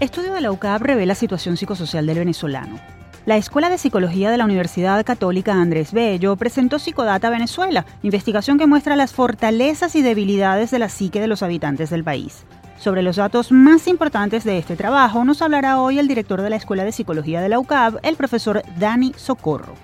Estudio 0.00 0.32
de 0.32 0.40
la 0.40 0.50
UCAP 0.50 0.80
revela 0.80 1.14
situación 1.14 1.58
psicosocial 1.58 2.06
del 2.06 2.20
venezolano. 2.20 2.80
La 3.26 3.36
Escuela 3.36 3.68
de 3.68 3.76
Psicología 3.76 4.30
de 4.30 4.38
la 4.38 4.46
Universidad 4.46 5.04
Católica 5.04 5.52
Andrés 5.52 5.92
Bello 5.92 6.36
presentó 6.36 6.78
Psicodata 6.78 7.28
Venezuela, 7.28 7.84
investigación 8.02 8.56
que 8.56 8.66
muestra 8.66 8.96
las 8.96 9.12
fortalezas 9.12 9.94
y 9.96 10.00
debilidades 10.00 10.70
de 10.70 10.78
la 10.78 10.88
psique 10.88 11.20
de 11.20 11.26
los 11.26 11.42
habitantes 11.42 11.90
del 11.90 12.02
país. 12.02 12.46
Sobre 12.78 13.02
los 13.02 13.16
datos 13.16 13.52
más 13.52 13.86
importantes 13.88 14.42
de 14.44 14.56
este 14.56 14.74
trabajo 14.74 15.22
nos 15.22 15.42
hablará 15.42 15.78
hoy 15.78 15.98
el 15.98 16.08
director 16.08 16.40
de 16.40 16.48
la 16.48 16.56
Escuela 16.56 16.84
de 16.84 16.92
Psicología 16.92 17.42
de 17.42 17.50
la 17.50 17.58
UCAP, 17.58 17.96
el 18.02 18.16
profesor 18.16 18.62
Dani 18.78 19.12
Socorro. 19.18 19.74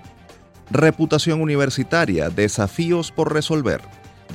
Reputación 0.71 1.43
universitaria, 1.43 2.31
desafíos 2.31 3.13
por 3.13 3.35
resolver. 3.35 3.83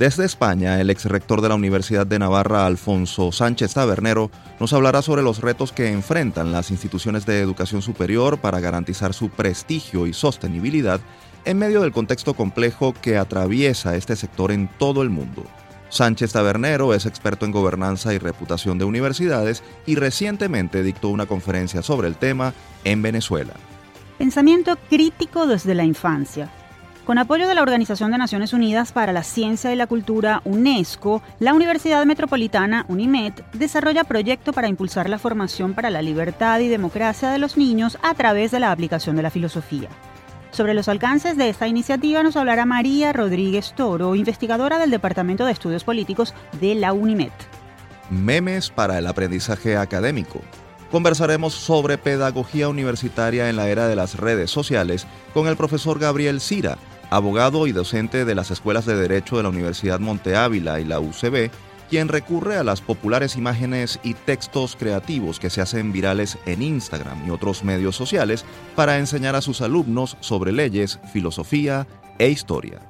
Desde 0.02 0.24
España, 0.24 0.80
el 0.80 0.90
ex 0.90 1.04
rector 1.04 1.40
de 1.40 1.48
la 1.48 1.54
Universidad 1.54 2.08
de 2.08 2.18
Navarra, 2.18 2.66
Alfonso 2.66 3.30
Sánchez 3.30 3.74
Tabernero, 3.74 4.32
nos 4.58 4.72
hablará 4.72 5.00
sobre 5.00 5.22
los 5.22 5.40
retos 5.40 5.70
que 5.70 5.92
enfrentan 5.92 6.50
las 6.50 6.72
instituciones 6.72 7.24
de 7.24 7.38
educación 7.38 7.82
superior 7.82 8.38
para 8.38 8.58
garantizar 8.58 9.14
su 9.14 9.30
prestigio 9.30 10.08
y 10.08 10.12
sostenibilidad 10.12 11.00
en 11.44 11.56
medio 11.56 11.82
del 11.82 11.92
contexto 11.92 12.34
complejo 12.34 12.94
que 13.00 13.16
atraviesa 13.16 13.94
este 13.94 14.16
sector 14.16 14.50
en 14.50 14.66
todo 14.76 15.02
el 15.02 15.10
mundo. 15.10 15.44
Sánchez 15.88 16.32
Tabernero 16.32 16.94
es 16.94 17.06
experto 17.06 17.46
en 17.46 17.52
gobernanza 17.52 18.12
y 18.12 18.18
reputación 18.18 18.78
de 18.78 18.84
universidades 18.84 19.62
y 19.86 19.94
recientemente 19.94 20.82
dictó 20.82 21.10
una 21.10 21.26
conferencia 21.26 21.80
sobre 21.80 22.08
el 22.08 22.16
tema 22.16 22.54
en 22.82 23.02
Venezuela. 23.02 23.54
Pensamiento 24.18 24.76
crítico 24.90 25.46
desde 25.46 25.76
la 25.76 25.84
infancia. 25.84 26.50
Con 27.04 27.18
apoyo 27.18 27.48
de 27.48 27.56
la 27.56 27.62
Organización 27.62 28.12
de 28.12 28.18
Naciones 28.18 28.52
Unidas 28.52 28.92
para 28.92 29.12
la 29.12 29.24
Ciencia 29.24 29.72
y 29.72 29.76
la 29.76 29.88
Cultura, 29.88 30.40
UNESCO, 30.44 31.20
la 31.40 31.52
Universidad 31.52 32.06
Metropolitana 32.06 32.86
UNIMED 32.86 33.32
desarrolla 33.54 34.04
proyecto 34.04 34.52
para 34.52 34.68
impulsar 34.68 35.10
la 35.10 35.18
formación 35.18 35.74
para 35.74 35.90
la 35.90 36.00
libertad 36.00 36.60
y 36.60 36.68
democracia 36.68 37.30
de 37.30 37.38
los 37.38 37.56
niños 37.56 37.98
a 38.02 38.14
través 38.14 38.52
de 38.52 38.60
la 38.60 38.70
aplicación 38.70 39.16
de 39.16 39.22
la 39.22 39.30
filosofía. 39.30 39.88
Sobre 40.52 40.74
los 40.74 40.86
alcances 40.86 41.36
de 41.36 41.48
esta 41.48 41.66
iniciativa 41.66 42.22
nos 42.22 42.36
hablará 42.36 42.66
María 42.66 43.12
Rodríguez 43.12 43.74
Toro, 43.74 44.14
investigadora 44.14 44.78
del 44.78 44.92
Departamento 44.92 45.44
de 45.44 45.52
Estudios 45.52 45.82
Políticos 45.82 46.34
de 46.60 46.76
la 46.76 46.92
UNIMED. 46.92 47.32
Memes 48.10 48.70
para 48.70 48.98
el 48.98 49.08
aprendizaje 49.08 49.76
académico 49.76 50.40
conversaremos 50.92 51.54
sobre 51.54 51.96
pedagogía 51.96 52.68
universitaria 52.68 53.48
en 53.48 53.56
la 53.56 53.70
era 53.70 53.88
de 53.88 53.96
las 53.96 54.18
redes 54.18 54.50
sociales 54.50 55.06
con 55.32 55.48
el 55.48 55.56
profesor 55.56 55.98
Gabriel 55.98 56.38
Cira, 56.38 56.76
abogado 57.12 57.66
y 57.66 57.72
docente 57.72 58.24
de 58.24 58.34
las 58.34 58.50
escuelas 58.50 58.86
de 58.86 58.96
Derecho 58.96 59.36
de 59.36 59.42
la 59.42 59.50
Universidad 59.50 60.00
Monte 60.00 60.34
Ávila 60.34 60.80
y 60.80 60.84
la 60.84 60.98
UCB, 60.98 61.50
quien 61.90 62.08
recurre 62.08 62.56
a 62.56 62.64
las 62.64 62.80
populares 62.80 63.36
imágenes 63.36 64.00
y 64.02 64.14
textos 64.14 64.76
creativos 64.76 65.38
que 65.38 65.50
se 65.50 65.60
hacen 65.60 65.92
virales 65.92 66.38
en 66.46 66.62
Instagram 66.62 67.26
y 67.26 67.30
otros 67.30 67.64
medios 67.64 67.96
sociales 67.96 68.46
para 68.74 68.98
enseñar 68.98 69.36
a 69.36 69.42
sus 69.42 69.60
alumnos 69.60 70.16
sobre 70.20 70.52
leyes, 70.52 71.00
filosofía 71.12 71.86
e 72.18 72.30
historia. 72.30 72.80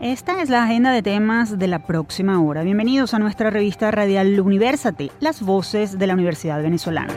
Esta 0.00 0.40
es 0.40 0.48
la 0.48 0.62
agenda 0.62 0.90
de 0.92 1.02
temas 1.02 1.58
de 1.58 1.66
la 1.66 1.80
próxima 1.80 2.40
hora. 2.40 2.62
Bienvenidos 2.62 3.12
a 3.12 3.18
nuestra 3.18 3.50
revista 3.50 3.90
radial 3.90 4.40
Universate, 4.40 5.10
las 5.20 5.42
voces 5.42 5.98
de 5.98 6.06
la 6.06 6.14
Universidad 6.14 6.62
Venezolana. 6.62 7.12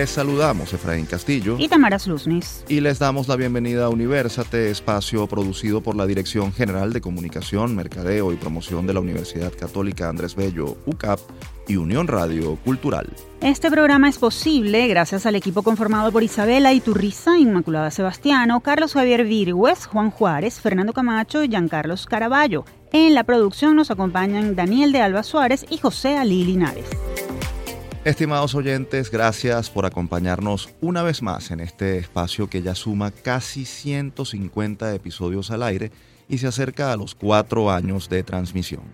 Les 0.00 0.08
saludamos 0.08 0.72
Efraín 0.72 1.04
Castillo 1.04 1.56
y 1.58 1.68
Tamara 1.68 1.98
Luznis. 2.06 2.64
Y 2.68 2.80
les 2.80 2.98
damos 2.98 3.28
la 3.28 3.36
bienvenida 3.36 3.84
a 3.84 3.90
Universate, 3.90 4.70
espacio 4.70 5.26
producido 5.26 5.82
por 5.82 5.94
la 5.94 6.06
Dirección 6.06 6.54
General 6.54 6.94
de 6.94 7.02
Comunicación, 7.02 7.76
Mercadeo 7.76 8.32
y 8.32 8.36
Promoción 8.36 8.86
de 8.86 8.94
la 8.94 9.00
Universidad 9.00 9.52
Católica 9.52 10.08
Andrés 10.08 10.34
Bello, 10.34 10.78
UCAP 10.86 11.20
y 11.68 11.76
Unión 11.76 12.08
Radio 12.08 12.56
Cultural. 12.64 13.12
Este 13.42 13.70
programa 13.70 14.08
es 14.08 14.16
posible 14.16 14.88
gracias 14.88 15.26
al 15.26 15.34
equipo 15.34 15.62
conformado 15.62 16.10
por 16.10 16.22
Isabela 16.22 16.72
Iturriza, 16.72 17.36
Inmaculada 17.38 17.90
Sebastiano, 17.90 18.60
Carlos 18.60 18.94
Javier 18.94 19.26
Virgües, 19.26 19.84
Juan 19.84 20.10
Juárez, 20.10 20.60
Fernando 20.62 20.94
Camacho 20.94 21.44
y 21.44 21.48
Giancarlos 21.48 22.06
Caraballo. 22.06 22.64
En 22.90 23.14
la 23.14 23.24
producción 23.24 23.76
nos 23.76 23.90
acompañan 23.90 24.56
Daniel 24.56 24.92
de 24.92 25.02
Alba 25.02 25.22
Suárez 25.24 25.66
y 25.68 25.76
José 25.76 26.16
Ali 26.16 26.42
Linares. 26.44 26.86
Estimados 28.02 28.54
oyentes, 28.54 29.10
gracias 29.10 29.68
por 29.68 29.84
acompañarnos 29.84 30.70
una 30.80 31.02
vez 31.02 31.20
más 31.20 31.50
en 31.50 31.60
este 31.60 31.98
espacio 31.98 32.48
que 32.48 32.62
ya 32.62 32.74
suma 32.74 33.10
casi 33.10 33.66
150 33.66 34.94
episodios 34.94 35.50
al 35.50 35.62
aire 35.62 35.92
y 36.26 36.38
se 36.38 36.46
acerca 36.46 36.94
a 36.94 36.96
los 36.96 37.14
cuatro 37.14 37.70
años 37.70 38.08
de 38.08 38.22
transmisión. 38.22 38.84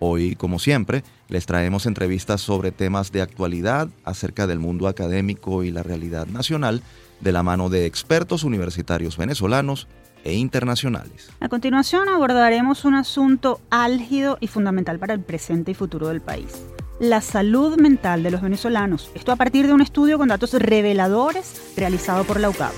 Hoy, 0.00 0.34
como 0.34 0.58
siempre, 0.58 1.04
les 1.28 1.46
traemos 1.46 1.86
entrevistas 1.86 2.40
sobre 2.40 2.72
temas 2.72 3.12
de 3.12 3.22
actualidad 3.22 3.90
acerca 4.02 4.48
del 4.48 4.58
mundo 4.58 4.88
académico 4.88 5.62
y 5.62 5.70
la 5.70 5.84
realidad 5.84 6.26
nacional 6.26 6.82
de 7.20 7.30
la 7.30 7.44
mano 7.44 7.68
de 7.68 7.86
expertos 7.86 8.42
universitarios 8.42 9.16
venezolanos 9.16 9.86
e 10.24 10.34
internacionales. 10.34 11.30
A 11.38 11.48
continuación 11.48 12.08
abordaremos 12.08 12.84
un 12.84 12.96
asunto 12.96 13.60
álgido 13.70 14.36
y 14.40 14.48
fundamental 14.48 14.98
para 14.98 15.14
el 15.14 15.20
presente 15.20 15.70
y 15.70 15.74
futuro 15.74 16.08
del 16.08 16.20
país 16.20 16.60
la 17.00 17.20
salud 17.20 17.78
mental 17.78 18.22
de 18.22 18.30
los 18.30 18.42
venezolanos. 18.42 19.10
Esto 19.14 19.32
a 19.32 19.36
partir 19.36 19.66
de 19.66 19.72
un 19.72 19.80
estudio 19.80 20.18
con 20.18 20.28
datos 20.28 20.52
reveladores 20.52 21.72
realizado 21.76 22.24
por 22.24 22.40
la 22.40 22.50
UCAB. 22.50 22.72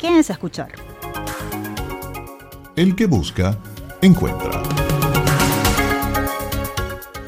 Quédense 0.00 0.32
a 0.32 0.34
escuchar. 0.34 0.72
El 2.76 2.94
que 2.94 3.06
busca, 3.06 3.58
encuentra. 4.00 4.62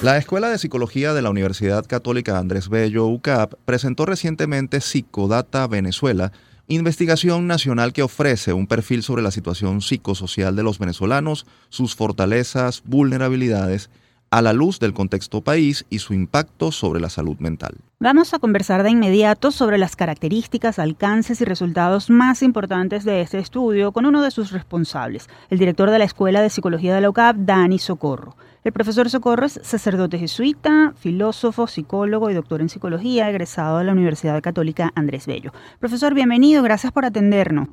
La 0.02 0.18
Escuela 0.18 0.50
de 0.50 0.58
Psicología 0.58 1.14
de 1.14 1.22
la 1.22 1.30
Universidad 1.30 1.84
Católica 1.86 2.38
Andrés 2.38 2.68
Bello 2.68 3.06
UCAP 3.06 3.54
presentó 3.64 4.06
recientemente 4.06 4.80
Psicodata 4.80 5.66
Venezuela, 5.66 6.32
investigación 6.68 7.46
nacional 7.46 7.92
que 7.92 8.02
ofrece 8.02 8.52
un 8.52 8.66
perfil 8.66 9.02
sobre 9.02 9.22
la 9.22 9.30
situación 9.30 9.80
psicosocial 9.80 10.54
de 10.54 10.62
los 10.62 10.78
venezolanos, 10.78 11.46
sus 11.70 11.96
fortalezas, 11.96 12.82
vulnerabilidades 12.84 13.88
a 14.30 14.42
la 14.42 14.52
luz 14.52 14.80
del 14.80 14.92
contexto 14.92 15.40
país 15.40 15.86
y 15.90 16.00
su 16.00 16.14
impacto 16.14 16.72
sobre 16.72 17.00
la 17.00 17.08
salud 17.08 17.36
mental. 17.38 17.76
Vamos 17.98 18.34
a 18.34 18.38
conversar 18.38 18.82
de 18.82 18.90
inmediato 18.90 19.50
sobre 19.50 19.78
las 19.78 19.96
características, 19.96 20.78
alcances 20.78 21.40
y 21.40 21.44
resultados 21.44 22.10
más 22.10 22.42
importantes 22.42 23.04
de 23.04 23.22
este 23.22 23.38
estudio 23.38 23.92
con 23.92 24.04
uno 24.04 24.22
de 24.22 24.30
sus 24.30 24.52
responsables, 24.52 25.28
el 25.48 25.58
director 25.58 25.90
de 25.90 25.98
la 25.98 26.04
Escuela 26.04 26.42
de 26.42 26.50
Psicología 26.50 26.94
de 26.94 27.00
la 27.00 27.10
UCAP, 27.10 27.36
Dani 27.36 27.78
Socorro. 27.78 28.36
El 28.64 28.72
profesor 28.72 29.08
Socorro 29.08 29.46
es 29.46 29.60
sacerdote 29.62 30.18
jesuita, 30.18 30.92
filósofo, 30.96 31.68
psicólogo 31.68 32.30
y 32.30 32.34
doctor 32.34 32.60
en 32.60 32.68
psicología, 32.68 33.30
egresado 33.30 33.78
de 33.78 33.84
la 33.84 33.92
Universidad 33.92 34.42
Católica 34.42 34.90
Andrés 34.96 35.26
Bello. 35.26 35.52
Profesor, 35.78 36.14
bienvenido, 36.14 36.62
gracias 36.64 36.92
por 36.92 37.04
atendernos. 37.04 37.68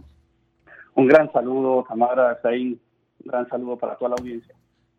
Un 0.95 1.07
gran 1.07 1.31
saludo, 1.31 1.83
Tamara, 1.87 2.39
ahí, 2.43 2.79
un 3.23 3.31
gran 3.31 3.49
saludo 3.49 3.75
para 3.75 3.97
toda 3.97 4.09
la 4.09 4.15
audiencia. 4.19 4.53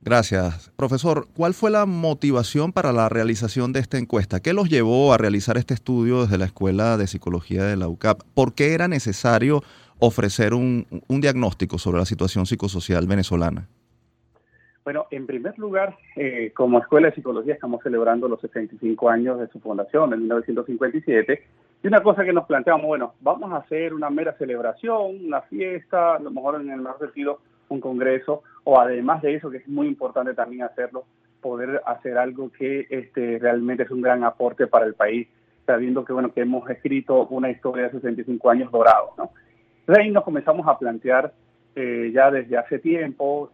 Gracias. 0.05 0.71
Profesor, 0.77 1.27
¿cuál 1.35 1.55
fue 1.55 1.71
la 1.71 1.87
motivación 1.87 2.73
para 2.73 2.93
la 2.93 3.09
realización 3.09 3.73
de 3.73 3.81
esta 3.81 3.97
encuesta? 3.97 4.41
¿Qué 4.41 4.53
los 4.53 4.69
llevó 4.69 5.15
a 5.15 5.19
realizar 5.19 5.57
este 5.57 5.73
estudio 5.73 6.23
desde 6.23 6.37
la 6.37 6.45
Escuela 6.45 6.99
de 6.99 7.07
Psicología 7.07 7.65
de 7.65 7.77
la 7.77 7.89
UCAP? 7.89 8.21
¿Por 8.35 8.55
qué 8.55 8.75
era 8.75 8.87
necesario 8.87 9.63
ofrecer 9.99 10.53
un, 10.53 10.87
diagnóstico 11.09 11.79
sobre 11.79 12.01
la 12.01 12.05
situación 12.05 12.45
psicosocial 12.45 13.07
venezolana? 13.07 13.67
Bueno, 14.85 15.07
en 15.11 15.27
primer 15.27 15.59
lugar, 15.59 15.97
eh, 16.17 16.53
como 16.55 16.81
Escuela 16.81 17.09
de 17.09 17.15
Psicología 17.15 17.55
estamos 17.55 17.83
celebrando 17.83 18.29
los 18.29 18.43
65 18.43 19.09
años 19.09 19.41
de 19.41 19.49
su 19.49 19.59
fundación 19.59 20.13
en 20.13 20.21
1957 20.21 21.43
y 21.83 21.87
una 21.87 22.03
cosa 22.03 22.25
que 22.25 22.35
nos 22.35 22.45
planteamos, 22.45 22.85
bueno, 22.85 23.15
vamos 23.23 23.51
a 23.53 23.57
hacer 23.57 23.95
una 23.95 24.11
mera 24.11 24.37
celebración, 24.37 25.25
una 25.25 25.41
fiesta, 25.41 26.17
a 26.17 26.19
lo 26.19 26.31
mejor 26.31 26.61
en 26.61 26.69
el 26.71 26.83
mejor 26.83 26.99
sentido, 26.99 27.41
un 27.71 27.81
congreso, 27.81 28.43
o 28.65 28.81
además 28.81 29.23
de 29.23 29.35
eso, 29.35 29.51
que 29.51 29.59
es 29.59 29.69
muy 29.69 29.87
importante 29.87 30.35
también 30.35 30.63
hacerlo, 30.63 31.05
poder 31.41 31.83
hacer 31.87 32.17
algo 32.17 32.51
que 32.51 32.87
este, 32.89 33.39
realmente 33.39 33.83
es 33.83 33.91
un 33.91 34.01
gran 34.01 34.25
aporte 34.25 34.67
para 34.67 34.87
el 34.87 34.95
país, 34.95 35.29
sabiendo 35.67 36.05
que, 36.05 36.13
bueno, 36.13 36.33
que 36.33 36.41
hemos 36.41 36.69
escrito 36.71 37.27
una 37.27 37.51
historia 37.51 37.85
de 37.85 37.91
65 37.93 38.51
años 38.51 38.73
dorados, 38.73 39.11
¿no? 39.19 39.31
Entonces 39.81 40.05
ahí 40.05 40.11
nos 40.11 40.25
comenzamos 40.25 40.67
a 40.67 40.79
plantear 40.79 41.33
eh, 41.77 42.11
ya 42.15 42.31
desde 42.31 42.57
hace 42.57 42.79
tiempo 42.79 43.51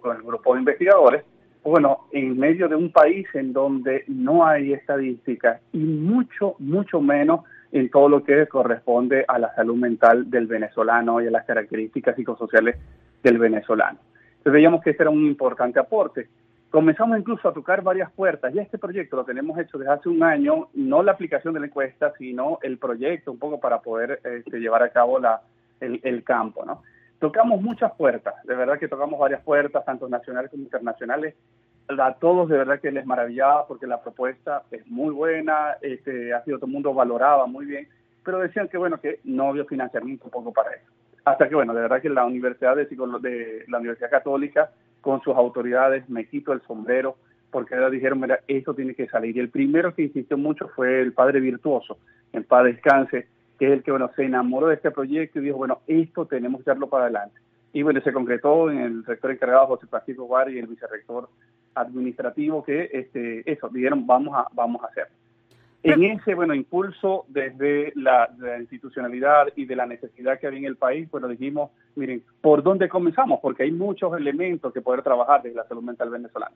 con 0.00 0.16
el 0.16 0.22
grupo 0.22 0.54
de 0.54 0.60
investigadores, 0.60 1.24
bueno, 1.62 2.06
en 2.12 2.38
medio 2.38 2.68
de 2.68 2.76
un 2.76 2.90
país 2.90 3.26
en 3.34 3.52
donde 3.52 4.04
no 4.06 4.46
hay 4.46 4.72
estadísticas 4.72 5.60
y 5.72 5.78
mucho, 5.78 6.56
mucho 6.58 7.00
menos 7.00 7.40
en 7.72 7.90
todo 7.90 8.08
lo 8.08 8.22
que 8.22 8.46
corresponde 8.46 9.24
a 9.26 9.38
la 9.38 9.54
salud 9.54 9.76
mental 9.76 10.30
del 10.30 10.46
venezolano 10.46 11.20
y 11.20 11.26
a 11.26 11.30
las 11.30 11.44
características 11.44 12.16
psicosociales 12.16 12.76
del 13.22 13.38
venezolano. 13.38 13.98
Veíamos 14.44 14.82
que 14.82 14.90
este 14.90 15.02
era 15.02 15.10
un 15.10 15.24
importante 15.26 15.78
aporte. 15.78 16.28
comenzamos 16.70 17.18
incluso 17.18 17.48
a 17.48 17.54
tocar 17.54 17.82
varias 17.82 18.10
puertas. 18.12 18.52
Ya 18.52 18.62
este 18.62 18.78
proyecto 18.78 19.16
lo 19.16 19.24
tenemos 19.24 19.58
hecho 19.58 19.78
desde 19.78 19.92
hace 19.92 20.08
un 20.08 20.22
año, 20.22 20.68
no 20.74 21.02
la 21.02 21.12
aplicación 21.12 21.54
de 21.54 21.60
la 21.60 21.66
encuesta, 21.66 22.12
sino 22.18 22.58
el 22.62 22.78
proyecto 22.78 23.30
un 23.30 23.38
poco 23.38 23.60
para 23.60 23.80
poder 23.80 24.20
este, 24.24 24.58
llevar 24.58 24.82
a 24.82 24.90
cabo 24.90 25.18
la, 25.18 25.40
el, 25.80 26.00
el 26.02 26.24
campo, 26.24 26.64
¿no? 26.64 26.82
Tocamos 27.20 27.62
muchas 27.62 27.92
puertas, 27.92 28.34
de 28.44 28.54
verdad 28.54 28.78
que 28.78 28.88
tocamos 28.88 29.18
varias 29.18 29.40
puertas, 29.42 29.84
tanto 29.84 30.08
nacionales 30.08 30.50
como 30.50 30.64
internacionales, 30.64 31.34
a 31.88 32.14
todos 32.14 32.48
de 32.48 32.58
verdad 32.58 32.80
que 32.80 32.90
les 32.90 33.06
maravillaba 33.06 33.66
porque 33.66 33.86
la 33.86 34.02
propuesta 34.02 34.62
es 34.70 34.86
muy 34.88 35.14
buena, 35.14 35.76
este, 35.80 36.34
ha 36.34 36.42
sido 36.44 36.58
todo 36.58 36.66
el 36.66 36.72
mundo 36.72 36.92
valoraba 36.92 37.46
muy 37.46 37.66
bien, 37.66 37.88
pero 38.24 38.40
decían 38.40 38.68
que 38.68 38.78
bueno, 38.78 38.98
que 39.00 39.20
no 39.24 39.50
había 39.50 39.64
financiamiento 39.64 40.24
un 40.24 40.30
poco 40.30 40.52
para 40.52 40.72
eso. 40.72 40.90
Hasta 41.24 41.48
que 41.48 41.54
bueno, 41.54 41.72
de 41.72 41.82
verdad 41.82 42.02
que 42.02 42.10
la 42.10 42.24
Universidad 42.24 42.76
de, 42.76 43.64
la 43.68 43.78
Universidad 43.78 44.10
Católica 44.10 44.70
con 45.00 45.22
sus 45.22 45.34
autoridades 45.34 46.08
me 46.08 46.26
quito 46.26 46.52
el 46.52 46.60
sombrero 46.62 47.16
porque 47.50 47.74
ahora 47.74 47.88
dijeron, 47.88 48.20
mira, 48.20 48.40
esto 48.48 48.74
tiene 48.74 48.94
que 48.94 49.06
salir. 49.06 49.36
Y 49.36 49.40
el 49.40 49.48
primero 49.48 49.94
que 49.94 50.02
insistió 50.02 50.36
mucho 50.36 50.68
fue 50.74 51.00
el 51.00 51.12
padre 51.12 51.38
virtuoso, 51.38 51.98
en 52.32 52.42
paz 52.42 52.64
descanse, 52.64 53.28
que 53.58 53.66
es 53.66 53.72
el 53.72 53.82
que 53.84 53.92
bueno, 53.92 54.10
se 54.16 54.24
enamoró 54.24 54.66
de 54.66 54.74
este 54.74 54.90
proyecto 54.90 55.38
y 55.38 55.44
dijo, 55.44 55.58
bueno, 55.58 55.78
esto 55.86 56.26
tenemos 56.26 56.62
que 56.62 56.70
darlo 56.70 56.88
para 56.88 57.04
adelante. 57.04 57.40
Y 57.72 57.82
bueno, 57.82 58.00
se 58.02 58.12
concretó 58.12 58.70
en 58.70 58.80
el 58.80 59.04
rector 59.04 59.30
encargado 59.30 59.68
José 59.68 59.86
Francisco 59.86 60.24
Guar 60.24 60.50
y 60.50 60.58
el 60.58 60.66
vicerrector 60.66 61.28
administrativo 61.74 62.64
que 62.64 62.90
este, 62.92 63.50
eso, 63.50 63.68
dijeron 63.68 64.06
vamos 64.06 64.34
a, 64.36 64.46
vamos 64.52 64.82
a 64.82 64.86
hacer. 64.86 65.08
En 65.84 66.02
ese 66.02 66.34
bueno 66.34 66.54
impulso 66.54 67.26
desde 67.28 67.92
la, 67.94 68.30
institucionalidad 68.58 69.48
y 69.54 69.66
de 69.66 69.76
la 69.76 69.84
necesidad 69.84 70.40
que 70.40 70.46
había 70.46 70.60
en 70.60 70.64
el 70.64 70.76
país, 70.76 71.10
bueno 71.10 71.28
dijimos, 71.28 71.72
miren, 71.94 72.22
¿por 72.40 72.62
dónde 72.62 72.88
comenzamos? 72.88 73.40
Porque 73.42 73.64
hay 73.64 73.70
muchos 73.70 74.16
elementos 74.16 74.72
que 74.72 74.80
poder 74.80 75.02
trabajar 75.02 75.42
desde 75.42 75.56
la 75.56 75.68
salud 75.68 75.82
mental 75.82 76.08
venezolana. 76.08 76.54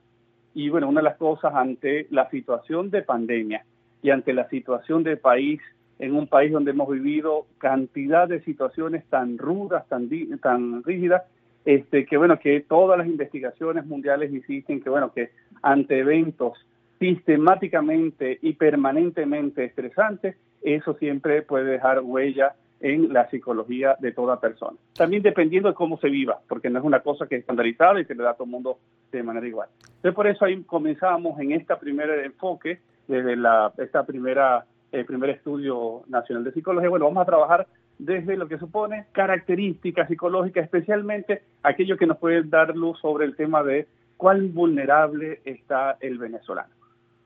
Y 0.55 0.69
bueno, 0.69 0.89
una 0.89 1.01
de 1.01 1.03
las 1.03 1.17
cosas 1.17 1.53
ante 1.53 2.07
la 2.09 2.27
situación 2.31 2.89
de 2.89 3.03
pandemia 3.03 3.63
y 4.01 4.09
ante 4.09 4.33
la 4.33 4.49
situación 4.49 5.03
del 5.03 5.19
país, 5.19 5.61
en 5.99 6.15
un 6.15 6.25
país 6.25 6.51
donde 6.51 6.71
hemos 6.71 6.89
vivido 6.89 7.45
cantidad 7.59 8.27
de 8.27 8.41
situaciones 8.41 9.05
tan 9.09 9.37
rudas, 9.37 9.87
tan, 9.89 10.09
tan 10.39 10.83
rígidas, 10.83 11.21
este, 11.65 12.07
que 12.07 12.17
bueno, 12.17 12.39
que 12.39 12.61
todas 12.61 12.97
las 12.97 13.05
investigaciones 13.05 13.85
mundiales 13.85 14.33
insisten 14.33 14.81
que 14.81 14.89
bueno, 14.89 15.13
que 15.13 15.29
ante 15.61 15.99
eventos 15.99 16.57
sistemáticamente 16.99 18.39
y 18.41 18.53
permanentemente 18.53 19.63
estresantes, 19.65 20.35
eso 20.61 20.93
siempre 20.95 21.41
puede 21.41 21.65
dejar 21.65 22.01
huella 22.01 22.55
en 22.81 23.11
la 23.11 23.29
psicología 23.29 23.95
de 23.99 24.11
toda 24.11 24.39
persona. 24.39 24.77
También 24.95 25.21
dependiendo 25.21 25.69
de 25.69 25.75
cómo 25.75 25.97
se 25.99 26.09
viva, 26.09 26.39
porque 26.47 26.69
no 26.69 26.79
es 26.79 26.85
una 26.85 27.01
cosa 27.01 27.27
que 27.27 27.35
es 27.35 27.41
estandarizada 27.41 27.99
y 27.99 28.05
se 28.05 28.15
le 28.15 28.23
da 28.23 28.31
a 28.31 28.33
todo 28.33 28.45
el 28.45 28.51
mundo 28.51 28.77
de 29.11 29.23
manera 29.23 29.47
igual. 29.47 29.69
Entonces 29.81 30.13
por 30.13 30.27
eso 30.27 30.45
ahí 30.45 30.61
comenzamos 30.63 31.39
en 31.39 31.51
este 31.53 31.75
primer 31.75 32.09
enfoque, 32.23 32.79
desde 33.07 33.35
la, 33.35 33.73
esta 33.77 34.05
primera, 34.05 34.65
el 34.91 35.05
primer 35.05 35.31
estudio 35.31 36.03
nacional 36.07 36.43
de 36.43 36.51
psicología. 36.51 36.89
Bueno, 36.89 37.05
vamos 37.05 37.23
a 37.23 37.25
trabajar 37.25 37.67
desde 37.97 38.37
lo 38.37 38.47
que 38.47 38.57
supone 38.57 39.07
características 39.11 40.07
psicológicas, 40.07 40.63
especialmente 40.63 41.41
aquello 41.63 41.97
que 41.97 42.07
nos 42.07 42.17
puede 42.17 42.43
dar 42.43 42.75
luz 42.75 42.97
sobre 42.99 43.25
el 43.25 43.35
tema 43.35 43.61
de 43.63 43.87
cuán 44.15 44.53
vulnerable 44.53 45.41
está 45.43 45.97
el 45.99 46.17
venezolano. 46.17 46.78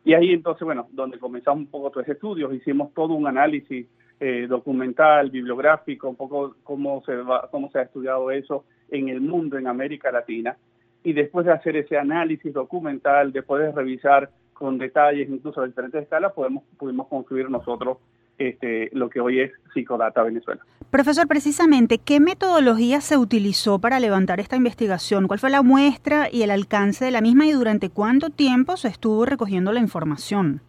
Y 0.05 0.13
ahí 0.13 0.31
entonces, 0.31 0.63
bueno, 0.63 0.88
donde 0.91 1.17
comenzamos 1.17 1.59
un 1.59 1.67
poco 1.67 2.00
ese 2.01 2.13
estudios, 2.13 2.53
hicimos 2.53 2.94
todo 2.94 3.13
un 3.13 3.27
análisis 3.27 3.88
eh, 4.19 4.47
documental, 4.47 5.29
bibliográfico, 5.29 6.09
un 6.09 6.15
poco 6.15 6.55
cómo 6.63 7.01
se, 7.05 7.15
va, 7.15 7.50
cómo 7.50 7.69
se 7.71 7.79
ha 7.79 7.83
estudiado 7.83 8.29
eso 8.31 8.65
en 8.89 9.09
el 9.09 9.21
mundo, 9.21 9.57
en 9.57 9.67
América 9.67 10.11
Latina. 10.11 10.57
Y 11.03 11.13
después 11.13 11.45
de 11.45 11.53
hacer 11.53 11.77
ese 11.77 11.97
análisis 11.97 12.53
documental, 12.53 13.31
después 13.31 13.61
de 13.63 13.71
revisar 13.71 14.29
con 14.53 14.77
detalles, 14.77 15.29
incluso 15.29 15.61
a 15.61 15.65
diferentes 15.65 16.03
escalas, 16.03 16.33
podemos, 16.33 16.63
pudimos 16.77 17.07
concluir 17.07 17.50
nosotros 17.50 17.97
este, 18.38 18.89
lo 18.94 19.09
que 19.09 19.19
hoy 19.19 19.39
es 19.39 19.51
Psicodata 19.74 20.24
Venezuela. 20.24 20.62
Profesor, 20.89 21.27
precisamente, 21.27 21.97
¿qué 21.97 22.19
metodología 22.19 23.01
se 23.01 23.18
utilizó 23.18 23.80
para 23.80 24.00
levantar 24.00 24.39
esta 24.39 24.56
investigación? 24.56 25.27
¿Cuál 25.27 25.39
fue 25.39 25.50
la 25.50 25.63
muestra 25.63 26.30
y 26.31 26.44
el 26.44 26.51
alcance 26.51 27.06
de 27.06 27.12
la 27.12 27.21
misma 27.21 27.47
y 27.47 27.51
durante 27.51 27.89
cuánto 27.89 28.30
tiempo 28.30 28.77
se 28.77 28.89
estuvo 28.89 29.25
recogiendo 29.25 29.71
la 29.71 29.80
información? 29.80 30.62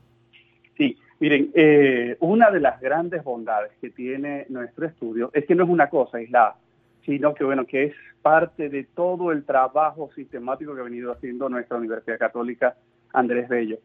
Sí, 0.79 0.97
miren, 1.21 1.51
eh, 1.55 2.17
una 2.21 2.51
de 2.51 2.61
las 2.61 2.81
grandes 2.81 3.23
bondades 3.23 3.73
que 3.83 3.91
tiene 3.91 4.47
nuestro 4.49 4.87
estudio 4.87 5.31
es 5.35 5.45
que 5.45 5.55
no 5.55 5.65
es 5.65 5.71
una 5.71 5.91
cosa 5.91 6.17
aislada, 6.17 6.57
sino 7.05 7.35
que 7.35 7.45
bueno, 7.45 7.67
que 7.67 7.85
es 7.85 7.95
parte 8.23 8.71
de 8.71 8.85
todo 8.85 9.31
el 9.31 9.45
trabajo 9.45 10.11
sistemático 10.15 10.75
que 10.75 10.81
ha 10.81 10.85
venido 10.85 11.13
haciendo 11.13 11.51
nuestra 11.51 11.77
Universidad 11.77 12.19
Católica 12.19 12.77
Andrés 13.13 13.47
Bello. 13.47 13.77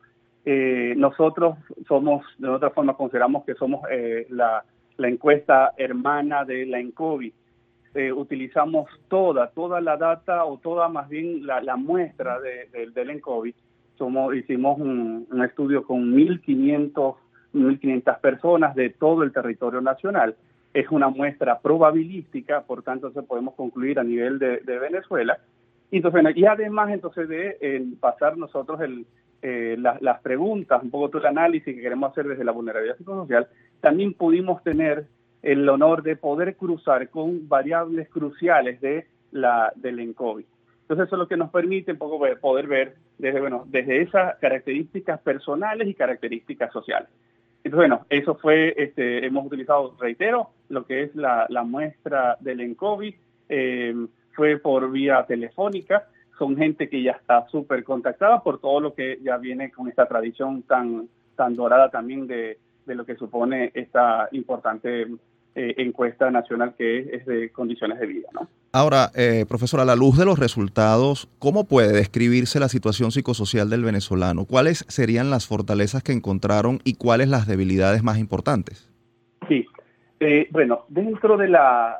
Eh, 0.45 0.93
nosotros 0.97 1.57
somos, 1.87 2.25
de 2.37 2.47
otra 2.47 2.69
forma, 2.69 2.95
consideramos 2.95 3.43
que 3.45 3.55
somos 3.55 3.81
eh, 3.91 4.25
la, 4.29 4.63
encuesta 4.97 5.73
hermana 5.77 6.45
de 6.45 6.65
la 6.65 6.79
ENCOVI. 6.79 7.33
Eh, 7.95 8.11
utilizamos 8.11 8.89
toda, 9.07 9.47
toda 9.49 9.81
la 9.81 9.97
data 9.97 10.45
o 10.45 10.57
toda 10.57 10.89
más 10.89 11.09
bien 11.09 11.45
la, 11.45 11.75
muestra 11.75 12.39
de, 12.39 12.89
de, 12.91 13.05
la 13.05 13.13
ENCOVI. 13.13 13.53
Hicimos 14.35 14.79
un, 14.79 15.27
estudio 15.43 15.83
con 15.83 16.13
1.500, 16.15 17.15
1.500 17.53 18.19
personas 18.19 18.75
de 18.75 18.91
todo 18.91 19.23
el 19.23 19.33
territorio 19.33 19.81
nacional. 19.81 20.35
Es 20.73 20.89
una 20.89 21.09
muestra 21.09 21.59
probabilística, 21.59 22.61
por 22.61 22.83
tanto, 22.83 23.11
se 23.11 23.23
podemos 23.23 23.55
concluir 23.55 23.99
a 23.99 24.03
nivel 24.03 24.39
de, 24.39 24.59
Venezuela. 24.65 25.39
Y 25.91 26.45
además, 26.45 26.91
entonces, 26.91 27.27
de 27.27 27.83
pasar 27.99 28.37
nosotros 28.37 28.79
el, 28.81 29.05
eh, 29.41 29.77
las 29.77 30.21
preguntas, 30.21 30.81
un 30.83 30.91
poco 30.91 31.09
todo 31.09 31.21
el 31.21 31.27
análisis 31.27 31.75
que 31.75 31.81
queremos 31.81 32.11
hacer 32.11 32.27
desde 32.27 32.43
la 32.43 32.51
vulnerabilidad 32.51 32.97
psicosocial, 32.97 33.47
también 33.81 34.13
pudimos 34.13 34.61
tener 34.63 35.05
el 35.41 35.67
honor 35.69 36.03
de 36.03 36.15
poder 36.15 36.55
cruzar 36.55 37.09
con 37.09 37.47
variables 37.47 38.09
cruciales 38.09 38.81
de 38.81 39.07
la, 39.31 39.71
del 39.75 39.99
ENCOVI. 39.99 40.45
Entonces 40.81 41.07
eso 41.07 41.15
es 41.15 41.19
lo 41.19 41.27
que 41.27 41.37
nos 41.37 41.51
permite 41.51 41.91
un 41.91 41.97
poco 41.97 42.19
poder 42.41 42.67
ver 42.67 42.95
desde, 43.17 43.39
bueno, 43.39 43.63
desde 43.67 44.01
esas 44.01 44.37
características 44.39 45.19
personales 45.21 45.87
y 45.87 45.93
características 45.93 46.73
sociales. 46.73 47.09
Entonces, 47.63 47.89
bueno, 47.89 48.05
eso 48.09 48.35
fue, 48.35 48.73
este, 48.77 49.25
hemos 49.25 49.45
utilizado, 49.45 49.95
reitero, 49.99 50.49
lo 50.69 50.85
que 50.85 51.03
es 51.03 51.15
la, 51.15 51.47
muestra 51.63 52.37
del 52.39 52.61
ENCOVI, 52.61 53.15
eh, 53.49 53.95
fue 54.31 54.57
por 54.57 54.89
vía 54.91 55.25
telefónica, 55.27 56.07
son 56.39 56.55
gente 56.55 56.89
que 56.89 57.03
ya 57.03 57.11
está 57.11 57.45
súper 57.49 57.83
contactada 57.83 58.41
por 58.41 58.59
todo 58.59 58.79
lo 58.79 58.93
que 58.95 59.19
ya 59.21 59.37
viene 59.37 59.69
con 59.69 59.89
esta 59.89 60.07
tradición 60.07 60.63
tan, 60.63 61.09
tan 61.35 61.55
dorada 61.55 61.91
también 61.91 62.25
de, 62.25 62.57
lo 62.87 63.05
que 63.05 63.15
supone 63.15 63.71
esta 63.75 64.29
importante 64.31 65.03
eh, 65.53 65.73
encuesta 65.77 66.31
nacional 66.31 66.73
que 66.75 66.99
es, 66.99 67.25
de 67.27 67.51
condiciones 67.51 67.99
de 67.99 68.07
vida. 68.07 68.29
¿no? 68.33 68.47
Ahora, 68.71 69.11
eh, 69.15 69.45
profesor, 69.47 69.79
a 69.79 69.85
la 69.85 69.95
luz 69.95 70.17
de 70.17 70.25
los 70.25 70.39
resultados, 70.39 71.29
¿cómo 71.37 71.65
puede 71.65 71.91
describirse 71.91 72.59
la 72.59 72.69
situación 72.69 73.11
psicosocial 73.11 73.69
del 73.69 73.83
venezolano? 73.83 74.45
¿Cuáles 74.45 74.85
serían 74.87 75.29
las 75.29 75.45
fortalezas 75.45 76.01
que 76.01 76.13
encontraron 76.13 76.79
y 76.83 76.95
cuáles 76.95 77.29
las 77.29 77.45
debilidades 77.45 78.01
más 78.01 78.17
importantes? 78.17 78.89
Sí, 79.47 79.67
eh, 80.19 80.47
bueno, 80.51 80.85
dentro 80.87 81.37
de 81.37 81.49
la... 81.49 81.97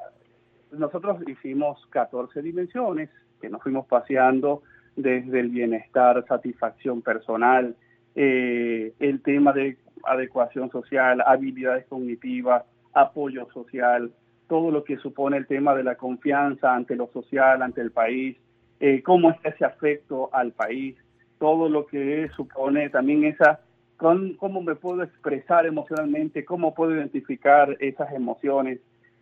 Nosotros 0.71 1.17
hicimos 1.27 1.79
14 1.89 2.41
dimensiones, 2.41 3.09
que 3.39 3.49
nos 3.49 3.61
fuimos 3.61 3.85
paseando 3.87 4.63
desde 4.95 5.39
el 5.39 5.49
bienestar, 5.49 6.23
satisfacción 6.27 7.01
personal, 7.01 7.75
eh, 8.15 8.93
el 8.99 9.21
tema 9.21 9.53
de 9.53 9.77
adecuación 10.03 10.69
social, 10.71 11.23
habilidades 11.25 11.85
cognitivas, 11.87 12.63
apoyo 12.93 13.47
social, 13.53 14.11
todo 14.47 14.71
lo 14.71 14.83
que 14.83 14.97
supone 14.97 15.37
el 15.37 15.47
tema 15.47 15.75
de 15.75 15.83
la 15.83 15.95
confianza 15.95 16.73
ante 16.73 16.95
lo 16.95 17.07
social, 17.13 17.61
ante 17.61 17.81
el 17.81 17.91
país, 17.91 18.35
eh, 18.79 19.01
cómo 19.03 19.29
es 19.29 19.37
ese 19.43 19.65
afecto 19.65 20.29
al 20.33 20.51
país, 20.51 20.95
todo 21.37 21.69
lo 21.69 21.85
que 21.85 22.29
supone 22.35 22.89
también 22.89 23.23
esa, 23.23 23.61
cómo 23.97 24.61
me 24.61 24.75
puedo 24.75 25.03
expresar 25.03 25.65
emocionalmente, 25.65 26.45
cómo 26.45 26.73
puedo 26.73 26.95
identificar 26.95 27.75
esas 27.79 28.11
emociones, 28.13 28.79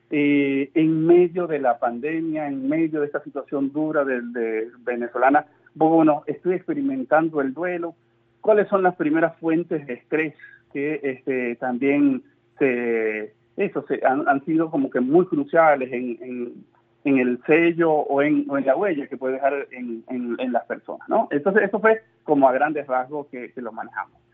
eh, 0.10 0.72
en 0.74 1.06
medio 1.06 1.48
de 1.48 1.60
la 1.60 1.80
pandemia, 1.80 2.48
en 2.48 2.68
medio 2.68 3.02
de 3.02 3.08
esta 3.08 3.22
situación 3.24 3.72
dura 3.74 4.06
de, 4.06 4.68
venezolana, 4.80 5.46
bueno, 5.76 6.24
estoy 6.28 6.56
experimentando 6.56 7.42
el 7.42 7.54
duelo. 7.54 7.96
¿Cuáles 8.42 8.68
son 8.70 8.84
las 8.84 8.96
primeras 8.96 9.36
fuentes 9.38 9.86
de 9.86 9.94
estrés 9.94 10.34
que 10.72 11.00
este, 11.04 11.56
también 11.58 12.24
se, 12.58 13.34
eso, 13.58 13.86
se, 13.88 14.00
han, 14.06 14.44
sido 14.46 14.72
como 14.72 14.90
que 14.90 15.02
muy 15.02 15.26
cruciales 15.26 15.92
en, 15.92 16.66
el 17.04 17.40
sello 17.46 17.92
o 17.92 18.22
en, 18.22 18.46
en, 18.50 18.66
la 18.66 18.76
huella 18.76 19.08
que 19.08 19.18
puede 19.18 19.36
dejar 19.36 19.68
en, 19.72 20.52
las 20.52 20.66
personas, 20.66 21.08
¿no? 21.10 21.28
Entonces, 21.32 21.64
eso 21.64 21.80
fue 21.80 22.02
como 22.24 22.48
a 22.48 22.54
grandes 22.54 22.88
rasgos 22.88 23.28
que 23.28 23.52
lo 23.58 23.72
manejamos. 23.72 24.27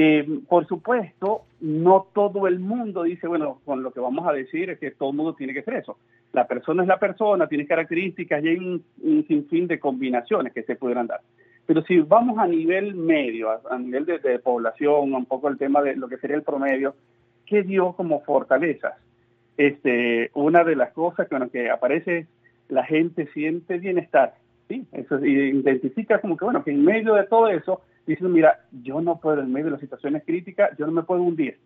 Eh, 0.00 0.24
por 0.48 0.64
supuesto, 0.68 1.42
no 1.60 2.06
todo 2.14 2.46
el 2.46 2.60
mundo 2.60 3.02
dice, 3.02 3.26
bueno, 3.26 3.58
con 3.64 3.82
lo 3.82 3.90
que 3.90 3.98
vamos 3.98 4.28
a 4.28 4.32
decir 4.32 4.70
es 4.70 4.78
que 4.78 4.92
todo 4.92 5.10
el 5.10 5.16
mundo 5.16 5.34
tiene 5.34 5.52
que 5.52 5.64
ser 5.64 5.74
eso. 5.74 5.98
La 6.32 6.46
persona 6.46 6.84
es 6.84 6.88
la 6.88 7.00
persona, 7.00 7.48
tiene 7.48 7.66
características 7.66 8.44
y 8.44 8.48
hay 8.48 8.56
un, 8.58 9.24
sinfín 9.26 9.66
de 9.66 9.80
combinaciones 9.80 10.52
que 10.52 10.62
se 10.62 10.76
pudieran 10.76 11.08
dar. 11.08 11.20
Pero 11.66 11.82
si 11.82 11.98
vamos 11.98 12.38
a 12.38 12.46
nivel 12.46 12.94
medio, 12.94 13.50
a, 13.50 13.76
nivel 13.76 14.06
de, 14.06 14.20
de, 14.20 14.38
población, 14.38 15.12
un 15.12 15.26
poco 15.26 15.48
el 15.48 15.58
tema 15.58 15.82
de 15.82 15.96
lo 15.96 16.06
que 16.06 16.18
sería 16.18 16.36
el 16.36 16.44
promedio, 16.44 16.94
¿qué 17.44 17.64
dio 17.64 17.92
como 17.94 18.20
fortalezas? 18.20 18.94
Este, 19.56 20.30
una 20.34 20.62
de 20.62 20.76
las 20.76 20.92
cosas 20.92 21.26
con 21.28 21.40
las 21.40 21.50
que 21.50 21.70
aparece 21.70 22.28
la 22.68 22.84
gente 22.84 23.26
siente 23.34 23.78
bienestar, 23.78 24.34
¿sí? 24.68 24.86
Eso, 24.92 25.18
identifica 25.24 26.20
como 26.20 26.36
que, 26.36 26.44
bueno, 26.44 26.62
que 26.62 26.70
en 26.70 26.84
medio 26.84 27.14
de 27.14 27.24
todo 27.24 27.48
eso, 27.48 27.80
dicen, 28.14 28.32
mira, 28.32 28.60
yo 28.82 29.00
no 29.00 29.20
puedo, 29.20 29.40
en 29.40 29.52
medio 29.52 29.66
de 29.66 29.72
las 29.72 29.80
situaciones 29.80 30.22
críticas, 30.24 30.76
yo 30.78 30.86
no 30.86 30.92
me 30.92 31.02
puedo 31.02 31.22
hundir, 31.22 31.58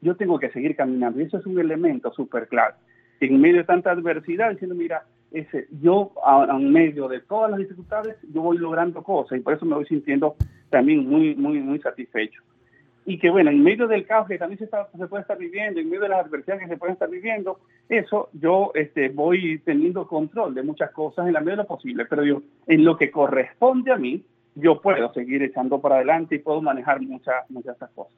yo 0.00 0.16
tengo 0.16 0.38
que 0.38 0.50
seguir 0.50 0.76
caminando. 0.76 1.20
Y 1.20 1.24
eso 1.24 1.38
es 1.38 1.46
un 1.46 1.58
elemento 1.58 2.12
súper 2.12 2.48
claro. 2.48 2.76
En 3.20 3.40
medio 3.40 3.56
de 3.56 3.64
tanta 3.64 3.90
adversidad, 3.90 4.50
diciendo, 4.50 4.74
mira, 4.74 5.04
ese, 5.30 5.66
yo 5.82 6.12
en 6.48 6.72
medio 6.72 7.08
de 7.08 7.20
todas 7.20 7.50
las 7.50 7.58
dificultades, 7.58 8.16
yo 8.32 8.42
voy 8.42 8.58
logrando 8.58 9.02
cosas 9.02 9.38
y 9.38 9.42
por 9.42 9.54
eso 9.54 9.66
me 9.66 9.74
voy 9.74 9.86
sintiendo 9.86 10.36
también 10.70 11.08
muy, 11.08 11.34
muy, 11.34 11.60
muy 11.60 11.80
satisfecho. 11.80 12.42
Y 13.04 13.18
que 13.18 13.30
bueno, 13.30 13.50
en 13.50 13.62
medio 13.62 13.88
del 13.88 14.06
caos 14.06 14.28
que 14.28 14.38
también 14.38 14.58
se 14.58 15.06
puede 15.06 15.22
estar 15.22 15.38
viviendo, 15.38 15.80
en 15.80 15.88
medio 15.88 16.02
de 16.02 16.10
las 16.10 16.26
adversidades 16.26 16.64
que 16.64 16.68
se 16.68 16.76
pueden 16.76 16.92
estar 16.92 17.08
viviendo, 17.08 17.58
eso 17.88 18.28
yo 18.34 18.70
este, 18.74 19.08
voy 19.08 19.58
teniendo 19.60 20.06
control 20.06 20.54
de 20.54 20.62
muchas 20.62 20.90
cosas 20.92 21.26
en 21.26 21.32
la 21.32 21.40
medida 21.40 21.56
de 21.56 21.62
lo 21.62 21.66
posible, 21.66 22.04
pero 22.04 22.22
yo, 22.22 22.42
en 22.66 22.84
lo 22.84 22.96
que 22.96 23.10
corresponde 23.10 23.92
a 23.92 23.96
mí, 23.96 24.22
yo 24.60 24.80
puedo 24.80 25.12
seguir 25.12 25.42
echando 25.42 25.80
para 25.80 25.96
adelante 25.96 26.34
y 26.34 26.38
puedo 26.38 26.60
manejar 26.60 27.00
muchas, 27.00 27.48
muchas 27.48 27.78
de 27.78 27.84
esas 27.84 27.90
cosas. 27.90 28.14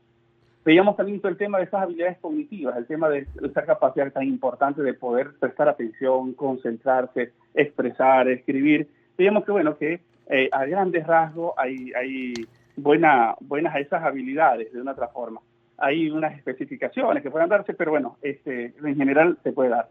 Veíamos 0.64 0.96
también 0.96 1.20
todo 1.20 1.32
el 1.32 1.38
tema 1.38 1.58
de 1.58 1.64
esas 1.64 1.82
habilidades 1.82 2.18
cognitivas, 2.18 2.76
el 2.76 2.86
tema 2.86 3.08
de 3.08 3.26
esa 3.42 3.64
capacidad 3.64 4.12
tan 4.12 4.24
importante 4.24 4.82
de 4.82 4.94
poder 4.94 5.30
prestar 5.38 5.68
atención, 5.68 6.34
concentrarse, 6.34 7.32
expresar, 7.54 8.28
escribir. 8.28 8.88
Veíamos 9.16 9.44
que, 9.44 9.52
bueno, 9.52 9.76
que 9.78 10.00
eh, 10.28 10.48
a 10.52 10.64
grandes 10.66 11.06
rasgos 11.06 11.54
hay, 11.56 11.92
hay 11.94 12.34
buena, 12.76 13.34
buenas 13.40 13.76
esas 13.76 14.02
habilidades 14.02 14.72
de 14.72 14.80
una 14.80 14.92
otra 14.92 15.08
forma. 15.08 15.40
Hay 15.78 16.10
unas 16.10 16.36
especificaciones 16.36 17.22
que 17.22 17.30
puedan 17.30 17.48
darse, 17.48 17.72
pero 17.72 17.92
bueno, 17.92 18.18
este, 18.20 18.74
en 18.84 18.96
general 18.96 19.38
se 19.42 19.52
puede 19.52 19.70
dar. 19.70 19.88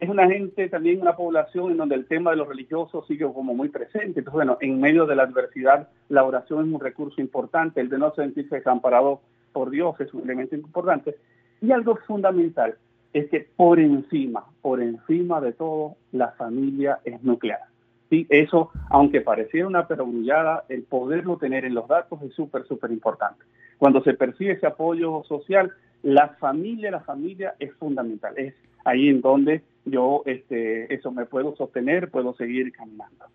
Es 0.00 0.08
una 0.08 0.28
gente, 0.28 0.68
también 0.68 1.00
una 1.00 1.16
población 1.16 1.72
en 1.72 1.76
donde 1.76 1.96
el 1.96 2.06
tema 2.06 2.30
de 2.30 2.36
los 2.36 2.48
religiosos 2.48 3.06
sigue 3.06 3.24
como 3.32 3.54
muy 3.54 3.68
presente. 3.68 4.20
Entonces, 4.20 4.32
bueno, 4.32 4.56
en 4.60 4.80
medio 4.80 5.06
de 5.06 5.16
la 5.16 5.24
adversidad, 5.24 5.88
la 6.08 6.24
oración 6.24 6.66
es 6.66 6.72
un 6.72 6.80
recurso 6.80 7.20
importante, 7.20 7.80
el 7.80 7.88
de 7.88 7.98
no 7.98 8.14
sentirse 8.14 8.56
desamparado 8.56 9.20
por 9.52 9.70
Dios 9.70 10.00
es 10.00 10.14
un 10.14 10.22
elemento 10.22 10.54
importante. 10.54 11.16
Y 11.60 11.72
algo 11.72 11.96
fundamental 12.06 12.76
es 13.12 13.28
que 13.28 13.48
por 13.56 13.80
encima, 13.80 14.44
por 14.62 14.80
encima 14.80 15.40
de 15.40 15.52
todo, 15.52 15.96
la 16.12 16.28
familia 16.32 17.00
es 17.04 17.20
nuclear. 17.24 17.60
¿sí? 18.08 18.24
Eso, 18.28 18.70
aunque 18.90 19.20
pareciera 19.20 19.66
una 19.66 19.88
perogrullada, 19.88 20.64
el 20.68 20.84
poderlo 20.84 21.38
tener 21.38 21.64
en 21.64 21.74
los 21.74 21.88
datos 21.88 22.22
es 22.22 22.32
súper, 22.34 22.64
súper 22.66 22.92
importante. 22.92 23.44
Cuando 23.78 24.02
se 24.02 24.14
percibe 24.14 24.52
ese 24.52 24.66
apoyo 24.66 25.24
social, 25.24 25.72
la 26.02 26.28
familia, 26.40 26.92
la 26.92 27.00
familia 27.00 27.54
es 27.58 27.72
fundamental. 27.74 28.34
Es 28.36 28.54
ahí 28.88 29.08
en 29.08 29.20
donde 29.20 29.62
yo 29.84 30.22
este, 30.26 30.92
eso 30.92 31.10
me 31.10 31.26
puedo 31.26 31.54
sostener, 31.56 32.10
puedo 32.10 32.34
seguir 32.34 32.72
caminando. 32.72 33.26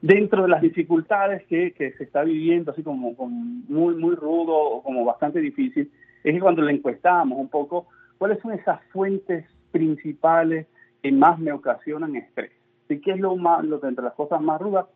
Dentro 0.00 0.42
de 0.42 0.48
las 0.48 0.60
dificultades 0.60 1.44
que, 1.46 1.72
que 1.72 1.92
se 1.92 2.04
está 2.04 2.22
viviendo, 2.22 2.72
así 2.72 2.82
como, 2.82 3.14
muy, 3.18 3.94
muy 3.94 4.14
rudo 4.14 4.54
o 4.54 4.82
como 4.82 5.04
bastante 5.04 5.40
difícil, 5.40 5.90
es 6.22 6.34
que 6.34 6.40
cuando 6.40 6.62
le 6.62 6.72
encuestamos 6.72 7.38
un 7.38 7.48
poco, 7.48 7.86
¿cuáles 8.18 8.38
son 8.40 8.52
esas 8.52 8.82
fuentes 8.92 9.46
principales 9.72 10.66
que 11.02 11.12
más 11.12 11.38
me 11.38 11.52
ocasionan 11.52 12.16
estrés? 12.16 12.52
¿Y 12.88 12.98
qué 12.98 13.12
es 13.12 13.20
lo 13.20 13.36
más, 13.36 13.64
lo 13.64 13.82
entre 13.86 14.04
las 14.04 14.14
cosas 14.14 14.40
más 14.40 14.60
rudas? 14.60 14.86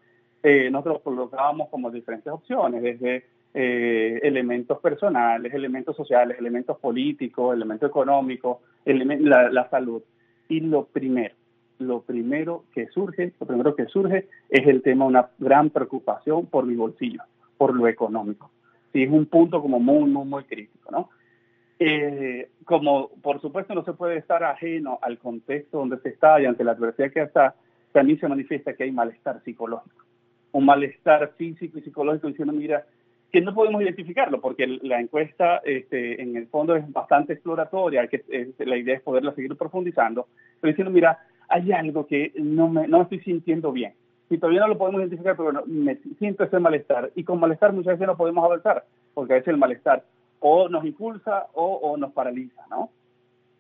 Eh, 0.43 0.71
nosotros 0.71 1.03
colocábamos 1.03 1.69
como 1.69 1.91
diferentes 1.91 2.33
opciones, 2.33 2.83
desde 2.83 3.25
eh, 3.53 4.21
elementos 4.23 4.79
personales, 4.79 5.53
elementos 5.53 5.97
sociales, 5.97 6.39
elementos 6.39 6.79
políticos, 6.79 7.55
elementos 7.55 7.89
económicos, 7.89 8.59
la, 8.85 9.51
la, 9.51 9.69
salud. 9.69 10.03
Y 10.49 10.61
lo 10.61 10.85
primero, 10.85 11.35
lo 11.79 12.03
primero 12.03 12.65
que 12.73 12.87
surge, 12.89 13.33
lo 13.41 13.47
primero 13.47 13.75
que 13.75 13.87
surge 13.87 14.29
es 14.49 14.67
el 14.67 14.83
tema, 14.83 15.05
una 15.05 15.31
gran 15.39 15.71
preocupación 15.71 16.47
por 16.47 16.67
mi 16.67 16.77
bolsillo, 16.77 17.23
por 17.57 17.75
lo 17.75 17.89
económico. 17.89 18.51
Sí, 18.93 19.03
es 19.03 19.11
un 19.11 19.27
punto 19.27 19.61
como 19.61 19.81
muy, 19.81 20.09
muy, 20.11 20.25
muy 20.25 20.45
crítico, 20.45 20.91
¿no? 20.91 21.11
Eh, 21.83 22.51
como 22.67 23.09
por 23.23 23.41
supuesto 23.41 23.75
no 23.75 23.83
se 23.85 23.95
puede 23.95 24.19
estar 24.19 24.45
ajeno 24.45 24.99
al 25.01 25.19
contexto 25.19 25.79
donde 25.79 25.99
se 26.01 26.11
está 26.11 26.39
y 26.39 26.45
ante 26.45 26.63
la 26.63 26.73
adversidad 26.73 27.11
que 27.11 27.23
está, 27.23 27.55
también 27.91 28.21
se 28.21 28.29
manifiesta 28.29 28.75
que 28.75 28.85
hay 28.85 28.93
malestar 28.93 29.43
psicológico, 29.43 30.05
un 30.53 30.67
malestar 30.67 31.33
físico 31.39 31.79
y 31.79 31.83
psicológico 31.83 32.29
diciendo, 32.29 32.53
mira, 32.53 32.85
que 33.33 33.41
no 33.41 33.55
podemos 33.55 33.83
identificarlo 33.83 34.41
porque 34.41 34.67
la 34.67 35.01
encuesta 35.01 35.59
este, 35.65 36.21
en 36.21 36.37
el 36.37 36.47
fondo 36.49 36.75
es 36.75 36.91
bastante 36.93 37.35
exploratoria, 37.35 38.09
que 38.09 38.25
la 38.59 38.77
idea 38.77 38.97
es 38.97 39.03
poderla 39.03 39.35
seguir 39.35 39.57
profundizando, 39.57 40.27
pero 40.61 40.73
diciendo, 40.73 40.91
mira, 40.91 41.19
hay 41.49 41.73
algo 41.73 42.07
que 42.07 42.33
no 42.37 42.69
me, 42.69 42.87
no 42.89 43.03
estoy 43.03 43.21
sintiendo 43.21 43.73
bien. 43.73 43.95
Y 44.29 44.39
todavía 44.39 44.61
no 44.61 44.69
lo 44.69 44.79
podemos 44.79 45.01
identificar, 45.01 45.37
pero 45.37 45.65
me 45.67 45.97
siento 46.19 46.45
ese 46.45 46.61
malestar. 46.61 47.11
Y 47.17 47.25
con 47.25 47.41
malestar 47.41 47.73
muchas 47.73 47.95
veces 47.95 48.07
no 48.07 48.17
podemos 48.17 48.45
avanzar, 48.45 48.85
porque 49.13 49.33
a 49.33 49.37
veces 49.37 49.49
el 49.49 49.59
malestar 49.59 50.05
o 50.41 50.69
nos 50.69 50.85
impulsa 50.85 51.47
o, 51.55 51.75
o 51.75 51.97
nos 51.97 52.13
paraliza, 52.13 52.63
¿no? 52.71 52.91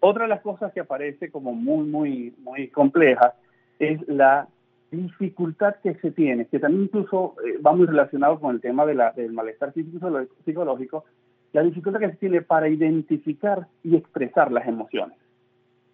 Otra 0.00 0.22
de 0.22 0.28
las 0.28 0.40
cosas 0.40 0.72
que 0.72 0.80
aparece 0.80 1.30
como 1.30 1.52
muy, 1.52 1.86
muy, 1.86 2.34
muy 2.38 2.68
compleja 2.68 3.34
es 3.78 4.00
la 4.08 4.48
dificultad 4.90 5.76
que 5.82 5.94
se 5.94 6.10
tiene, 6.10 6.46
que 6.46 6.58
también 6.58 6.84
incluso 6.84 7.34
eh, 7.44 7.58
va 7.64 7.72
muy 7.72 7.86
relacionado 7.86 8.40
con 8.40 8.54
el 8.54 8.60
tema 8.60 8.84
de 8.86 8.94
la, 8.94 9.12
del 9.12 9.32
malestar 9.32 9.72
psicológico, 9.72 11.04
la 11.52 11.62
dificultad 11.62 12.00
que 12.00 12.10
se 12.10 12.16
tiene 12.16 12.42
para 12.42 12.68
identificar 12.68 13.66
y 13.82 13.96
expresar 13.96 14.50
las 14.50 14.66
emociones. 14.66 15.16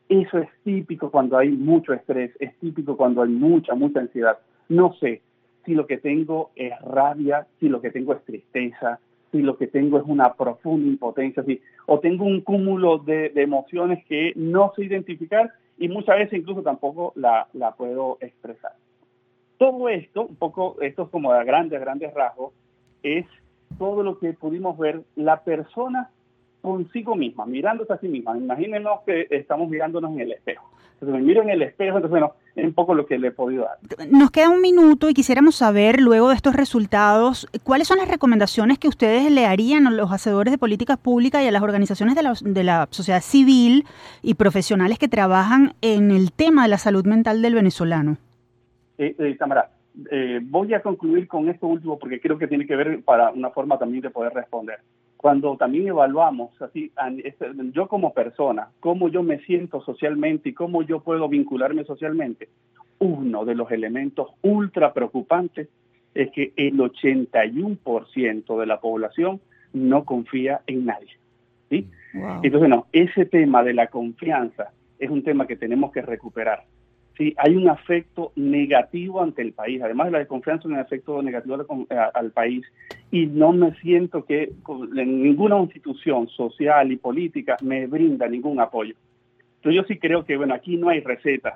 Eso 0.08 0.38
es 0.38 0.48
típico 0.62 1.10
cuando 1.10 1.36
hay 1.36 1.50
mucho 1.50 1.92
estrés, 1.92 2.30
es 2.38 2.56
típico 2.58 2.96
cuando 2.96 3.22
hay 3.22 3.30
mucha, 3.30 3.74
mucha 3.74 4.00
ansiedad. 4.00 4.38
No 4.68 4.94
sé 4.94 5.22
si 5.64 5.74
lo 5.74 5.86
que 5.86 5.98
tengo 5.98 6.50
es 6.54 6.72
rabia, 6.80 7.46
si 7.58 7.68
lo 7.68 7.80
que 7.80 7.90
tengo 7.90 8.12
es 8.12 8.24
tristeza, 8.24 9.00
si 9.32 9.42
lo 9.42 9.56
que 9.56 9.66
tengo 9.66 9.98
es 9.98 10.04
una 10.06 10.34
profunda 10.34 10.86
impotencia, 10.86 11.42
si, 11.42 11.60
o 11.86 11.98
tengo 11.98 12.24
un 12.24 12.40
cúmulo 12.42 12.98
de, 12.98 13.32
emociones 13.34 14.04
que 14.06 14.32
no 14.36 14.72
sé 14.76 14.84
identificar 14.84 15.52
y 15.76 15.88
muchas 15.88 16.18
veces 16.18 16.38
incluso 16.38 16.62
tampoco 16.62 17.12
la 17.16 17.74
puedo 17.76 18.18
expresar. 18.20 18.72
Todo 19.58 19.88
esto, 19.88 20.26
un 20.26 20.36
poco, 20.36 20.76
esto 20.80 21.04
es 21.04 21.08
como 21.10 21.32
a 21.32 21.42
grandes, 21.44 21.80
grandes 21.80 22.12
rasgos, 22.12 22.52
es 23.02 23.26
todo 23.78 24.02
lo 24.02 24.18
que 24.18 24.32
pudimos 24.32 24.76
ver 24.78 25.02
la 25.14 25.42
persona 25.42 26.10
consigo 26.66 27.14
misma, 27.14 27.46
mirándose 27.46 27.92
a 27.92 27.98
sí 27.98 28.08
misma. 28.08 28.36
Imagínenos 28.36 29.00
que 29.06 29.28
estamos 29.30 29.68
mirándonos 29.68 30.10
en 30.12 30.20
el 30.20 30.32
espejo. 30.32 30.68
Entonces 30.94 31.20
me 31.20 31.26
miro 31.26 31.42
en 31.42 31.50
el 31.50 31.62
espejo, 31.62 31.98
entonces 31.98 32.10
bueno, 32.10 32.32
es 32.56 32.64
un 32.64 32.72
poco 32.72 32.94
lo 32.94 33.06
que 33.06 33.18
le 33.18 33.28
he 33.28 33.30
podido 33.30 33.64
dar. 33.64 34.08
Nos 34.10 34.30
queda 34.30 34.48
un 34.48 34.62
minuto 34.62 35.08
y 35.08 35.14
quisiéramos 35.14 35.54
saber, 35.54 36.00
luego 36.00 36.30
de 36.30 36.34
estos 36.34 36.56
resultados, 36.56 37.46
cuáles 37.62 37.86
son 37.86 37.98
las 37.98 38.08
recomendaciones 38.08 38.78
que 38.78 38.88
ustedes 38.88 39.30
le 39.30 39.46
harían 39.46 39.86
a 39.86 39.90
los 39.90 40.10
hacedores 40.10 40.50
de 40.52 40.58
políticas 40.58 40.96
públicas 40.96 41.42
y 41.42 41.46
a 41.46 41.52
las 41.52 41.62
organizaciones 41.62 42.16
de 42.16 42.22
la, 42.22 42.32
de 42.40 42.64
la 42.64 42.88
sociedad 42.90 43.20
civil 43.20 43.84
y 44.22 44.34
profesionales 44.34 44.98
que 44.98 45.06
trabajan 45.06 45.74
en 45.82 46.10
el 46.10 46.32
tema 46.32 46.62
de 46.62 46.68
la 46.70 46.78
salud 46.78 47.04
mental 47.04 47.42
del 47.42 47.54
venezolano. 47.54 48.16
Eh, 48.98 49.14
eh, 49.18 49.36
Tamara, 49.38 49.70
eh, 50.10 50.40
voy 50.42 50.74
a 50.74 50.80
concluir 50.80 51.26
con 51.26 51.48
esto 51.48 51.66
último 51.66 51.98
porque 51.98 52.20
creo 52.20 52.38
que 52.38 52.46
tiene 52.48 52.66
que 52.66 52.76
ver 52.76 53.02
para 53.02 53.30
una 53.30 53.50
forma 53.50 53.78
también 53.78 54.02
de 54.02 54.10
poder 54.10 54.32
responder. 54.32 54.80
Cuando 55.16 55.56
también 55.56 55.88
evaluamos, 55.88 56.50
así, 56.60 56.92
yo 57.72 57.88
como 57.88 58.12
persona, 58.12 58.68
cómo 58.80 59.08
yo 59.08 59.22
me 59.22 59.38
siento 59.40 59.80
socialmente 59.80 60.50
y 60.50 60.54
cómo 60.54 60.82
yo 60.82 61.00
puedo 61.00 61.28
vincularme 61.28 61.84
socialmente, 61.84 62.48
uno 62.98 63.44
de 63.44 63.54
los 63.54 63.70
elementos 63.70 64.28
ultra 64.42 64.92
preocupantes 64.92 65.68
es 66.14 66.30
que 66.32 66.52
el 66.56 66.76
81% 66.78 68.60
de 68.60 68.66
la 68.66 68.80
población 68.80 69.40
no 69.72 70.04
confía 70.04 70.60
en 70.66 70.86
nadie. 70.86 71.18
¿sí? 71.68 71.88
Entonces, 72.42 72.68
no, 72.68 72.86
ese 72.92 73.26
tema 73.26 73.62
de 73.62 73.74
la 73.74 73.88
confianza 73.88 74.70
es 74.98 75.10
un 75.10 75.22
tema 75.22 75.46
que 75.46 75.56
tenemos 75.56 75.92
que 75.92 76.02
recuperar. 76.02 76.64
Sí, 77.16 77.34
hay 77.38 77.56
un 77.56 77.68
afecto 77.68 78.32
negativo 78.36 79.22
ante 79.22 79.40
el 79.40 79.52
país, 79.52 79.80
además 79.82 80.08
de 80.08 80.12
la 80.12 80.18
desconfianza, 80.18 80.68
un 80.68 80.76
afecto 80.76 81.22
negativo 81.22 81.56
al, 82.14 82.30
país, 82.30 82.66
y 83.10 83.26
no 83.26 83.52
me 83.52 83.74
siento 83.76 84.26
que 84.26 84.52
ninguna 84.92 85.58
institución 85.58 86.28
social 86.28 86.92
y 86.92 86.96
política 86.96 87.56
me 87.62 87.86
brinda 87.86 88.28
ningún 88.28 88.60
apoyo. 88.60 88.94
Entonces 89.56 89.82
yo 89.82 89.84
sí 89.88 89.98
creo 89.98 90.26
que, 90.26 90.36
bueno, 90.36 90.54
aquí 90.54 90.76
no 90.76 90.90
hay 90.90 91.00
recetas. 91.00 91.54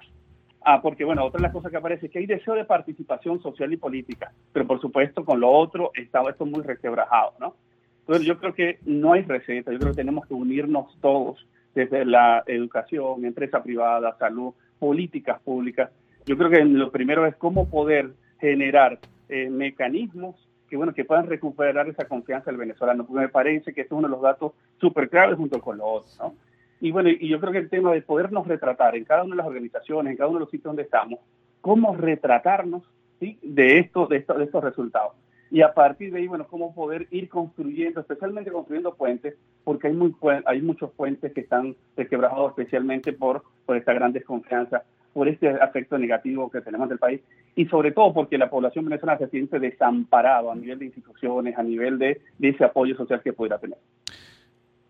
Ah, 0.62 0.80
porque, 0.80 1.04
bueno, 1.04 1.24
otra 1.24 1.38
de 1.38 1.42
las 1.42 1.52
cosas 1.52 1.70
que 1.70 1.76
aparece 1.76 2.06
es 2.06 2.12
que 2.12 2.20
hay 2.20 2.26
deseo 2.26 2.54
de 2.54 2.64
participación 2.64 3.42
social 3.42 3.72
y 3.72 3.76
política, 3.76 4.32
pero 4.52 4.66
por 4.66 4.80
supuesto 4.80 5.24
con 5.24 5.40
lo 5.40 5.50
otro 5.50 5.90
está 5.94 6.22
esto 6.28 6.46
muy 6.46 6.62
resquebrajado, 6.62 7.34
¿no? 7.38 7.54
Entonces 8.00 8.26
yo 8.26 8.38
creo 8.38 8.54
que 8.54 8.78
no 8.86 9.12
hay 9.12 9.22
receta, 9.22 9.72
yo 9.72 9.78
creo 9.78 9.92
que 9.92 9.96
tenemos 9.96 10.26
que 10.26 10.34
unirnos 10.34 10.98
todos, 11.00 11.46
desde 11.74 12.04
la 12.04 12.42
educación, 12.46 13.24
empresa 13.24 13.62
privada, 13.62 14.16
salud, 14.18 14.52
políticas 14.80 15.40
públicas. 15.42 15.90
Yo 16.26 16.36
creo 16.36 16.50
que 16.50 16.64
lo 16.64 16.90
primero 16.90 17.24
es 17.24 17.36
cómo 17.36 17.70
poder 17.70 18.10
generar 18.40 18.98
eh, 19.28 19.48
mecanismos 19.48 20.34
que 20.70 20.76
bueno, 20.76 20.94
que 20.94 21.04
puedan 21.04 21.26
recuperar 21.26 21.88
esa 21.88 22.04
confianza 22.04 22.50
del 22.50 22.56
venezolano, 22.56 23.04
porque 23.04 23.22
me 23.22 23.28
parece 23.28 23.74
que 23.74 23.80
este 23.80 23.92
es 23.92 23.98
uno 23.98 24.06
de 24.06 24.12
los 24.12 24.22
datos 24.22 24.52
súper 24.80 25.10
claves 25.10 25.36
junto 25.36 25.60
con 25.60 25.78
los 25.78 25.86
otros. 25.88 26.32
Y 26.80 26.92
bueno, 26.92 27.10
y 27.10 27.28
yo 27.28 27.40
creo 27.40 27.52
que 27.52 27.58
el 27.58 27.68
tema 27.68 27.92
de 27.92 28.00
podernos 28.02 28.46
retratar 28.46 28.94
en 28.94 29.04
cada 29.04 29.24
una 29.24 29.32
de 29.32 29.38
las 29.38 29.48
organizaciones, 29.48 30.12
en 30.12 30.16
cada 30.16 30.30
uno 30.30 30.38
de 30.38 30.44
los 30.44 30.50
sitios 30.50 30.70
donde 30.70 30.84
estamos, 30.84 31.18
cómo 31.60 31.94
retratarnos 31.96 32.84
¿sí? 33.18 33.36
de, 33.42 33.80
esto, 33.80 34.06
de 34.06 34.16
estos 34.16 34.64
resultados. 34.64 35.12
Y 35.50 35.62
a 35.62 35.74
partir 35.74 36.12
de 36.12 36.20
ahí, 36.20 36.28
bueno, 36.28 36.46
cómo 36.48 36.74
poder 36.74 37.08
ir 37.10 37.28
construyendo, 37.28 38.00
especialmente 38.00 38.52
construyendo 38.52 38.94
puentes, 38.94 39.34
porque 39.64 39.88
hay, 39.88 39.94
muy, 39.94 40.14
hay 40.46 40.62
muchos 40.62 40.90
puentes 40.92 41.32
que 41.32 41.40
están 41.40 41.74
desquebrajados 41.96 42.50
especialmente 42.50 43.12
por, 43.12 43.42
por 43.66 43.76
esta 43.76 43.92
gran 43.92 44.12
desconfianza, 44.12 44.84
por 45.12 45.28
este 45.28 45.48
aspecto 45.48 45.98
negativo 45.98 46.50
que 46.50 46.60
tenemos 46.60 46.88
del 46.88 46.98
país 46.98 47.20
y 47.56 47.66
sobre 47.66 47.90
todo 47.90 48.14
porque 48.14 48.38
la 48.38 48.48
población 48.48 48.84
venezolana 48.84 49.18
se 49.18 49.28
siente 49.28 49.58
desamparado 49.58 50.52
a 50.52 50.54
nivel 50.54 50.78
de 50.78 50.86
instituciones, 50.86 51.58
a 51.58 51.62
nivel 51.62 51.98
de, 51.98 52.20
de 52.38 52.48
ese 52.48 52.64
apoyo 52.64 52.96
social 52.96 53.20
que 53.20 53.32
pudiera 53.32 53.58
tener. 53.58 53.78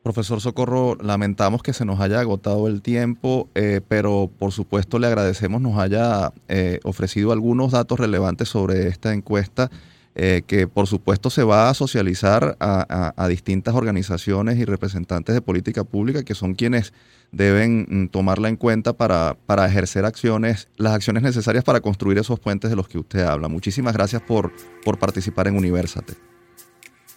Profesor 0.03 0.41
Socorro, 0.41 0.97
lamentamos 0.97 1.63
que 1.63 1.75
se 1.75 1.85
nos 1.85 2.01
haya 2.01 2.21
agotado 2.21 2.69
el 2.69 2.81
tiempo, 2.81 3.49
eh, 3.55 3.83
pero 3.87 4.31
por 4.39 4.51
supuesto 4.51 4.99
le 4.99 5.07
agradecemos 5.07 5.61
nos 5.61 5.79
haya 5.79 6.33
eh, 6.49 6.81
ofrecido 6.85 7.33
algunos 7.33 7.73
datos 7.73 8.01
relevantes 8.01 8.49
sobre 8.49 8.89
esta 8.89 9.13
encuesta, 9.13 9.71
eh, 10.15 10.43
que 10.47 10.67
por 10.67 10.87
supuesto 10.87 11.31
se 11.31 11.45
va 11.45 11.71
a 11.71 11.75
socializar 11.75 12.57
a, 12.61 13.27
distintas 13.29 13.75
organizaciones 13.75 14.59
y 14.59 14.65
representantes 14.65 15.35
de 15.35 15.41
política 15.41 15.85
pública, 15.85 16.25
que 16.25 16.35
son 16.35 16.55
quienes 16.55 16.93
deben 17.33 17.87
mm, 17.89 18.09
tomarla 18.09 18.49
en 18.49 18.57
cuenta 18.57 18.93
para, 18.93 19.37
para 19.47 19.67
ejercer 19.67 20.05
acciones, 20.05 20.69
las 20.77 20.95
acciones 20.95 21.23
necesarias 21.23 21.63
para 21.63 21.81
construir 21.81 22.19
esos 22.19 22.41
puentes 22.41 22.71
de 22.71 22.77
los 22.77 22.89
que 22.89 22.99
usted 22.99 23.21
habla. 23.21 23.49
Muchísimas 23.49 23.95
gracias 23.95 24.23
por, 24.23 24.53
por 24.85 24.99
participar 24.99 25.47
en 25.47 25.57
Universate. 25.57 26.15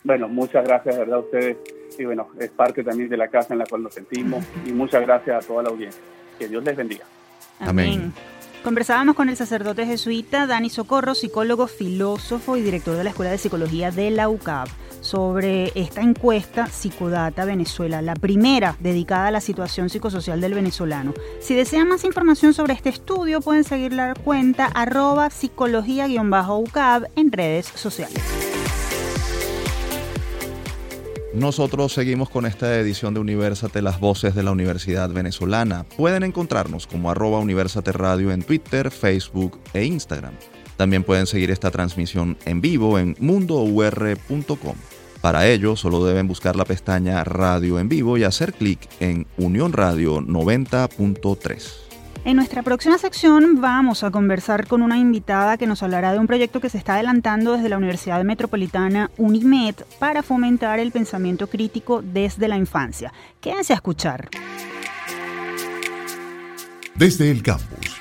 Bueno, 0.04 0.28
muchas 0.28 0.64
gracias, 0.66 0.98
¿verdad? 0.98 1.16
A 1.16 1.20
ustedes 1.20 1.58
y 1.98 2.06
bueno, 2.06 2.30
es 2.40 2.50
parte 2.50 2.84
también 2.84 3.10
de 3.10 3.18
la 3.18 3.28
casa 3.28 3.54
en 3.54 3.60
la 3.60 3.66
cual 3.66 3.84
nos 3.84 3.94
sentimos 3.94 4.44
y 4.66 4.72
muchas 4.72 5.02
gracias 5.02 5.44
a 5.44 5.48
toda 5.48 5.64
la 5.64 5.70
audiencia. 5.70 6.02
Que 6.38 6.48
Dios 6.48 6.64
les 6.64 6.76
bendiga. 6.76 7.06
Amén. 7.60 8.14
Conversábamos 8.64 9.16
con 9.16 9.28
el 9.28 9.36
sacerdote 9.36 9.86
jesuita 9.86 10.48
Dani 10.48 10.70
Socorro, 10.70 11.16
psicólogo, 11.16 11.68
filósofo 11.68 12.56
y 12.56 12.62
director 12.62 12.96
de 12.96 13.04
la 13.04 13.10
Escuela 13.10 13.32
de 13.32 13.38
Psicología 13.38 13.92
de 13.92 14.10
la 14.10 14.30
UCAP, 14.30 14.70
sobre 15.02 15.74
esta 15.76 16.00
encuesta 16.00 16.68
Psicodata 16.68 17.44
Venezuela, 17.44 18.02
la 18.02 18.14
primera 18.14 18.78
dedicada 18.80 19.28
a 19.28 19.32
la 19.32 19.42
situación 19.42 19.90
psicosocial 19.90 20.40
del 20.40 20.54
venezolano. 20.54 21.14
Si 21.42 21.56
desean 21.56 21.90
más 21.90 22.06
información 22.06 22.54
sobre 22.54 22.74
este 22.74 22.88
estudio, 22.88 23.42
pueden 23.42 23.66
seguir 23.66 23.92
la 23.92 24.14
cuenta 24.14 24.68
arroba 24.68 25.30
psicología-ucab 25.30 27.10
en 27.18 27.32
redes 27.34 27.66
sociales. 27.66 28.53
Nosotros 31.34 31.92
seguimos 31.92 32.30
con 32.30 32.46
esta 32.46 32.78
edición 32.80 33.16
de 33.16 33.20
Universate, 33.20 33.82
las 33.82 34.00
voces 34.00 34.36
de 34.36 34.44
la 34.44 34.52
Universidad 34.52 35.10
Venezolana. 35.10 35.84
Pueden 35.98 36.22
encontrarnos 36.22 36.86
como 36.86 37.10
arroba 37.10 37.40
Universate 37.40 37.92
Radio 37.92 38.32
en 38.32 38.44
Twitter, 38.44 38.92
Facebook 38.92 39.60
e 39.74 39.84
Instagram. 39.84 40.34
También 40.78 41.04
pueden 41.04 41.26
seguir 41.26 41.50
esta 41.50 41.72
transmisión 41.72 42.38
en 42.46 42.62
vivo 42.62 43.00
en 43.00 43.16
mundour.com. 43.20 44.76
Para 45.22 45.48
ello, 45.48 45.76
solo 45.76 46.06
deben 46.06 46.28
buscar 46.28 46.56
la 46.56 46.66
pestaña 46.66 47.24
Radio 47.24 47.80
en 47.80 47.90
vivo 47.90 48.16
y 48.18 48.26
hacer 48.26 48.54
clic 48.54 48.88
en 49.00 49.26
Unión 49.38 49.74
Radio 49.74 50.20
90.3. 50.20 51.83
En 52.26 52.38
nuestra 52.38 52.64
próxima 52.64 52.98
sección 52.98 53.60
vamos 53.60 54.02
a 54.06 54.10
conversar 54.10 54.66
con 54.68 54.82
una 54.82 54.98
invitada 54.98 55.58
que 55.58 55.68
nos 55.68 55.84
hablará 55.84 56.14
de 56.14 56.20
un 56.20 56.28
proyecto 56.28 56.62
que 56.62 56.70
se 56.70 56.78
está 56.78 56.94
adelantando 56.94 57.52
desde 57.52 57.68
la 57.68 57.78
Universidad 57.78 58.24
Metropolitana 58.24 59.12
UNIMED 59.18 59.76
para 60.00 60.24
fomentar 60.24 60.80
el 60.80 60.94
pensamiento 60.94 61.48
crítico 61.48 62.02
desde 62.02 62.48
la 62.48 62.56
infancia. 62.56 63.12
Quédense 63.42 63.74
a 63.74 63.76
escuchar. 63.76 64.30
Desde 66.96 67.30
el 67.30 67.44
campus. 67.44 68.00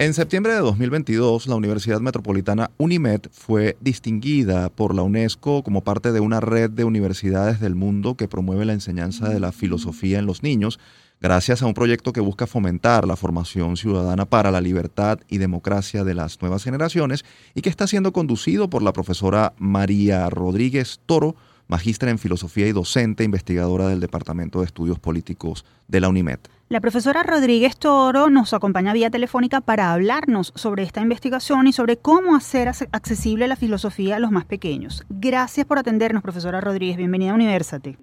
En 0.00 0.12
septiembre 0.12 0.54
de 0.54 0.58
2022, 0.58 1.46
la 1.46 1.54
Universidad 1.54 2.00
Metropolitana 2.00 2.72
UNIMED 2.78 3.28
fue 3.30 3.76
distinguida 3.80 4.70
por 4.70 4.92
la 4.92 5.02
UNESCO 5.02 5.62
como 5.62 5.84
parte 5.84 6.10
de 6.10 6.18
una 6.18 6.40
red 6.40 6.68
de 6.68 6.82
universidades 6.82 7.60
del 7.60 7.76
mundo 7.76 8.16
que 8.16 8.26
promueve 8.26 8.64
la 8.64 8.72
enseñanza 8.72 9.28
de 9.28 9.38
la 9.38 9.52
filosofía 9.52 10.18
en 10.18 10.26
los 10.26 10.42
niños 10.42 10.80
gracias 11.20 11.62
a 11.62 11.66
un 11.66 11.74
proyecto 11.74 12.12
que 12.12 12.20
busca 12.20 12.46
fomentar 12.46 13.06
la 13.06 13.16
formación 13.16 13.76
ciudadana 13.76 14.24
para 14.24 14.50
la 14.50 14.60
libertad 14.60 15.20
y 15.28 15.38
democracia 15.38 16.04
de 16.04 16.14
las 16.14 16.40
nuevas 16.40 16.64
generaciones 16.64 17.24
y 17.54 17.62
que 17.62 17.70
está 17.70 17.86
siendo 17.86 18.12
conducido 18.12 18.68
por 18.68 18.82
la 18.82 18.92
profesora 18.92 19.54
María 19.58 20.28
Rodríguez 20.30 21.00
Toro, 21.06 21.36
magistra 21.68 22.10
en 22.10 22.18
filosofía 22.18 22.66
y 22.66 22.72
docente 22.72 23.24
investigadora 23.24 23.88
del 23.88 24.00
Departamento 24.00 24.60
de 24.60 24.66
Estudios 24.66 24.98
Políticos 24.98 25.64
de 25.88 26.00
la 26.00 26.08
UNIMED. 26.08 26.40
La 26.68 26.80
profesora 26.80 27.22
Rodríguez 27.22 27.76
Toro 27.76 28.30
nos 28.30 28.54
acompaña 28.54 28.92
vía 28.92 29.10
telefónica 29.10 29.60
para 29.60 29.92
hablarnos 29.92 30.52
sobre 30.56 30.82
esta 30.82 31.00
investigación 31.00 31.66
y 31.66 31.72
sobre 31.72 31.98
cómo 31.98 32.36
hacer 32.36 32.68
accesible 32.68 33.48
la 33.48 33.56
filosofía 33.56 34.16
a 34.16 34.18
los 34.18 34.30
más 34.30 34.44
pequeños. 34.44 35.04
Gracias 35.08 35.66
por 35.66 35.78
atendernos, 35.78 36.22
profesora 36.22 36.60
Rodríguez. 36.60 36.96
Bienvenida 36.96 37.32
a 37.32 37.34
Universate. 37.34 37.98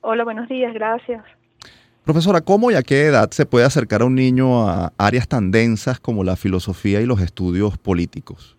Hola, 0.00 0.24
buenos 0.24 0.48
días, 0.48 0.74
gracias. 0.74 1.22
Profesora, 2.04 2.40
¿cómo 2.40 2.72
y 2.72 2.74
a 2.74 2.82
qué 2.82 3.06
edad 3.06 3.30
se 3.30 3.46
puede 3.46 3.64
acercar 3.64 4.02
a 4.02 4.06
un 4.06 4.16
niño 4.16 4.68
a 4.68 4.92
áreas 4.98 5.28
tan 5.28 5.52
densas 5.52 6.00
como 6.00 6.24
la 6.24 6.34
filosofía 6.34 7.00
y 7.00 7.06
los 7.06 7.20
estudios 7.20 7.78
políticos? 7.78 8.56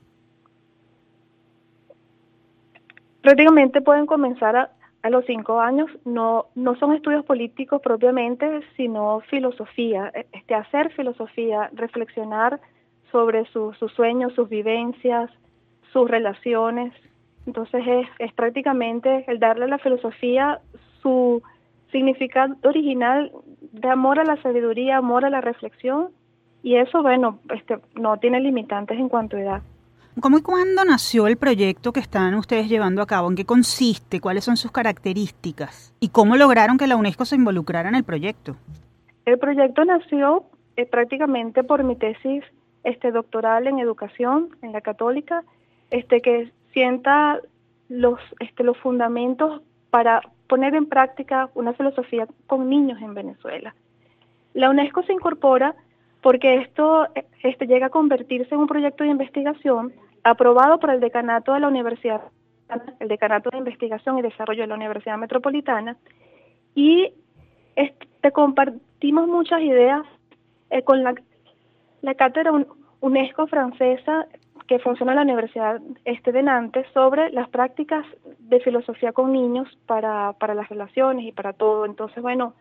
Prácticamente 3.22 3.82
pueden 3.82 4.06
comenzar 4.06 4.56
a, 4.56 5.10
los 5.10 5.26
cinco 5.26 5.60
años. 5.60 5.92
No, 6.06 6.46
no 6.56 6.76
son 6.78 6.94
estudios 6.94 7.26
políticos 7.26 7.82
propiamente, 7.84 8.62
sino 8.78 9.20
filosofía. 9.30 10.10
E, 10.14 10.26
este, 10.32 10.56
hacer 10.56 10.94
filosofía, 10.94 11.70
reflexionar 11.74 12.62
sobre 13.12 13.46
sus 13.52 13.78
sueños, 13.94 14.34
sus 14.36 14.48
vivencias, 14.48 15.30
sus 15.92 16.10
relaciones. 16.10 16.94
Entonces 17.46 17.84
es, 17.86 18.08
es 18.20 18.34
prácticamente 18.34 19.26
el 19.28 19.40
darle 19.40 19.66
a 19.66 19.68
la 19.68 19.80
filosofía 19.80 20.62
su 21.02 21.44
significado 21.94 22.58
original 22.64 23.32
de 23.72 23.88
amor 23.88 24.20
a 24.20 24.26
la 24.26 24.36
sabiduría, 24.42 24.98
amor 24.98 25.24
a 25.24 25.30
la 25.30 25.40
reflexión, 25.40 26.10
y 26.62 26.76
eso, 26.76 27.02
bueno, 27.02 27.40
este, 27.56 27.78
no 27.96 28.18
tiene 28.18 28.42
limitantes 28.42 29.00
en 29.00 29.08
cuanto 29.08 29.38
a 29.38 29.42
edad. 29.42 29.62
¿Cómo 30.20 30.38
y 30.38 30.42
cuándo 30.42 30.86
nació 30.86 31.28
el 31.28 31.38
proyecto 31.38 31.92
que 31.92 32.00
están 32.00 32.36
ustedes 32.36 32.70
llevando 32.70 33.02
a 33.02 33.08
cabo? 33.08 33.30
¿En 33.30 33.36
qué 33.36 33.46
consiste? 33.46 34.20
¿Cuáles 34.20 34.44
son 34.44 34.58
sus 34.58 34.72
características? 34.72 35.94
¿Y 36.00 36.10
cómo 36.10 36.36
lograron 36.36 36.78
que 36.78 36.86
la 36.86 36.96
UNESCO 36.96 37.26
se 37.26 37.36
involucrara 37.36 37.90
en 37.90 37.96
el 37.96 38.04
proyecto? 38.04 38.56
El 39.26 39.40
proyecto 39.40 39.84
nació 39.86 40.44
eh, 40.76 40.86
prácticamente 40.86 41.64
por 41.64 41.84
mi 41.84 41.96
tesis 41.96 42.44
este, 42.84 43.12
doctoral 43.12 43.68
en 43.68 43.80
educación 43.80 44.50
en 44.62 44.72
la 44.72 44.82
católica, 44.82 45.44
este, 45.90 46.22
que 46.22 46.52
sienta 46.74 47.40
los, 47.90 48.20
este, 48.40 48.64
los 48.64 48.78
fundamentos 48.78 49.62
para 49.90 50.22
poner 50.48 50.76
en 50.76 50.88
práctica 50.88 51.50
una 51.56 51.74
filosofía 51.74 52.28
con 52.48 52.70
niños 52.70 53.02
en 53.02 53.14
Venezuela. 53.14 53.76
La 54.54 54.70
UNESCO 54.70 55.04
se 55.04 55.14
incorpora 55.14 55.76
porque 56.22 56.56
esto 56.56 57.08
este, 57.42 57.68
llega 57.68 57.88
a 57.88 57.90
convertirse 57.90 58.56
en 58.56 58.62
un 58.62 58.68
proyecto 58.68 59.04
de 59.04 59.10
investigación 59.10 59.94
aprobado 60.24 60.80
por 60.80 60.90
el 60.90 61.02
decanato 61.02 61.54
de 61.54 61.60
la 61.60 61.68
Universidad, 61.68 62.22
el 63.00 63.08
decanato 63.10 63.50
de 63.50 63.58
Investigación 63.58 64.18
y 64.18 64.22
Desarrollo 64.22 64.62
de 64.62 64.68
la 64.68 64.76
Universidad 64.76 65.18
Metropolitana, 65.18 65.98
y 66.76 67.12
este, 67.76 68.32
compartimos 68.32 69.28
muchas 69.28 69.62
ideas 69.62 70.04
eh, 70.70 70.82
con 70.84 71.04
la, 71.04 71.14
la 72.02 72.14
cátedra 72.16 72.54
UNESCO 73.02 73.48
francesa 73.48 74.28
que 74.68 74.80
funciona 74.80 75.12
en 75.12 75.18
la 75.18 75.22
Universidad 75.24 75.82
este 76.06 76.32
de 76.32 76.44
Nantes 76.44 76.86
sobre 76.94 77.30
las 77.32 77.50
prácticas 77.50 78.06
de 78.40 78.60
filosofía 78.60 79.12
con 79.12 79.32
niños 79.32 79.68
para, 79.86 80.34
para 80.34 80.54
las 80.54 80.70
relaciones 80.70 81.26
y 81.26 81.32
para 81.32 81.54
todo. 81.54 81.86
Entonces, 81.86 82.22
bueno, 82.22 82.54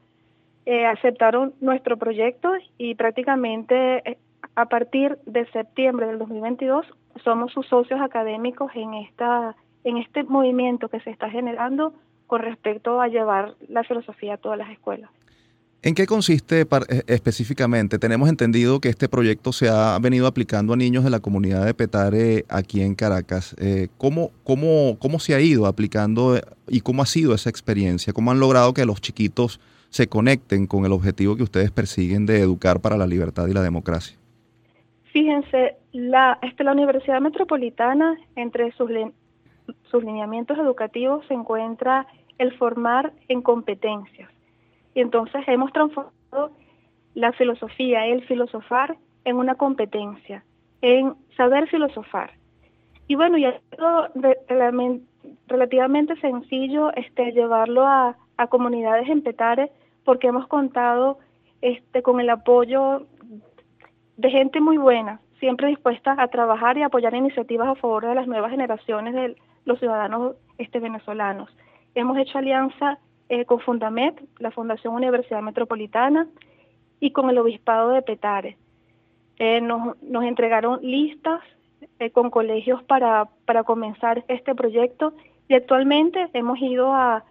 eh, 0.67 0.87
aceptaron 0.87 1.55
nuestro 1.61 1.97
proyecto 1.97 2.53
y 2.79 2.95
prácticamente 2.95 4.09
eh, 4.09 4.19
a 4.55 4.67
partir 4.67 5.19
de 5.27 5.47
septiembre 5.47 6.07
del 6.07 6.19
2022 6.19 6.87
somos 7.25 7.53
sus 7.53 7.67
socios 7.67 8.01
académicos 8.01 8.71
en 8.75 8.95
esta 8.95 9.57
en 9.85 9.97
este 9.97 10.23
movimiento 10.23 10.89
que 10.89 11.01
se 11.01 11.11
está 11.11 11.29
generando 11.31 11.93
con 12.29 12.41
respecto 12.41 13.01
a 13.01 13.09
llevar 13.09 13.55
la 13.69 13.83
filosofía 13.83 14.35
a 14.35 14.37
todas 14.37 14.57
las 14.57 14.71
escuelas. 14.71 15.11
¿En 15.85 15.97
qué 15.97 16.07
consiste 16.07 16.61
eh, 16.61 16.67
específicamente? 17.09 17.99
Tenemos 17.99 18.29
entendido 18.29 18.79
que 18.79 18.89
este 18.89 19.09
proyecto 19.09 19.53
se 19.53 19.69
ha 19.69 19.99
venido 20.01 20.29
aplicando 20.29 20.75
a 20.75 20.77
niños 20.77 21.03
de 21.03 21.11
la 21.11 21.19
comunidad 21.19 21.67
de 21.67 21.75
Petare 21.75 22.45
aquí 22.49 22.83
en 22.83 22.95
Caracas. 22.95 23.57
Eh, 23.59 23.89
¿cómo, 23.99 24.31
cómo, 24.45 24.97
¿Cómo 25.01 25.19
se 25.19 25.35
ha 25.35 25.41
ido 25.41 25.67
aplicando 25.67 26.37
eh, 26.37 26.43
y 26.69 26.83
cómo 26.83 27.03
ha 27.03 27.07
sido 27.07 27.35
esa 27.35 27.51
experiencia? 27.51 28.13
¿Cómo 28.13 28.31
han 28.31 28.39
logrado 28.39 28.73
que 28.75 28.87
los 28.87 29.01
chiquitos 29.01 29.59
se 29.91 30.07
conecten 30.07 30.69
con 30.69 30.85
el 30.85 30.93
objetivo 30.93 31.35
que 31.35 31.43
ustedes 31.43 31.73
persiguen 31.73 32.27
de 32.27 32.39
educar 32.39 32.81
para 32.81 32.97
la 32.97 33.09
libertad 33.09 33.49
y 33.49 33.53
la 33.53 33.63
democracia? 33.63 34.17
Fíjense, 35.13 35.79
la, 35.91 36.39
este, 36.43 36.63
la 36.63 36.73
Universidad 36.73 37.21
Metropolitana, 37.21 38.17
entre 38.37 38.71
sus, 38.73 38.89
sus 39.91 40.05
lineamientos 40.05 40.57
educativos 40.59 41.27
se 41.27 41.35
encuentra 41.35 42.07
el 42.39 42.57
formar 42.57 43.13
en 43.27 43.43
competencias. 43.43 44.31
Y 44.95 45.01
entonces 45.01 45.43
hemos 45.47 45.73
transformado 45.73 46.53
la 47.15 47.33
filosofía, 47.33 48.07
el 48.07 48.25
filosofar, 48.27 48.97
en 49.25 49.37
una 49.37 49.55
competencia, 49.55 50.45
en 50.81 51.15
saber 51.37 51.69
filosofar. 51.69 52.33
Y 53.07 53.15
bueno, 53.15 53.39
ya 53.39 53.51
es 53.51 53.61
relativamente 55.47 56.17
sencillo 56.17 56.93
este, 56.95 57.33
llevarlo 57.33 57.87
a, 57.87 58.17
a 58.37 58.47
comunidades 58.49 59.09
en 59.09 59.23
Petare 59.23 59.71
porque 60.05 60.29
hemos 60.29 60.47
contado 60.49 61.19
este, 61.61 62.03
con 62.03 62.21
el 62.21 62.31
apoyo 62.31 63.07
de 64.17 64.31
gente 64.31 64.61
muy 64.61 64.77
buena, 64.77 65.21
siempre 65.39 65.69
dispuesta 65.69 66.17
a 66.19 66.29
trabajar 66.29 66.77
y 66.79 66.83
apoyar 66.83 67.15
iniciativas 67.15 67.69
a 67.69 67.75
favor 67.77 68.07
de 68.07 68.15
las 68.15 68.27
nuevas 68.27 68.51
generaciones 68.51 69.15
de 69.15 69.37
los 69.65 69.79
ciudadanos 69.79 70.37
este, 70.59 70.81
venezolanos. 70.81 71.51
Hemos 71.95 72.19
hecho 72.19 72.39
alianza 72.39 72.99
eh, 73.29 73.45
con 73.45 73.61
Fundamet, 73.61 74.23
la 74.39 74.51
Fundación 74.51 74.95
Universidad 74.95 75.43
Metropolitana, 75.43 76.29
y 77.01 77.11
con 77.11 77.29
el 77.31 77.39
Obispado 77.39 77.91
de 77.91 78.03
Petare. 78.03 78.57
Eh, 79.39 79.61
nos, 79.61 80.01
nos, 80.03 80.25
entregaron 80.25 80.79
listas 80.83 81.41
eh, 81.99 82.11
con 82.11 82.31
colegios 82.31 82.83
para, 82.85 83.29
para 83.45 83.65
comenzar 83.65 84.25
este 84.29 84.55
proyecto 84.55 85.13
y 85.49 85.55
actualmente 85.55 86.29
hemos 86.33 86.61
ido 86.61 86.93
a, 86.93 87.25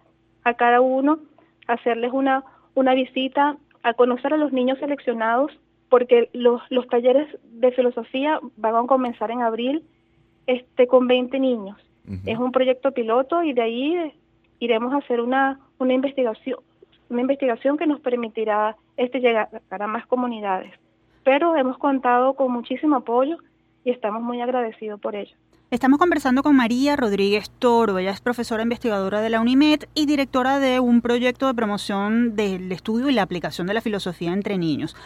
a 0.44 0.54
cada 0.54 0.80
uno 0.80 1.20
a 1.66 1.74
hacerles 1.74 2.12
una, 2.12 2.44
una 2.74 2.94
visita, 2.94 3.56
a 3.82 3.94
conocer 3.94 4.34
a 4.34 4.36
los 4.36 4.52
niños 4.52 4.78
seleccionados, 4.78 5.52
porque 5.88 6.28
los, 6.32 6.60
los 6.70 6.86
talleres 6.88 7.28
de 7.44 7.72
filosofía 7.72 8.40
van 8.56 8.76
a 8.76 8.86
comenzar 8.86 9.30
en 9.30 9.42
abril 9.42 9.84
este, 10.46 10.86
con 10.86 11.06
20 11.06 11.38
niños. 11.38 11.78
Es 12.26 12.36
un 12.36 12.50
proyecto 12.50 12.90
piloto 12.90 13.44
y 13.44 13.52
de 13.52 13.62
ahí 13.62 14.12
iremos 14.64 14.92
a 14.92 14.98
hacer 14.98 15.20
una, 15.20 15.58
una 15.78 15.92
investigación 15.92 16.58
una 17.12 17.20
investigación 17.20 17.76
que 17.76 17.86
nos 17.86 18.00
permitirá 18.00 18.76
este 18.96 19.20
llegar 19.20 19.48
a 19.70 19.86
más 19.86 20.06
comunidades. 20.06 20.72
Pero 21.24 21.54
hemos 21.56 21.78
contado 21.78 22.34
con 22.34 22.50
muchísimo 22.50 22.96
apoyo 22.96 23.36
y 23.84 23.90
estamos 23.90 24.22
muy 24.22 24.40
agradecidos 24.40 24.98
por 25.00 25.14
ello. 25.14 25.36
Estamos 25.70 25.98
conversando 25.98 26.42
con 26.42 26.54
María 26.54 26.96
Rodríguez 26.96 27.50
Toro. 27.50 27.98
Ella 27.98 28.10
es 28.10 28.20
profesora 28.20 28.62
investigadora 28.62 29.22
de 29.22 29.30
la 29.30 29.40
UNIMED 29.40 29.84
y 29.94 30.06
directora 30.06 30.58
de 30.58 30.80
un 30.80 31.00
proyecto 31.00 31.46
de 31.46 31.54
promoción 31.54 32.36
del 32.36 32.70
estudio 32.72 33.08
y 33.08 33.14
la 33.14 33.22
aplicación 33.22 33.66
de 33.66 33.74
la 33.74 33.80
filosofía 33.80 34.32
entre 34.32 34.58
niños. 34.58 34.96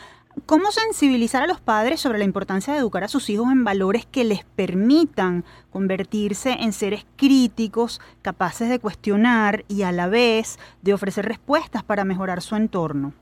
¿Cómo 0.44 0.70
sensibilizar 0.70 1.42
a 1.42 1.46
los 1.46 1.61
padres 1.61 1.99
sobre 1.99 2.18
la 2.18 2.25
importancia 2.25 2.72
de 2.72 2.81
educar 2.81 3.03
a 3.03 3.09
sus 3.09 3.31
hijos 3.31 3.51
en 3.51 3.64
valores 3.64 4.05
que 4.05 4.22
les 4.22 4.44
permitan 4.44 5.44
convertirse 5.70 6.53
en 6.61 6.72
seres 6.72 7.07
críticos, 7.16 8.01
capaces 8.22 8.68
de 8.68 8.79
cuestionar 8.79 9.64
y 9.66 9.83
a 9.83 9.92
la 9.92 10.09
vez 10.09 10.59
de 10.83 10.92
ofrecer 10.92 11.25
respuestas 11.25 11.83
para 11.83 12.05
mejorar 12.05 12.42
su 12.42 12.55
entorno? 12.55 13.14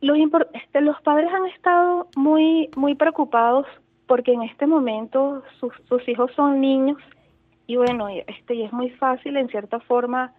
Los, 0.00 0.16
este, 0.54 0.80
los 0.80 0.98
padres 1.02 1.28
han 1.32 1.46
estado 1.46 2.08
muy, 2.16 2.70
muy 2.76 2.94
preocupados 2.94 3.66
porque 4.06 4.32
en 4.32 4.42
este 4.42 4.66
momento 4.66 5.42
sus, 5.58 5.72
sus 5.88 6.08
hijos 6.08 6.30
son 6.36 6.60
niños 6.60 6.98
y 7.66 7.76
bueno, 7.76 8.08
este, 8.08 8.54
y 8.54 8.62
es 8.62 8.72
muy 8.72 8.90
fácil 8.90 9.36
en 9.36 9.48
cierta 9.48 9.80
forma 9.80 10.32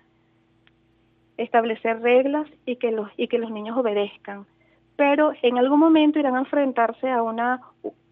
establecer 1.37 2.01
reglas 2.01 2.47
y 2.65 2.77
que 2.77 2.91
los, 2.91 3.09
y 3.17 3.27
que 3.27 3.37
los 3.37 3.51
niños 3.51 3.77
obedezcan 3.77 4.47
pero 4.99 5.31
en 5.43 5.57
algún 5.57 5.79
momento 5.79 6.19
irán 6.19 6.35
a 6.35 6.39
enfrentarse 6.39 7.09
a 7.09 7.23
una, 7.23 7.61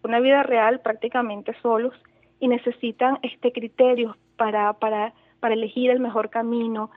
una 0.02 0.20
vida 0.20 0.42
real 0.42 0.80
prácticamente 0.80 1.52
solos 1.60 1.92
y 2.40 2.48
necesitan 2.48 3.18
este 3.20 3.52
criterios 3.52 4.16
para, 4.38 4.72
para, 4.72 5.12
para 5.38 5.52
elegir 5.52 5.90
el 5.90 6.00
mejor 6.00 6.30
camino, 6.30 6.90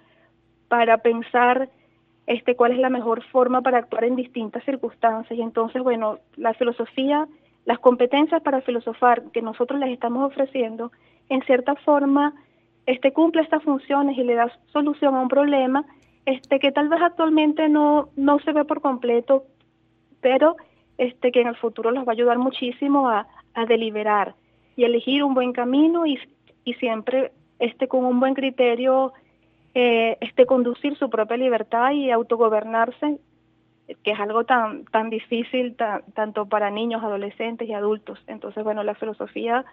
para 0.69 0.99
pensar 0.99 1.67
este 2.25 2.55
cuál 2.55 2.71
es 2.71 2.77
la 2.77 2.89
mejor 2.89 3.21
forma 3.33 3.59
para 3.59 3.79
actuar 3.79 4.05
en 4.05 4.15
distintas 4.15 4.63
circunstancias. 4.63 5.37
Y 5.37 5.41
entonces, 5.41 5.83
bueno, 5.83 6.19
la 6.37 6.53
filosofía, 6.53 7.27
las 7.65 7.79
competencias 7.79 8.41
para 8.43 8.61
filosofar 8.61 9.23
que 9.33 9.41
nosotros 9.41 9.77
les 9.77 9.89
estamos 9.89 10.23
ofreciendo, 10.31 10.93
en 11.27 11.41
cierta 11.41 11.75
forma, 11.75 12.33
este 12.85 13.11
cumple 13.11 13.41
estas 13.41 13.61
funciones 13.63 14.17
y 14.17 14.23
le 14.23 14.35
da 14.35 14.49
solución 14.71 15.15
a 15.15 15.19
un 15.19 15.27
problema 15.27 15.83
este 16.25 16.59
que 16.59 16.71
tal 16.71 16.87
vez 16.87 17.01
actualmente 17.01 17.67
no, 17.67 18.09
no 18.15 18.39
se 18.39 18.53
ve 18.53 18.63
por 18.65 18.81
completo, 18.81 19.45
pero 20.21 20.55
este 20.97 21.31
que 21.31 21.41
en 21.41 21.47
el 21.47 21.55
futuro 21.55 21.91
los 21.91 22.05
va 22.05 22.11
a 22.11 22.13
ayudar 22.13 22.37
muchísimo 22.37 23.09
a, 23.09 23.27
deliberar 23.67 24.35
y 24.77 24.85
elegir 24.85 25.25
un 25.25 25.33
buen 25.33 25.51
camino 25.51 26.05
y, 26.05 26.17
siempre 26.79 27.33
este 27.59 27.89
con 27.89 28.05
un 28.05 28.21
buen 28.21 28.33
criterio 28.33 29.11
eh, 29.73 30.17
este 30.21 30.45
conducir 30.45 30.95
su 30.97 31.09
propia 31.09 31.35
libertad 31.35 31.91
y 31.91 32.11
autogobernarse 32.11 33.19
que 34.03 34.11
es 34.11 34.19
algo 34.19 34.45
tan 34.45 35.09
difícil 35.09 35.75
tanto 35.75 36.45
para 36.45 36.69
niños 36.69 37.03
adolescentes 37.03 37.67
y 37.67 37.73
adultos. 37.73 38.19
Entonces 38.27 38.63
bueno 38.63 38.83
la 38.83 38.95
filosofía 38.95 39.65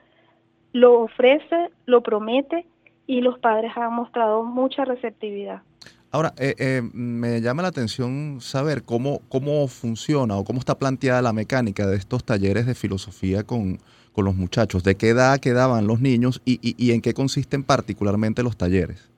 lo 0.73 1.03
ofrece 1.03 1.71
lo 1.87 2.03
promete 2.03 2.67
y 3.07 3.21
los 3.21 3.39
padres 3.39 3.77
han 3.77 3.93
mostrado 3.93 4.43
mucha 4.43 4.85
receptividad 4.85 5.63
Ahora, 6.11 6.33
eh, 6.39 6.55
eh, 6.59 6.83
me 6.95 7.41
llama 7.43 7.63
la 7.63 7.69
atención 7.69 8.41
saber 8.41 8.83
cómo, 8.85 9.21
cómo 9.29 9.69
funciona 9.69 10.39
o 10.39 10.45
cómo 10.45 10.59
está 10.59 10.79
planteada 10.79 11.21
la 11.21 11.35
mecánica 11.35 11.87
de 11.87 11.97
estos 11.97 12.25
talleres 12.25 12.67
de 12.67 12.75
filosofía 12.75 13.43
con, 13.45 13.79
los 14.17 14.35
muchachos. 14.35 14.83
¿De 14.83 14.97
qué 14.97 15.11
edad 15.11 15.39
quedaban 15.39 15.87
los 15.87 16.01
niños 16.01 16.43
y, 16.45 16.59
y, 16.61 16.91
en 16.91 17.01
qué 17.01 17.15
consisten 17.15 17.63
particularmente 17.63 18.43
los 18.43 18.57
talleres? 18.57 19.13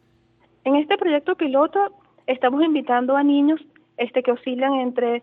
En 0.65 0.77
este 0.77 0.99
proyecto 0.99 1.37
piloto 1.37 1.81
estamos 2.27 2.63
invitando 2.63 3.17
a 3.17 3.23
niños 3.23 3.63
este, 3.97 4.23
que 4.23 4.33
oscilan 4.33 4.75
entre 4.75 5.23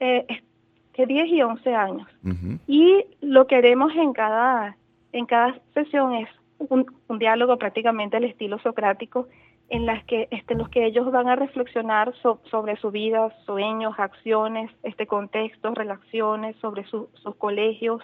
eh, 0.00 0.24
10 0.96 1.26
y 1.28 1.42
11 1.42 1.74
años. 1.74 2.08
Y 2.66 3.04
lo 3.20 3.46
que 3.46 3.56
haremos 3.56 3.92
en 3.94 4.14
cada, 4.14 4.74
en 5.12 5.26
cada 5.26 5.54
sesión 5.74 6.14
es 6.14 6.28
un, 6.56 6.86
un 7.06 7.18
diálogo 7.18 7.58
prácticamente 7.58 8.16
al 8.16 8.24
estilo 8.24 8.58
socrático 8.60 9.28
en 9.70 9.86
las 9.86 10.04
que 10.04 10.28
este, 10.30 10.54
los 10.54 10.68
que 10.68 10.86
ellos 10.86 11.10
van 11.10 11.28
a 11.28 11.36
reflexionar 11.36 12.14
sobre 12.50 12.76
su 12.76 12.90
vida, 12.90 13.34
sueños, 13.46 13.94
acciones, 13.98 14.70
este 14.82 15.06
contextos, 15.06 15.74
relaciones, 15.74 16.56
sobre 16.56 16.84
sus 16.84 17.08
colegios. 17.38 18.02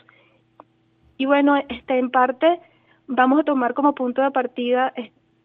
Y 1.17 1.27
bueno, 1.27 1.57
este, 1.69 1.99
en 1.99 2.11
parte 2.11 2.61
vamos 3.07 3.41
a 3.41 3.45
tomar 3.45 3.75
como 3.75 3.95
punto 3.95 4.23
de 4.23 4.31
partida 4.31 4.93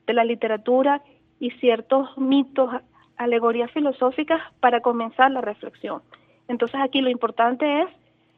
de 0.08 0.14
la 0.14 0.24
literatura 0.24 1.02
y 1.40 1.52
ciertos 1.52 2.18
mitos, 2.18 2.70
alegorías 3.18 3.72
filosóficas 3.72 4.42
para 4.60 4.82
comenzar 4.82 5.32
la 5.32 5.42
reflexión. 5.42 6.02
Entonces 6.48 6.80
aquí 6.82 7.02
lo 7.02 7.10
importante 7.10 7.82
es 7.82 7.88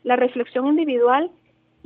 la 0.03 0.15
reflexión 0.15 0.67
individual 0.67 1.29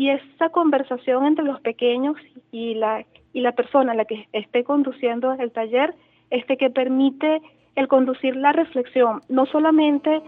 y 0.02 0.10
esa 0.10 0.50
conversación 0.50 1.28
entre 1.28 1.46
los 1.46 1.62
pequeños 1.62 2.18
y 2.52 2.74
la 2.74 3.06
y 3.34 3.42
la 3.42 3.52
persona 3.52 3.92
a 3.92 3.96
la 3.96 4.06
que 4.06 4.28
esté 4.34 4.64
conduciendo 4.64 5.32
el 5.34 5.52
taller 5.52 5.94
este 6.32 6.58
que 6.58 6.72
permite 6.72 7.40
el 7.76 7.88
conducir 7.88 8.36
la 8.36 8.52
reflexión, 8.52 9.22
no 9.30 9.46
solamente 9.46 10.24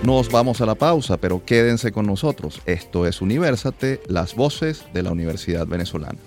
Nos 0.06 0.30
vamos 0.30 0.62
a 0.62 0.68
la 0.68 0.76
pausa, 0.76 1.18
pero 1.18 1.44
quédense 1.44 1.92
con 1.92 2.06
nosotros. 2.06 2.62
Esto 2.68 3.08
es 3.08 3.24
Universate, 3.24 4.02
las 4.08 4.36
voces 4.36 4.86
de 4.94 5.02
la 5.02 5.12
Universidad 5.12 5.66
Venezolana. 5.66 6.20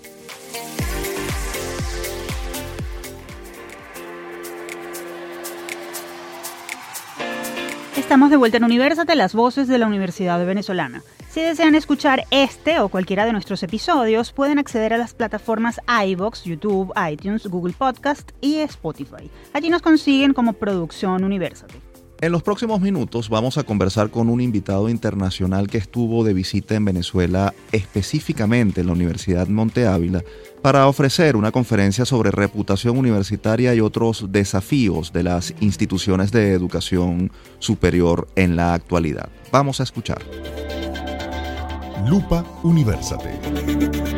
Estamos 7.95 8.29
de 8.29 8.35
vuelta 8.35 8.57
en 8.57 8.65
Universate, 8.65 9.15
las 9.15 9.33
voces 9.33 9.69
de 9.69 9.77
la 9.77 9.87
Universidad 9.87 10.45
Venezolana. 10.45 11.01
Si 11.29 11.39
desean 11.41 11.73
escuchar 11.75 12.25
este 12.31 12.81
o 12.81 12.89
cualquiera 12.89 13.25
de 13.25 13.31
nuestros 13.31 13.63
episodios, 13.63 14.33
pueden 14.33 14.59
acceder 14.59 14.93
a 14.93 14.97
las 14.97 15.13
plataformas 15.13 15.79
iBox, 16.05 16.43
YouTube, 16.43 16.91
iTunes, 17.09 17.47
Google 17.47 17.75
Podcast 17.77 18.31
y 18.41 18.57
Spotify. 18.57 19.31
Allí 19.53 19.69
nos 19.69 19.81
consiguen 19.81 20.33
como 20.33 20.51
Producción 20.51 21.23
Universate. 21.23 21.88
En 22.21 22.33
los 22.33 22.43
próximos 22.43 22.81
minutos 22.81 23.29
vamos 23.29 23.57
a 23.57 23.63
conversar 23.63 24.09
con 24.09 24.27
un 24.27 24.41
invitado 24.41 24.89
internacional 24.89 25.67
que 25.67 25.77
estuvo 25.77 26.25
de 26.25 26.33
visita 26.33 26.75
en 26.75 26.83
Venezuela, 26.83 27.53
específicamente 27.71 28.81
en 28.81 28.87
la 28.87 28.93
Universidad 28.93 29.47
Monte 29.47 29.87
Ávila, 29.87 30.21
para 30.61 30.87
ofrecer 30.89 31.37
una 31.37 31.53
conferencia 31.53 32.03
sobre 32.03 32.31
reputación 32.31 32.97
universitaria 32.97 33.73
y 33.73 33.79
otros 33.79 34.25
desafíos 34.33 35.13
de 35.13 35.23
las 35.23 35.53
instituciones 35.61 36.33
de 36.33 36.51
educación 36.51 37.31
superior 37.59 38.27
en 38.35 38.57
la 38.57 38.73
actualidad. 38.73 39.29
Vamos 39.49 39.79
a 39.79 39.83
escuchar. 39.83 40.21
Lupa 42.05 42.43
Universate. 42.63 44.08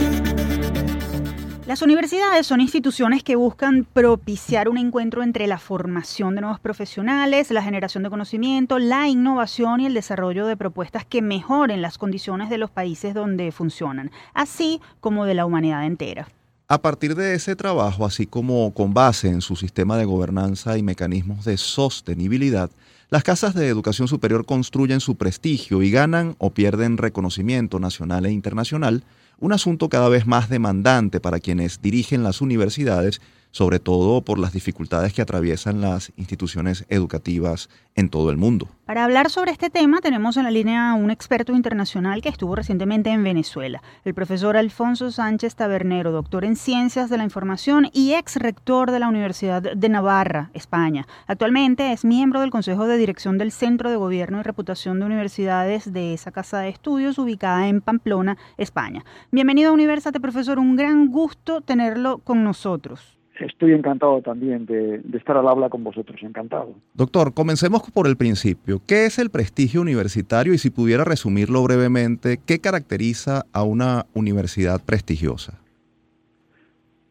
Las 1.71 1.81
universidades 1.81 2.47
son 2.47 2.60
instituciones 2.60 3.23
que 3.23 3.38
buscan 3.38 3.86
propiciar 3.86 4.67
un 4.67 4.77
encuentro 4.77 5.23
entre 5.23 5.47
la 5.47 5.57
formación 5.57 6.36
de 6.36 6.41
nuevos 6.41 6.60
profesionales, 6.60 7.49
la 7.49 7.63
generación 7.63 8.03
de 8.03 8.10
conocimiento, 8.10 8.77
la 8.77 9.07
innovación 9.07 9.79
y 9.79 9.86
el 9.86 9.93
desarrollo 9.93 10.47
de 10.47 10.57
propuestas 10.57 11.05
que 11.05 11.21
mejoren 11.21 11.81
las 11.81 11.97
condiciones 11.97 12.49
de 12.49 12.57
los 12.57 12.71
países 12.71 13.13
donde 13.13 13.53
funcionan, 13.53 14.12
así 14.34 14.81
como 14.99 15.23
de 15.23 15.34
la 15.34 15.45
humanidad 15.45 15.86
entera. 15.86 16.27
A 16.67 16.81
partir 16.81 17.15
de 17.15 17.36
ese 17.36 17.55
trabajo, 17.55 18.05
así 18.05 18.25
como 18.27 18.73
con 18.73 18.93
base 18.93 19.29
en 19.29 19.39
su 19.39 19.55
sistema 19.55 19.95
de 19.95 20.03
gobernanza 20.03 20.77
y 20.77 20.84
mecanismos 20.84 21.45
de 21.45 21.55
sostenibilidad, 21.55 22.69
las 23.10 23.23
casas 23.23 23.55
de 23.55 23.69
educación 23.69 24.10
superior 24.10 24.45
construyen 24.45 24.99
su 24.99 25.15
prestigio 25.15 25.81
y 25.84 25.89
ganan 25.89 26.36
o 26.38 26.49
pierden 26.49 26.97
reconocimiento 26.97 27.79
nacional 27.79 28.25
e 28.25 28.31
internacional 28.34 29.05
un 29.41 29.51
asunto 29.51 29.89
cada 29.89 30.08
vez 30.08 30.27
más 30.27 30.49
demandante 30.49 31.19
para 31.19 31.39
quienes 31.39 31.82
dirigen 31.82 32.23
las 32.23 32.41
universidades 32.41 33.21
sobre 33.51 33.79
todo 33.79 34.21
por 34.21 34.39
las 34.39 34.53
dificultades 34.53 35.13
que 35.13 35.21
atraviesan 35.21 35.81
las 35.81 36.11
instituciones 36.15 36.85
educativas 36.89 37.69
en 37.95 38.09
todo 38.09 38.31
el 38.31 38.37
mundo. 38.37 38.67
Para 38.85 39.03
hablar 39.03 39.29
sobre 39.29 39.51
este 39.51 39.69
tema 39.69 39.99
tenemos 39.99 40.37
en 40.37 40.43
la 40.43 40.51
línea 40.51 40.91
a 40.91 40.93
un 40.95 41.11
experto 41.11 41.53
internacional 41.53 42.21
que 42.21 42.29
estuvo 42.29 42.55
recientemente 42.55 43.09
en 43.09 43.23
Venezuela, 43.23 43.81
el 44.05 44.13
profesor 44.13 44.57
Alfonso 44.57 45.11
Sánchez 45.11 45.55
Tabernero, 45.55 46.11
doctor 46.11 46.45
en 46.45 46.55
Ciencias 46.55 47.09
de 47.09 47.17
la 47.17 47.23
Información 47.23 47.89
y 47.93 48.13
ex 48.13 48.37
rector 48.37 48.91
de 48.91 48.99
la 48.99 49.09
Universidad 49.09 49.61
de 49.61 49.89
Navarra, 49.89 50.49
España. 50.53 51.07
Actualmente 51.27 51.91
es 51.91 52.05
miembro 52.05 52.41
del 52.41 52.51
Consejo 52.51 52.87
de 52.87 52.97
Dirección 52.97 53.37
del 53.37 53.51
Centro 53.51 53.89
de 53.89 53.97
Gobierno 53.97 54.39
y 54.39 54.43
Reputación 54.43 54.99
de 54.99 55.05
Universidades 55.05 55.91
de 55.91 56.13
esa 56.13 56.31
casa 56.31 56.59
de 56.59 56.69
estudios 56.69 57.17
ubicada 57.17 57.67
en 57.67 57.81
Pamplona, 57.81 58.37
España. 58.57 59.03
Bienvenido 59.31 59.69
a 59.69 59.73
Universate, 59.73 60.19
profesor, 60.19 60.59
un 60.59 60.75
gran 60.75 61.07
gusto 61.07 61.61
tenerlo 61.61 62.19
con 62.19 62.43
nosotros. 62.43 63.20
Estoy 63.41 63.73
encantado 63.73 64.21
también 64.21 64.67
de, 64.67 65.01
estar 65.13 65.36
al 65.36 65.47
habla 65.47 65.69
con 65.69 65.84
vosotros, 65.84 66.21
encantado. 66.21 66.75
Doctor, 66.93 67.34
comencemos 67.34 67.82
por 67.91 68.06
el 68.06 68.15
principio. 68.15 68.82
¿Qué 68.88 69.06
es 69.06 69.17
el 69.17 69.32
prestigio 69.32 69.82
universitario 69.82 70.54
y 70.54 70.60
si 70.60 70.69
pudiera 70.69 71.04
resumirlo 71.04 71.63
brevemente, 71.63 72.39
qué 72.45 72.60
caracteriza 72.60 73.45
a 73.51 73.63
una 73.63 74.06
universidad 74.13 74.86
prestigiosa? 74.86 75.60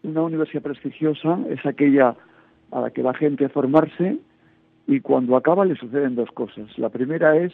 Una 0.05 0.23
universidad 0.23 0.62
prestigiosa 0.62 1.40
es 1.49 1.66
aquella 1.66 2.14
a 2.71 2.81
la 2.81 2.90
que 2.90 3.03
va 3.03 3.12
gente 3.12 3.47
a 3.47 3.49
formarse 3.49 4.19
y 4.87 5.01
cuando 5.01 5.37
acaba 5.37 5.64
le 5.64 5.75
suceden 5.75 6.14
dos 6.14 6.31
cosas. 6.31 6.66
La 6.79 6.90
primera 6.90 7.37
es 7.37 7.53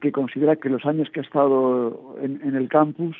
que 0.00 0.12
considera 0.12 0.54
que 0.54 0.68
los 0.68 0.86
años 0.86 1.08
que 1.10 1.20
ha 1.20 1.24
estado 1.24 2.16
en 2.22 2.54
el 2.54 2.68
campus 2.68 3.16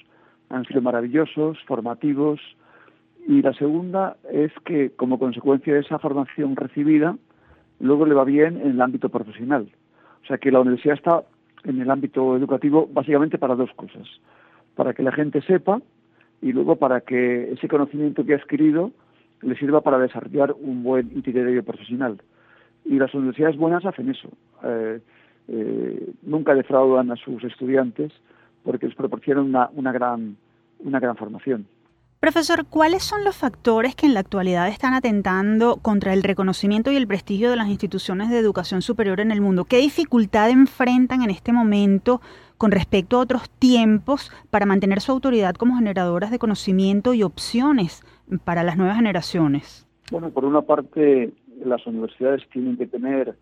han 0.49 0.65
sido 0.65 0.81
maravillosos, 0.81 1.59
formativos, 1.67 2.41
y 3.27 3.43
la 3.43 3.53
segunda 3.55 4.17
es 4.31 4.53
que, 4.65 4.91
como 4.91 5.19
consecuencia 5.19 5.75
de 5.75 5.81
esa 5.81 5.99
formación 5.99 6.55
recibida, 6.55 7.17
luego 7.81 8.07
le 8.07 8.15
va 8.15 8.25
bien 8.25 8.61
en 8.61 8.71
el 8.71 8.81
ámbito 8.81 9.09
profesional. 9.09 9.69
O 10.23 10.27
sea 10.27 10.39
que 10.39 10.53
la 10.53 10.61
universidad 10.61 10.97
está 10.97 11.23
en 11.65 11.81
el 11.81 11.91
ámbito 11.91 12.37
educativo 12.37 12.89
básicamente 12.93 13.39
para 13.39 13.57
dos 13.57 13.71
cosas. 13.75 14.07
Para 14.77 14.95
que 14.95 15.03
la 15.03 15.13
gente 15.13 15.43
sepa 15.43 15.81
y 16.41 16.53
luego 16.53 16.77
para 16.77 17.01
que 17.01 17.53
ese 17.53 17.67
conocimiento 17.67 18.25
que 18.25 18.35
ha 18.35 18.37
adquirido 18.37 18.93
le 19.43 19.57
sirva 19.57 19.81
para 19.81 19.99
desarrollar 19.99 20.55
un 20.59 20.83
buen 20.85 21.11
itinerario 21.17 21.65
profesional. 21.65 22.23
Y 22.85 22.99
las 22.99 23.13
universidades 23.15 23.57
buenas 23.57 23.85
hacen 23.85 24.09
eso. 24.09 24.29
Eh, 24.63 25.01
eh, 25.49 26.13
nunca 26.23 26.55
defraudan 26.55 27.11
a 27.11 27.17
sus 27.17 27.43
estudiantes 27.45 28.13
porque 28.63 28.87
les 28.87 28.97
proporcionan 28.97 29.47
una, 29.75 29.93
gran 29.93 30.37
formación. 31.17 31.67
Profesor, 32.19 32.65
¿cuáles 32.65 33.03
son 33.03 33.25
los 33.25 33.37
factores 33.37 33.95
que 33.95 34.07
en 34.07 34.15
la 34.15 34.21
actualidad 34.21 34.69
están 34.69 34.95
atentando 34.95 35.77
contra 35.77 36.15
el 36.15 36.23
reconocimiento 36.23 36.91
y 36.91 36.97
el 36.97 37.07
prestigio 37.07 37.51
de 37.51 37.57
las 37.57 37.69
instituciones 37.69 38.31
de 38.31 38.39
educación 38.39 38.81
superior 38.81 39.21
en 39.21 39.31
el 39.31 39.43
mundo? 39.43 39.67
¿Qué 39.67 39.77
dificultad 39.77 40.49
enfrentan 40.49 41.23
en 41.23 41.31
este 41.31 41.53
momento 41.53 42.23
con 42.57 42.71
respecto 42.71 43.17
a 43.17 43.21
otros 43.21 43.51
tiempos 43.51 44.33
para 44.49 44.65
mantener 44.65 45.03
su 45.03 45.13
autoridad 45.13 45.55
como 45.57 45.77
generadoras 45.77 46.31
de 46.31 46.39
conocimiento 46.39 47.13
y 47.13 47.23
opciones 47.23 48.03
para 48.45 48.63
las 48.63 48.79
nuevas 48.79 48.97
generaciones? 48.97 49.87
Bueno, 50.11 50.31
por 50.31 50.47
una 50.47 50.63
parte, 50.63 51.35
las 51.65 51.87
universidades 51.87 52.49
tienen 52.51 52.79
que 52.79 52.87
tener 52.87 53.37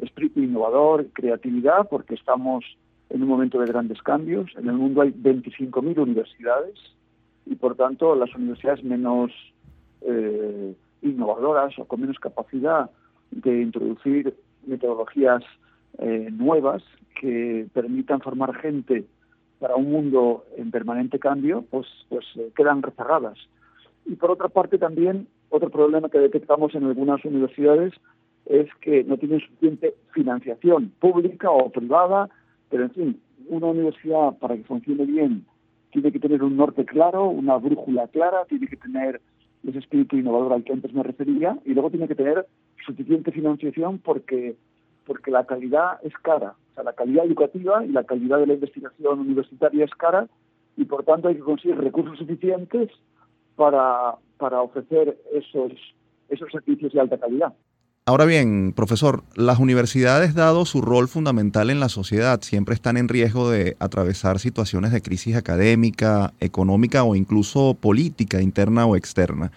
espíritu 0.00 0.40
innovador, 0.40 1.06
creatividad, 1.14 1.88
porque 1.88 2.14
estamos 2.14 2.62
en 3.08 3.22
un 3.22 3.28
momento 3.28 3.58
de 3.58 3.66
grandes 3.66 4.02
cambios. 4.02 4.50
En 4.58 4.68
el 4.68 4.74
mundo 4.74 5.00
hay 5.00 5.12
25.000 5.12 5.98
universidades 5.98 6.78
y 7.50 7.56
por 7.56 7.76
tanto 7.76 8.14
las 8.14 8.34
universidades 8.34 8.84
menos 8.84 9.32
eh, 10.02 10.74
innovadoras 11.02 11.78
o 11.78 11.84
con 11.86 12.00
menos 12.00 12.18
capacidad 12.18 12.90
de 13.30 13.62
introducir 13.62 14.34
metodologías 14.66 15.42
eh, 15.98 16.28
nuevas 16.30 16.82
que 17.20 17.66
permitan 17.72 18.20
formar 18.20 18.54
gente 18.56 19.04
para 19.58 19.76
un 19.76 19.90
mundo 19.90 20.44
en 20.56 20.70
permanente 20.70 21.18
cambio, 21.18 21.64
pues, 21.70 21.86
pues 22.08 22.24
eh, 22.36 22.52
quedan 22.54 22.82
rezagadas. 22.82 23.38
Y 24.06 24.14
por 24.14 24.30
otra 24.30 24.48
parte 24.48 24.78
también, 24.78 25.26
otro 25.48 25.70
problema 25.70 26.08
que 26.08 26.18
detectamos 26.18 26.74
en 26.74 26.84
algunas 26.84 27.24
universidades 27.24 27.94
es 28.46 28.68
que 28.80 29.04
no 29.04 29.16
tienen 29.18 29.40
suficiente 29.40 29.94
financiación 30.12 30.92
pública 31.00 31.50
o 31.50 31.70
privada, 31.70 32.28
pero 32.70 32.84
en 32.84 32.90
fin, 32.90 33.20
una 33.48 33.66
universidad 33.66 34.38
para 34.38 34.56
que 34.56 34.64
funcione 34.64 35.04
bien 35.04 35.44
tiene 35.90 36.12
que 36.12 36.20
tener 36.20 36.42
un 36.42 36.56
norte 36.56 36.84
claro, 36.84 37.28
una 37.28 37.56
brújula 37.56 38.08
clara, 38.08 38.44
tiene 38.48 38.66
que 38.66 38.76
tener 38.76 39.20
ese 39.66 39.78
espíritu 39.78 40.16
innovador 40.16 40.52
al 40.52 40.64
que 40.64 40.72
antes 40.72 40.92
me 40.92 41.02
refería 41.02 41.58
y 41.64 41.74
luego 41.74 41.90
tiene 41.90 42.08
que 42.08 42.14
tener 42.14 42.46
suficiente 42.84 43.32
financiación 43.32 43.98
porque, 43.98 44.56
porque 45.06 45.30
la 45.30 45.44
calidad 45.44 45.98
es 46.02 46.14
cara. 46.22 46.54
O 46.70 46.74
sea, 46.74 46.84
la 46.84 46.92
calidad 46.92 47.26
educativa 47.26 47.84
y 47.84 47.88
la 47.88 48.04
calidad 48.04 48.38
de 48.38 48.46
la 48.46 48.54
investigación 48.54 49.20
universitaria 49.20 49.84
es 49.84 49.94
cara 49.94 50.28
y 50.76 50.84
por 50.84 51.04
tanto 51.04 51.28
hay 51.28 51.34
que 51.34 51.40
conseguir 51.40 51.76
recursos 51.76 52.18
suficientes 52.18 52.90
para, 53.56 54.14
para 54.36 54.62
ofrecer 54.62 55.18
esos, 55.32 55.72
esos 56.28 56.50
servicios 56.52 56.92
de 56.92 57.00
alta 57.00 57.18
calidad. 57.18 57.52
Ahora 58.08 58.24
bien, 58.24 58.72
profesor, 58.74 59.22
las 59.34 59.58
universidades, 59.58 60.32
dado 60.32 60.64
su 60.64 60.80
rol 60.80 61.08
fundamental 61.08 61.68
en 61.68 61.78
la 61.78 61.90
sociedad, 61.90 62.40
siempre 62.40 62.74
están 62.74 62.96
en 62.96 63.06
riesgo 63.06 63.50
de 63.50 63.76
atravesar 63.80 64.38
situaciones 64.38 64.92
de 64.92 65.02
crisis 65.02 65.36
académica, 65.36 66.32
económica 66.40 67.04
o 67.04 67.14
incluso 67.14 67.76
política 67.78 68.40
interna 68.40 68.86
o 68.86 68.96
externa. 68.96 69.52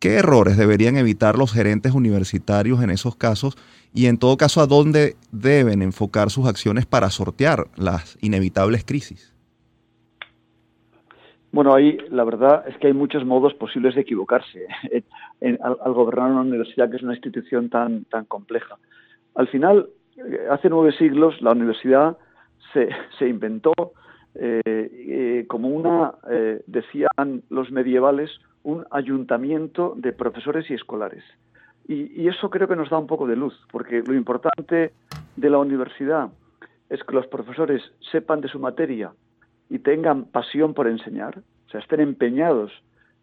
¿Qué 0.00 0.14
errores 0.14 0.56
deberían 0.56 0.96
evitar 0.96 1.38
los 1.38 1.52
gerentes 1.52 1.92
universitarios 1.92 2.82
en 2.82 2.90
esos 2.90 3.14
casos 3.14 3.56
y 3.94 4.06
en 4.06 4.18
todo 4.18 4.36
caso 4.36 4.60
a 4.60 4.66
dónde 4.66 5.16
deben 5.30 5.80
enfocar 5.80 6.28
sus 6.32 6.48
acciones 6.48 6.86
para 6.86 7.08
sortear 7.08 7.68
las 7.76 8.18
inevitables 8.20 8.82
crisis? 8.84 9.31
Bueno, 11.52 11.74
ahí 11.74 11.98
la 12.10 12.24
verdad 12.24 12.64
es 12.66 12.76
que 12.78 12.88
hay 12.88 12.92
muchos 12.94 13.24
modos 13.24 13.54
posibles 13.54 13.94
de 13.94 14.00
equivocarse 14.00 14.66
al, 15.60 15.92
gobernar 15.92 16.30
una 16.30 16.40
universidad 16.40 16.90
que 16.90 16.96
es 16.96 17.02
una 17.02 17.14
institución 17.14 17.68
tan, 17.68 18.04
tan 18.04 18.24
compleja. 18.24 18.78
Al 19.34 19.48
final, 19.48 19.88
eh, 20.16 20.46
hace 20.50 20.68
nueve 20.68 20.92
siglos 20.92 21.40
la 21.42 21.52
universidad 21.52 22.16
se, 22.72 22.88
se 23.18 23.28
inventó 23.28 23.72
como 25.46 25.68
una, 25.68 26.14
decían 26.66 27.42
los 27.50 27.70
medievales, 27.70 28.30
un 28.62 28.86
ayuntamiento 28.90 29.92
de 29.94 30.14
profesores 30.14 30.70
y 30.70 30.74
escolares. 30.74 31.22
Y, 31.88 32.28
eso 32.28 32.50
creo 32.50 32.68
que 32.68 32.76
nos 32.76 32.90
da 32.90 32.98
un 32.98 33.06
poco 33.06 33.26
de 33.26 33.36
luz, 33.36 33.54
porque 33.70 34.02
lo 34.06 34.14
importante 34.14 34.92
de 35.36 35.50
la 35.50 35.58
universidad 35.58 36.30
es 36.88 37.02
que 37.02 37.14
los 37.14 37.26
profesores 37.26 37.82
sepan 38.10 38.40
de 38.40 38.48
su 38.48 38.58
materia 38.58 39.12
y 39.72 39.78
tengan 39.78 40.26
pasión 40.26 40.74
por 40.74 40.86
enseñar, 40.86 41.38
o 41.38 41.70
sea, 41.70 41.80
estén 41.80 42.00
empeñados 42.00 42.70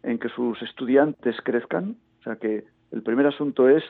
en 0.02 0.18
que 0.18 0.28
sus 0.30 0.60
estudiantes 0.62 1.36
crezcan. 1.44 1.94
O 2.18 2.22
sea, 2.24 2.34
que 2.34 2.64
el 2.90 3.02
primer 3.02 3.28
asunto 3.28 3.68
es 3.68 3.84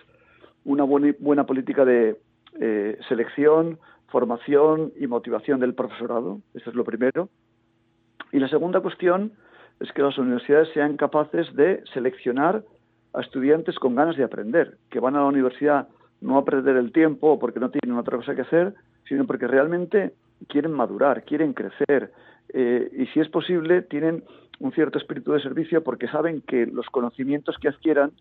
una 0.67 0.85
buena, 0.85 1.47
política 1.47 1.87
de 1.87 2.21
eh, 2.61 2.99
selección, 3.09 3.79
formación 4.09 4.93
y 5.01 5.07
motivación 5.07 5.59
del 5.59 5.73
profesorado. 5.73 6.43
Eso 6.53 6.69
es 6.69 6.77
lo 6.77 6.85
primero. 6.85 7.31
Y 8.31 8.39
la 8.39 8.49
segunda 8.49 8.81
cuestión 8.81 9.33
es 9.81 9.91
que 9.93 10.03
las 10.03 10.19
universidades 10.19 10.69
sean 10.75 10.99
capaces 10.99 11.57
de 11.57 11.83
seleccionar 11.95 12.63
a 13.15 13.23
estudiantes 13.23 13.79
con 13.79 13.95
ganas 13.95 14.19
de 14.19 14.25
aprender, 14.25 14.77
que 14.91 15.01
van 15.01 15.17
a 15.17 15.21
la 15.21 15.29
universidad 15.29 15.89
no 16.21 16.37
a 16.37 16.45
perder 16.45 16.77
el 16.77 16.93
tiempo 16.93 17.39
porque 17.39 17.59
no 17.59 17.71
tienen 17.71 17.99
otra 17.99 18.19
cosa 18.19 18.35
que 18.35 18.43
hacer, 18.43 18.75
sino 19.09 19.27
porque 19.27 19.47
realmente 19.47 20.13
quieren 20.47 20.73
madurar, 20.73 21.25
quieren 21.25 21.55
crecer 21.55 22.13
eh, 22.55 22.91
y 22.93 23.07
si 23.07 23.21
es 23.21 23.29
posible 23.29 23.83
tienen 23.83 24.25
un 24.59 24.73
cierto 24.73 24.99
espíritu 24.99 25.33
de 25.33 25.41
servicio 25.41 25.83
porque 25.83 26.09
saben 26.09 26.43
que 26.43 26.67
los 26.67 26.87
conocimientos 26.87 27.57
que 27.59 27.69
adquieran 27.69 28.13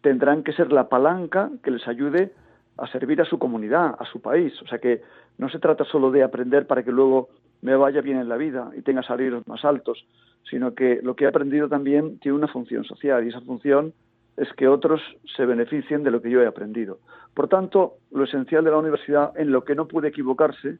tendrán 0.00 0.42
que 0.42 0.52
ser 0.52 0.72
la 0.72 0.88
palanca 0.88 1.50
que 1.62 1.70
les 1.70 1.86
ayude 1.86 2.32
a 2.76 2.86
servir 2.88 3.20
a 3.20 3.24
su 3.24 3.38
comunidad, 3.38 3.94
a 3.98 4.04
su 4.06 4.20
país. 4.20 4.52
O 4.62 4.66
sea 4.66 4.78
que 4.78 5.02
no 5.38 5.48
se 5.48 5.58
trata 5.58 5.84
solo 5.84 6.10
de 6.10 6.22
aprender 6.22 6.66
para 6.66 6.82
que 6.82 6.90
luego 6.90 7.28
me 7.60 7.76
vaya 7.76 8.00
bien 8.00 8.18
en 8.18 8.28
la 8.28 8.36
vida 8.36 8.70
y 8.76 8.82
tenga 8.82 9.02
salarios 9.02 9.46
más 9.46 9.64
altos, 9.64 10.04
sino 10.50 10.74
que 10.74 11.00
lo 11.02 11.14
que 11.14 11.24
he 11.24 11.28
aprendido 11.28 11.68
también 11.68 12.18
tiene 12.18 12.36
una 12.36 12.48
función 12.48 12.84
social 12.84 13.24
y 13.24 13.28
esa 13.28 13.40
función 13.40 13.92
es 14.36 14.52
que 14.54 14.66
otros 14.66 15.00
se 15.36 15.46
beneficien 15.46 16.02
de 16.02 16.10
lo 16.10 16.20
que 16.22 16.30
yo 16.30 16.42
he 16.42 16.46
aprendido. 16.46 16.98
Por 17.34 17.48
tanto, 17.48 17.98
lo 18.10 18.24
esencial 18.24 18.64
de 18.64 18.70
la 18.70 18.78
universidad, 18.78 19.32
en 19.38 19.52
lo 19.52 19.64
que 19.64 19.74
no 19.74 19.86
puede 19.86 20.08
equivocarse, 20.08 20.78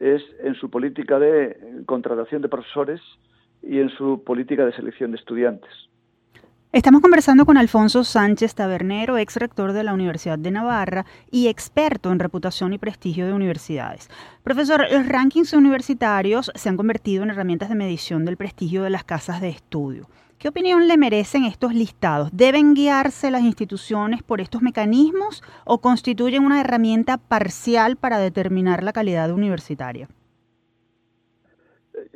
es 0.00 0.22
en 0.40 0.54
su 0.54 0.70
política 0.70 1.18
de 1.18 1.82
contratación 1.86 2.42
de 2.42 2.48
profesores 2.48 3.00
y 3.62 3.80
en 3.80 3.88
su 3.90 4.22
política 4.24 4.64
de 4.64 4.72
selección 4.72 5.12
de 5.12 5.18
estudiantes. 5.18 5.70
Estamos 6.74 7.02
conversando 7.02 7.46
con 7.46 7.56
Alfonso 7.56 8.02
Sánchez 8.02 8.56
Tabernero, 8.56 9.16
ex 9.16 9.36
rector 9.36 9.72
de 9.72 9.84
la 9.84 9.94
Universidad 9.94 10.40
de 10.40 10.50
Navarra 10.50 11.06
y 11.30 11.46
experto 11.46 12.10
en 12.10 12.18
reputación 12.18 12.72
y 12.72 12.78
prestigio 12.78 13.26
de 13.26 13.32
universidades. 13.32 14.10
Profesor, 14.42 14.84
los 14.90 15.06
rankings 15.06 15.52
universitarios 15.52 16.50
se 16.56 16.68
han 16.68 16.76
convertido 16.76 17.22
en 17.22 17.30
herramientas 17.30 17.68
de 17.68 17.76
medición 17.76 18.24
del 18.24 18.36
prestigio 18.36 18.82
de 18.82 18.90
las 18.90 19.04
casas 19.04 19.40
de 19.40 19.50
estudio. 19.50 20.08
¿Qué 20.36 20.48
opinión 20.48 20.88
le 20.88 20.98
merecen 20.98 21.44
estos 21.44 21.74
listados? 21.74 22.30
¿Deben 22.32 22.74
guiarse 22.74 23.30
las 23.30 23.42
instituciones 23.42 24.24
por 24.24 24.40
estos 24.40 24.60
mecanismos 24.60 25.44
o 25.64 25.80
constituyen 25.80 26.44
una 26.44 26.60
herramienta 26.60 27.18
parcial 27.18 27.94
para 27.94 28.18
determinar 28.18 28.82
la 28.82 28.92
calidad 28.92 29.30
universitaria? 29.30 30.08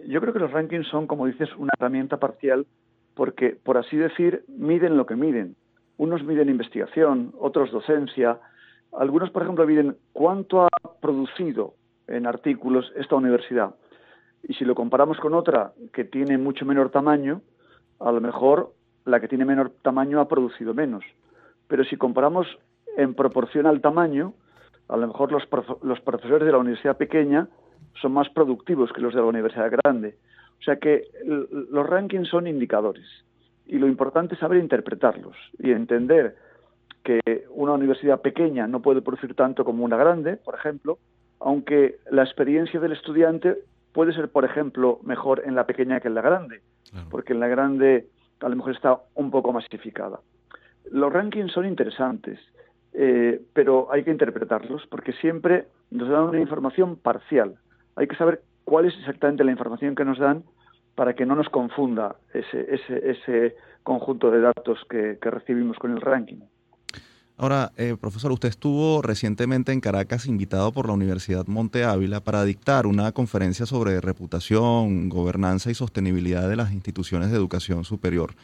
Yo 0.04 0.20
creo 0.20 0.32
que 0.32 0.40
los 0.40 0.50
rankings 0.50 0.88
son, 0.88 1.06
como 1.06 1.26
dices, 1.26 1.48
una 1.56 1.70
herramienta 1.78 2.16
parcial 2.16 2.66
porque, 3.18 3.59
por 3.61 3.76
así 3.78 3.96
decir, 3.96 4.44
miden 4.46 4.96
lo 4.96 5.04
que 5.04 5.16
miden. 5.16 5.57
Unos 5.96 6.22
miden 6.22 6.48
investigación, 6.48 7.35
otros 7.40 7.72
docencia. 7.72 8.38
Algunos, 8.92 9.31
por 9.31 9.42
ejemplo, 9.42 9.66
miden 9.66 9.96
cuánto 10.12 10.62
ha 10.62 10.68
producido 11.02 11.74
en 12.07 12.28
artículos 12.28 12.92
esta 12.94 13.16
universidad. 13.16 13.74
Y 14.44 14.54
si 14.54 14.64
lo 14.64 14.76
comparamos 14.76 15.18
con 15.18 15.35
otra 15.35 15.72
que 15.92 16.04
tiene 16.04 16.38
mucho 16.38 16.64
menor 16.64 16.90
tamaño, 16.90 17.40
a 17.98 18.12
lo 18.12 18.20
mejor 18.20 18.72
la 19.04 19.18
que 19.18 19.26
tiene 19.26 19.44
menor 19.44 19.72
tamaño 19.83 20.20
ha 20.20 20.28
producido 20.28 20.72
menos. 20.72 21.02
Pero 21.66 21.83
si 21.83 21.96
comparamos 21.96 22.46
en 22.96 23.14
proporción 23.14 23.66
al 23.66 23.81
tamaño, 23.81 24.33
a 24.87 24.96
lo 24.96 25.09
mejor 25.09 25.33
los, 25.33 25.42
los 25.83 26.00
profesores 26.02 26.46
de 26.46 26.52
la 26.52 26.59
universidad 26.59 26.96
pequeña 26.96 27.48
son 28.00 28.12
más 28.12 28.28
productivos 28.28 28.92
que 28.92 29.00
los 29.00 29.12
de 29.12 29.20
la 29.20 29.26
universidad 29.26 29.72
grande. 29.72 30.14
O 30.60 30.62
sea 30.62 30.76
que 30.76 31.04
los 31.24 31.86
rankings 31.86 32.28
son 32.28 32.46
indicadores 32.46 33.06
y 33.66 33.78
lo 33.78 33.86
importante 33.86 34.34
es 34.34 34.40
saber 34.40 34.58
interpretarlos 34.58 35.36
y 35.58 35.70
entender 35.70 36.36
que 37.04 37.44
una 37.50 37.72
universidad 37.72 38.20
pequeña 38.20 38.66
no 38.66 38.80
puede 38.80 39.02
producir 39.02 39.34
tanto 39.34 39.64
como 39.64 39.84
una 39.84 39.96
grande, 39.96 40.36
por 40.36 40.54
ejemplo, 40.54 40.98
aunque 41.40 41.98
la 42.10 42.22
experiencia 42.22 42.80
del 42.80 42.92
estudiante 42.92 43.56
puede 43.92 44.12
ser, 44.12 44.28
por 44.28 44.44
ejemplo, 44.44 45.00
mejor 45.02 45.42
en 45.44 45.54
la 45.54 45.66
pequeña 45.66 46.00
que 46.00 46.08
en 46.08 46.14
la 46.14 46.22
grande, 46.22 46.60
porque 47.10 47.32
en 47.32 47.40
la 47.40 47.48
grande 47.48 48.06
a 48.40 48.48
lo 48.48 48.56
mejor 48.56 48.74
está 48.74 49.00
un 49.14 49.30
poco 49.30 49.52
masificada. 49.52 50.20
Los 50.90 51.12
rankings 51.12 51.52
son 51.52 51.66
interesantes, 51.66 52.38
eh, 52.92 53.40
pero 53.52 53.92
hay 53.92 54.04
que 54.04 54.10
interpretarlos 54.10 54.86
porque 54.86 55.12
siempre 55.12 55.66
nos 55.90 56.08
dan 56.08 56.24
una 56.24 56.40
información 56.40 56.96
parcial. 56.96 57.56
Hay 57.96 58.06
que 58.06 58.16
saber 58.16 58.42
cuál 58.68 58.85
es 58.85 58.94
exactamente 58.98 59.44
la 59.44 59.50
información 59.50 59.94
que 59.94 60.04
nos 60.04 60.18
dan 60.18 60.44
para 60.94 61.14
que 61.14 61.24
no 61.24 61.35
nos 61.35 61.48
confunda 61.48 62.16
ese, 62.35 63.57
conjunto 63.83 64.31
de 64.31 64.42
datos 64.42 64.78
que, 64.90 65.16
recibimos 65.22 65.78
con 65.78 65.92
el 65.92 66.02
ranking. 66.02 66.40
Ahora, 67.38 67.72
eh, 67.78 67.96
profesor, 67.98 68.31
usted 68.31 68.50
estuvo 68.50 69.00
recientemente 69.00 69.72
en 69.72 69.81
Caracas 69.81 70.26
invitado 70.26 70.70
por 70.72 70.87
la 70.87 70.92
Universidad 70.92 71.46
Monte 71.46 71.85
Ávila 71.85 72.20
para 72.20 72.44
dictar 72.44 72.87
una 72.87 73.12
conferencia 73.12 73.64
sobre 73.64 74.02
reputación, 74.02 75.09
gobernanza 75.09 75.70
y 75.70 75.74
sostenibilidad 75.74 76.46
de 76.46 76.57
las 76.57 76.72
instituciones 76.72 77.31
de 77.31 77.38
educación 77.38 77.85
superior. 77.85 78.35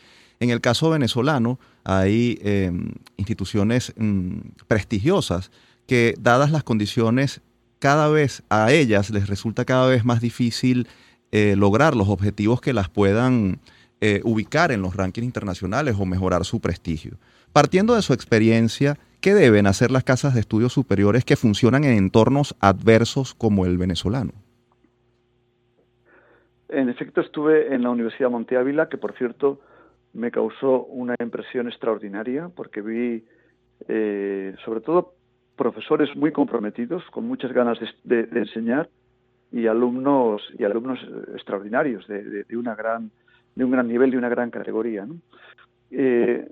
En 0.41 0.49
el 0.49 0.63
caso 0.63 0.89
venezolano, 0.89 1.59
hay 1.85 2.39
em, 2.43 2.93
instituciones 3.19 3.93
mm, 3.99 4.39
prestigiosas 4.69 5.51
que, 5.87 6.15
dadas 6.19 6.51
las 6.51 6.65
condiciones 6.65 7.43
cada 7.85 8.09
vez 8.09 8.43
a 8.49 8.73
ellas 8.73 9.11
les 9.11 9.29
resulta 9.29 9.67
cada 9.67 9.87
vez 9.87 10.07
más 10.07 10.23
difícil 10.23 10.87
eh, 11.33 11.55
lograr 11.55 11.95
los 11.95 12.09
objetivos 12.09 12.63
que 12.63 12.73
las 12.73 12.89
puedan 12.89 13.59
eh, 14.01 14.23
ubicar 14.25 14.73
en 14.73 14.81
los 14.81 14.97
rankings 14.97 15.27
internacionales 15.27 15.95
o 16.01 16.07
mejorar 16.07 16.47
su 16.47 16.63
prestigio. 16.63 17.19
Partiendo 17.53 17.95
de 17.95 18.01
su 18.01 18.15
experiencia, 18.15 18.97
¿qué 19.21 19.35
deben 19.35 19.67
hacer 19.67 19.91
las 19.91 20.03
casas 20.03 20.33
de 20.33 20.41
estudios 20.41 20.73
superiores 20.73 21.27
que 21.27 21.37
funcionan 21.37 21.85
en 21.85 21.99
entornos 21.99 22.57
adversos 22.59 23.35
como 23.35 23.67
el 23.67 23.77
venezolano? 23.77 24.33
En 26.71 26.89
efecto, 26.89 27.21
estuve 27.21 27.75
en 27.75 27.83
la 27.83 27.91
Universidad 27.91 28.31
Monte 28.31 28.57
Ávila, 28.57 28.89
que 28.89 28.97
por 28.97 29.13
cierto 29.13 29.61
me 30.15 30.31
causó 30.31 30.85
una 30.85 31.17
impresión 31.21 31.69
extraordinaria, 31.69 32.49
porque 32.49 32.81
vi, 32.81 33.27
eh, 33.89 34.57
sobre 34.65 34.81
todo 34.81 35.17
profesores 35.57 36.15
muy 36.17 36.33
comprometidos, 36.33 37.05
con 37.11 37.27
muchas 37.27 37.53
ganas 37.53 37.79
de, 38.03 38.29
enseñar 38.33 38.89
y 39.53 39.67
alumnos 39.67 40.43
y 40.59 40.65
alumnos 40.65 40.99
extraordinarios 41.35 42.07
de, 42.09 42.45
un 42.57 43.71
gran 43.71 43.89
nivel 43.89 44.11
de 44.11 44.19
una 44.19 44.29
gran 44.29 44.51
categoría. 44.51 45.07
Eh, 45.91 46.47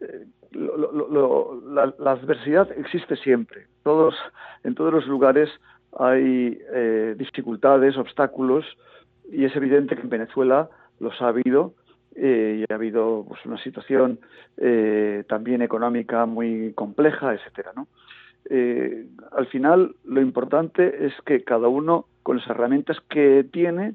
eh, 0.00 0.26
la, 0.52 2.12
adversidad 2.12 2.70
existe 2.72 3.16
siempre. 3.16 3.66
Todos 3.82 4.14
en 4.64 4.74
todos 4.74 4.92
los 4.92 5.06
lugares 5.06 5.50
hay 5.98 6.58
eh, 6.72 7.14
dificultades, 7.18 7.96
obstáculos 7.96 8.64
y 9.30 9.44
es 9.44 9.54
evidente 9.54 9.96
que 9.96 10.02
en 10.02 10.08
Venezuela 10.08 10.70
los 10.98 11.20
ha 11.20 11.28
habido 11.28 11.74
y 12.18 12.62
ha 12.72 12.74
habido 12.74 13.26
pues, 13.28 13.44
una 13.44 13.62
situación 13.62 14.18
también 15.28 15.60
económica 15.60 16.24
muy 16.24 16.72
compleja, 16.72 17.34
etcétera. 17.34 17.72
Eh, 18.48 19.06
al 19.32 19.46
final 19.46 19.96
lo 20.04 20.20
importante 20.20 21.06
es 21.06 21.12
que 21.24 21.42
cada 21.42 21.68
uno 21.68 22.06
con 22.22 22.36
las 22.36 22.46
herramientas 22.48 22.98
que 23.08 23.44
tiene 23.52 23.94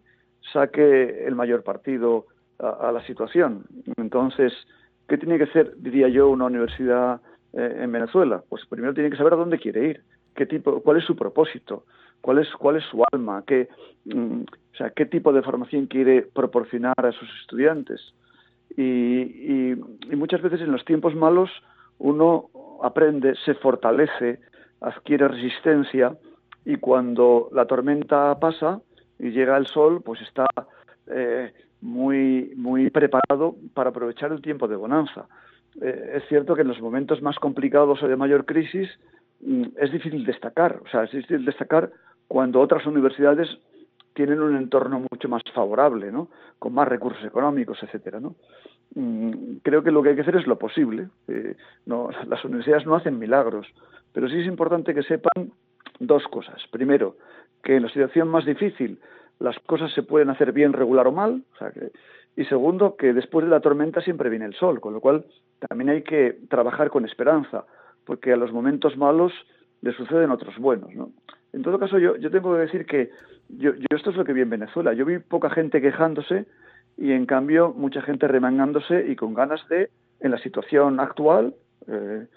saque 0.54 1.26
el 1.26 1.36
mayor 1.36 1.64
partido 1.64 2.26
a, 2.60 2.92
la 2.92 3.06
situación. 3.06 3.64
Entonces, 3.98 4.54
¿qué 5.08 5.18
tiene 5.18 5.38
que 5.38 5.46
hacer, 5.46 5.74
diría 5.78 6.10
yo, 6.10 6.30
una 6.30 6.46
universidad 6.46 7.22
eh, 7.54 7.80
en 7.82 7.92
Venezuela? 7.92 8.44
Pues 8.50 8.66
primero 8.66 8.94
tiene 8.94 9.10
que 9.10 9.18
saber 9.18 9.34
a 9.34 9.38
dónde 9.38 9.60
quiere 9.60 9.88
ir, 9.88 10.02
qué 10.36 10.46
tipo, 10.46 10.82
cuál 10.82 10.98
es 10.98 11.06
su 11.06 11.16
propósito, 11.16 11.86
cuál 12.22 12.40
es, 12.40 12.50
cuál 12.56 12.78
es 12.78 12.84
su 12.86 13.04
alma, 13.12 13.44
qué, 13.48 13.70
mm, 14.06 14.42
o 14.42 14.76
sea, 14.78 14.92
qué 14.92 15.06
tipo 15.06 15.34
de 15.34 15.42
formación 15.42 15.88
quiere 15.88 16.24
proporcionar 16.24 16.94
a 16.98 17.12
sus 17.12 17.30
estudiantes. 17.42 18.14
y 18.78 19.76
muchas 20.16 20.42
veces 20.42 20.62
en 20.62 20.72
los 20.72 20.86
tiempos 20.86 21.14
malos 21.14 21.50
uno 21.98 22.50
aprende, 22.82 23.36
se 23.46 23.54
fortalece, 23.56 24.40
adquiere 24.82 25.28
resistencia 25.28 26.18
y 26.66 26.78
cuando 26.78 27.50
la 27.52 27.66
tormenta 27.66 28.38
pasa 28.40 28.82
y 29.20 29.32
llega 29.32 29.58
el 29.58 29.68
sol, 29.68 30.02
pues 30.04 30.22
está 30.22 30.46
eh, 31.08 31.54
muy, 31.82 32.54
muy 32.56 32.90
preparado 32.90 33.56
para 33.74 33.90
aprovechar 33.90 34.32
el 34.32 34.42
tiempo 34.42 34.68
de 34.68 34.76
bonanza. 34.76 35.28
Eh, 35.82 36.14
es 36.16 36.28
cierto 36.28 36.56
que 36.56 36.62
en 36.62 36.68
los 36.68 36.82
momentos 36.82 37.22
más 37.22 37.38
complicados 37.38 38.02
o 38.04 38.08
de 38.08 38.16
mayor 38.16 38.46
crisis 38.46 38.90
mm, 39.42 39.64
es 39.78 39.92
difícil 39.92 40.26
destacar, 40.26 40.82
o 40.84 40.90
sea, 40.90 41.04
es 41.04 41.12
difícil 41.12 41.46
destacar 41.46 41.92
cuando 42.28 42.60
otras 42.60 42.86
universidades 42.86 43.50
tienen 44.14 44.42
un 44.42 44.56
entorno 44.56 45.06
mucho 45.10 45.30
más 45.30 45.42
favorable, 45.54 46.12
¿no? 46.12 46.30
Con 46.60 46.74
más 46.74 46.88
recursos 46.88 47.24
económicos, 47.24 47.82
etcétera, 47.82 48.20
¿no? 48.20 48.36
Mm, 48.96 49.58
creo 49.64 49.84
que 49.84 49.92
lo 49.92 50.04
que 50.04 50.10
hay 50.10 50.16
que 50.16 50.22
hacer 50.22 50.36
es 50.36 50.48
lo 50.48 50.58
posible. 50.58 51.10
Eh, 51.28 51.56
no, 51.86 52.10
las 52.28 52.44
universidades 52.44 52.86
no 52.86 52.96
hacen 52.96 53.20
milagros, 53.20 53.68
pero 54.14 54.28
sí 54.28 54.40
es 54.40 54.48
importante 54.48 54.94
que 54.94 55.04
sepan 55.04 55.52
dos 56.00 56.24
cosas. 56.28 56.62
Primero, 56.72 57.16
que 57.64 57.76
en 57.76 57.84
la 57.84 57.90
situación 57.90 58.28
más 58.28 58.46
difícil 58.46 59.00
las 59.40 59.58
cosas 59.60 59.92
se 59.94 60.04
pueden 60.04 60.30
hacer 60.30 60.52
bien, 60.52 60.74
regular 60.74 61.08
o 61.08 61.12
mal. 61.12 61.44
y 62.36 62.46
segundo, 62.46 62.96
que 62.96 63.14
después 63.14 63.46
de 63.46 63.52
la 63.52 63.60
tormenta 63.60 64.02
siempre 64.02 64.30
viene 64.30 64.46
el 64.46 64.54
sol, 64.54 64.80
con 64.80 64.94
lo 64.94 65.02
cual 65.02 65.26
también 65.68 65.90
hay 65.90 66.04
que 66.04 66.38
trabajar 66.50 66.90
con 66.90 67.06
esperanza, 67.06 67.66
porque 68.06 68.34
a 68.34 68.38
los 68.38 68.52
momentos 68.52 68.98
malos 68.98 69.34
le 69.82 69.94
suceden 69.94 70.32
otros 70.32 70.58
buenos. 70.58 70.94
¿no? 70.96 71.12
En 71.54 71.64
todo 71.64 71.80
caso, 71.80 71.98
yo, 71.98 72.16
yo 72.18 72.30
tengo 72.30 72.54
que 72.54 72.62
decir 72.62 72.86
que 72.86 73.10
yo, 73.50 73.74
yo 73.74 73.88
esto 73.96 74.12
es 74.12 74.16
lo 74.16 74.24
que 74.24 74.34
vi 74.34 74.42
en 74.42 74.50
Venezuela. 74.50 74.94
Yo 74.94 75.06
vi 75.06 75.20
poca 75.20 75.50
gente 75.50 75.82
quejándose 75.82 76.46
y 76.98 77.12
en 77.12 77.26
cambio 77.26 77.74
mucha 77.76 78.02
gente 78.02 78.28
remangándose 78.28 79.08
y 79.08 79.16
con 79.16 79.34
ganas 79.34 79.68
de, 79.70 79.90
en 80.20 80.32
la 80.32 80.38
situación 80.38 81.00
actual, 81.00 81.56
eh, 81.88 82.28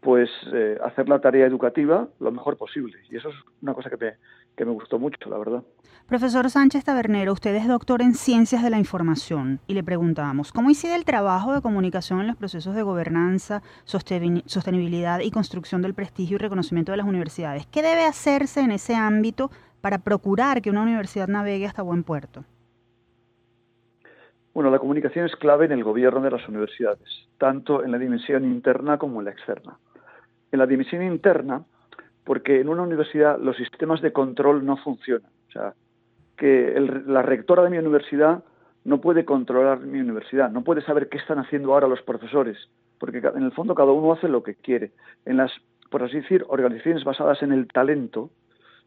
pues 0.00 0.28
eh, 0.52 0.78
hacer 0.84 1.08
la 1.08 1.20
tarea 1.20 1.46
educativa 1.46 2.08
lo 2.18 2.32
mejor 2.32 2.56
posible. 2.56 2.98
Y 3.08 3.16
eso 3.16 3.28
es 3.28 3.36
una 3.62 3.72
cosa 3.72 3.88
que 3.88 3.96
me, 3.96 4.12
que 4.56 4.64
me 4.64 4.72
gustó 4.72 4.98
mucho, 4.98 5.16
la 5.30 5.38
verdad. 5.38 5.62
Profesor 6.08 6.50
Sánchez 6.50 6.84
Tabernero, 6.84 7.32
usted 7.32 7.54
es 7.54 7.68
doctor 7.68 8.02
en 8.02 8.14
Ciencias 8.14 8.62
de 8.62 8.70
la 8.70 8.78
Información 8.78 9.60
y 9.66 9.74
le 9.74 9.84
preguntamos, 9.84 10.52
¿cómo 10.52 10.68
incide 10.68 10.96
el 10.96 11.04
trabajo 11.04 11.54
de 11.54 11.62
comunicación 11.62 12.20
en 12.20 12.26
los 12.26 12.36
procesos 12.36 12.74
de 12.74 12.82
gobernanza, 12.82 13.62
sostenibilidad 13.84 15.20
y 15.20 15.30
construcción 15.30 15.82
del 15.82 15.94
prestigio 15.94 16.34
y 16.34 16.38
reconocimiento 16.38 16.90
de 16.92 16.98
las 16.98 17.06
universidades? 17.06 17.66
¿Qué 17.66 17.82
debe 17.82 18.04
hacerse 18.04 18.60
en 18.60 18.72
ese 18.72 18.94
ámbito 18.94 19.50
para 19.80 19.98
procurar 19.98 20.60
que 20.60 20.70
una 20.70 20.82
universidad 20.82 21.28
navegue 21.28 21.66
hasta 21.66 21.82
buen 21.82 22.02
puerto? 22.02 22.44
Bueno, 24.54 24.70
la 24.70 24.78
comunicación 24.78 25.24
es 25.24 25.34
clave 25.36 25.64
en 25.64 25.72
el 25.72 25.82
gobierno 25.82 26.20
de 26.20 26.30
las 26.30 26.46
universidades, 26.46 27.26
tanto 27.38 27.82
en 27.82 27.90
la 27.90 27.98
dimensión 27.98 28.44
interna 28.44 28.98
como 28.98 29.20
en 29.20 29.26
la 29.26 29.30
externa. 29.30 29.78
En 30.50 30.58
la 30.58 30.66
dimensión 30.66 31.02
interna, 31.02 31.64
porque 32.24 32.60
en 32.60 32.68
una 32.68 32.82
universidad 32.82 33.38
los 33.38 33.56
sistemas 33.56 34.02
de 34.02 34.12
control 34.12 34.64
no 34.64 34.76
funcionan. 34.76 35.30
O 35.48 35.52
sea, 35.52 35.74
que 36.36 36.78
la 37.06 37.22
rectora 37.22 37.62
de 37.62 37.70
mi 37.70 37.78
universidad 37.78 38.44
no 38.84 39.00
puede 39.00 39.24
controlar 39.24 39.80
mi 39.80 40.00
universidad, 40.00 40.50
no 40.50 40.64
puede 40.64 40.82
saber 40.82 41.08
qué 41.08 41.18
están 41.18 41.38
haciendo 41.38 41.72
ahora 41.72 41.88
los 41.88 42.02
profesores, 42.02 42.58
porque 42.98 43.18
en 43.18 43.42
el 43.42 43.52
fondo 43.52 43.74
cada 43.74 43.92
uno 43.92 44.12
hace 44.12 44.28
lo 44.28 44.42
que 44.42 44.54
quiere. 44.54 44.92
En 45.24 45.38
las, 45.38 45.52
por 45.90 46.02
así 46.02 46.16
decir, 46.16 46.44
organizaciones 46.48 47.04
basadas 47.04 47.42
en 47.42 47.52
el 47.52 47.68
talento, 47.68 48.30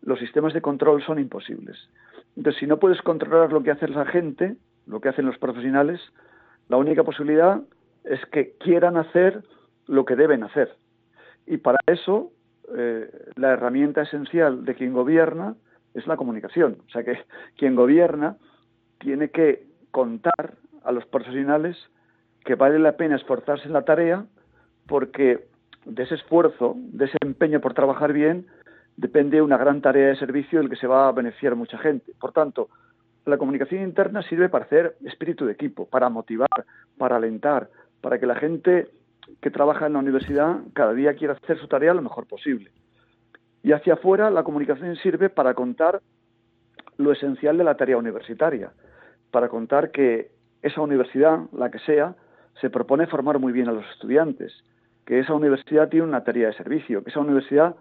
los 0.02 0.20
sistemas 0.20 0.54
de 0.54 0.62
control 0.62 1.02
son 1.04 1.18
imposibles. 1.18 1.78
Entonces, 2.36 2.60
si 2.60 2.68
no 2.68 2.78
puedes 2.78 3.02
controlar 3.02 3.52
lo 3.52 3.64
que 3.64 3.72
hace 3.72 3.88
la 3.88 4.06
gente, 4.06 4.58
lo 4.88 5.02
que 5.02 5.10
hacen 5.10 5.26
los 5.26 5.38
profesionales, 5.38 6.00
la 6.70 6.78
única 6.78 7.04
posibilidad 7.04 7.62
es 8.04 8.24
que 8.28 8.54
quieran 8.60 8.98
hacer 8.98 9.44
lo 9.88 10.06
que 10.06 10.16
deben 10.16 10.44
hacer. 10.44 10.76
Y 11.46 11.58
para 11.58 11.78
eso, 11.88 12.32
eh, 12.76 13.10
la 13.36 13.52
herramienta 13.52 14.02
esencial 14.02 14.66
de 14.66 14.76
quien 14.76 14.94
gobierna 14.94 15.56
es 15.94 16.08
la 16.08 16.18
comunicación. 16.18 16.78
O 16.88 16.90
sea 16.90 17.04
que 17.04 17.18
quien 17.56 17.76
gobierna 17.76 18.38
tiene 19.00 19.30
que 19.30 19.68
contar 19.92 20.56
a 20.84 20.92
los 20.92 21.06
profesionales 21.06 21.78
que 22.44 22.56
vale 22.56 22.80
la 22.80 22.98
pena 22.98 23.16
esforzarse 23.16 23.66
en 23.66 23.74
la 23.74 23.86
tarea 23.86 24.26
porque 24.88 25.48
de 25.86 26.04
ese 26.04 26.16
esfuerzo, 26.16 26.76
de 26.78 27.06
ese 27.06 27.18
empeño 27.22 27.60
por 27.60 27.74
trabajar 27.74 28.14
bien, 28.14 28.48
depende 28.98 29.42
una 29.42 29.58
gran 29.58 29.82
tarea 29.82 30.08
de 30.08 30.16
servicio 30.16 30.60
del 30.60 30.70
que 30.70 30.76
se 30.76 30.88
va 30.88 31.08
a 31.08 31.12
beneficiar 31.12 31.56
mucha 31.56 31.78
gente. 31.78 32.14
Por 32.20 32.32
tanto, 32.32 32.70
la 33.26 33.38
comunicación 33.38 33.82
interna 33.82 34.22
sirve 34.22 34.50
para 34.50 34.66
hacer 34.66 34.96
espíritu 35.04 35.46
de 35.46 35.54
equipo, 35.54 35.88
para 35.88 36.10
motivar, 36.10 36.66
para 36.98 37.16
alentar, 37.16 37.70
para 38.02 38.20
que 38.20 38.26
la 38.26 38.36
gente 38.36 38.88
que 39.42 39.50
trabaja 39.50 39.88
en 39.88 39.94
la 39.94 40.00
universidad 40.00 40.60
cada 40.74 40.94
día 40.94 41.16
quiera 41.16 41.34
hacer 41.34 41.58
su 41.60 41.68
tarea 41.68 41.94
lo 41.94 42.02
mejor 42.02 42.28
posible. 42.28 42.72
Y 43.64 43.72
hacia 43.72 43.96
afuera 43.96 44.30
la 44.30 44.44
comunicación 44.44 44.96
sirve 44.98 45.30
para 45.30 45.56
contar 45.56 46.02
lo 46.98 47.12
esencial 47.12 47.58
de 47.58 47.64
la 47.64 47.76
tarea 47.76 47.98
universitaria, 47.98 48.72
para 49.32 49.50
contar 49.50 49.92
que 49.92 50.32
esa 50.62 50.82
universidad, 50.82 51.40
la 51.52 51.72
que 51.72 51.80
sea, 51.80 52.16
se 52.62 52.70
propone 52.70 53.08
formar 53.08 53.40
muy 53.40 53.52
bien 53.52 53.68
a 53.68 53.72
los 53.72 53.86
estudiantes, 53.92 54.54
que 55.06 55.20
esa 55.20 55.34
universidad 55.34 55.90
tiene 55.90 56.06
una 56.06 56.24
tarea 56.24 56.48
de 56.48 56.54
servicio, 56.54 57.04
que 57.04 57.10
esa 57.10 57.20
universidad 57.20 57.76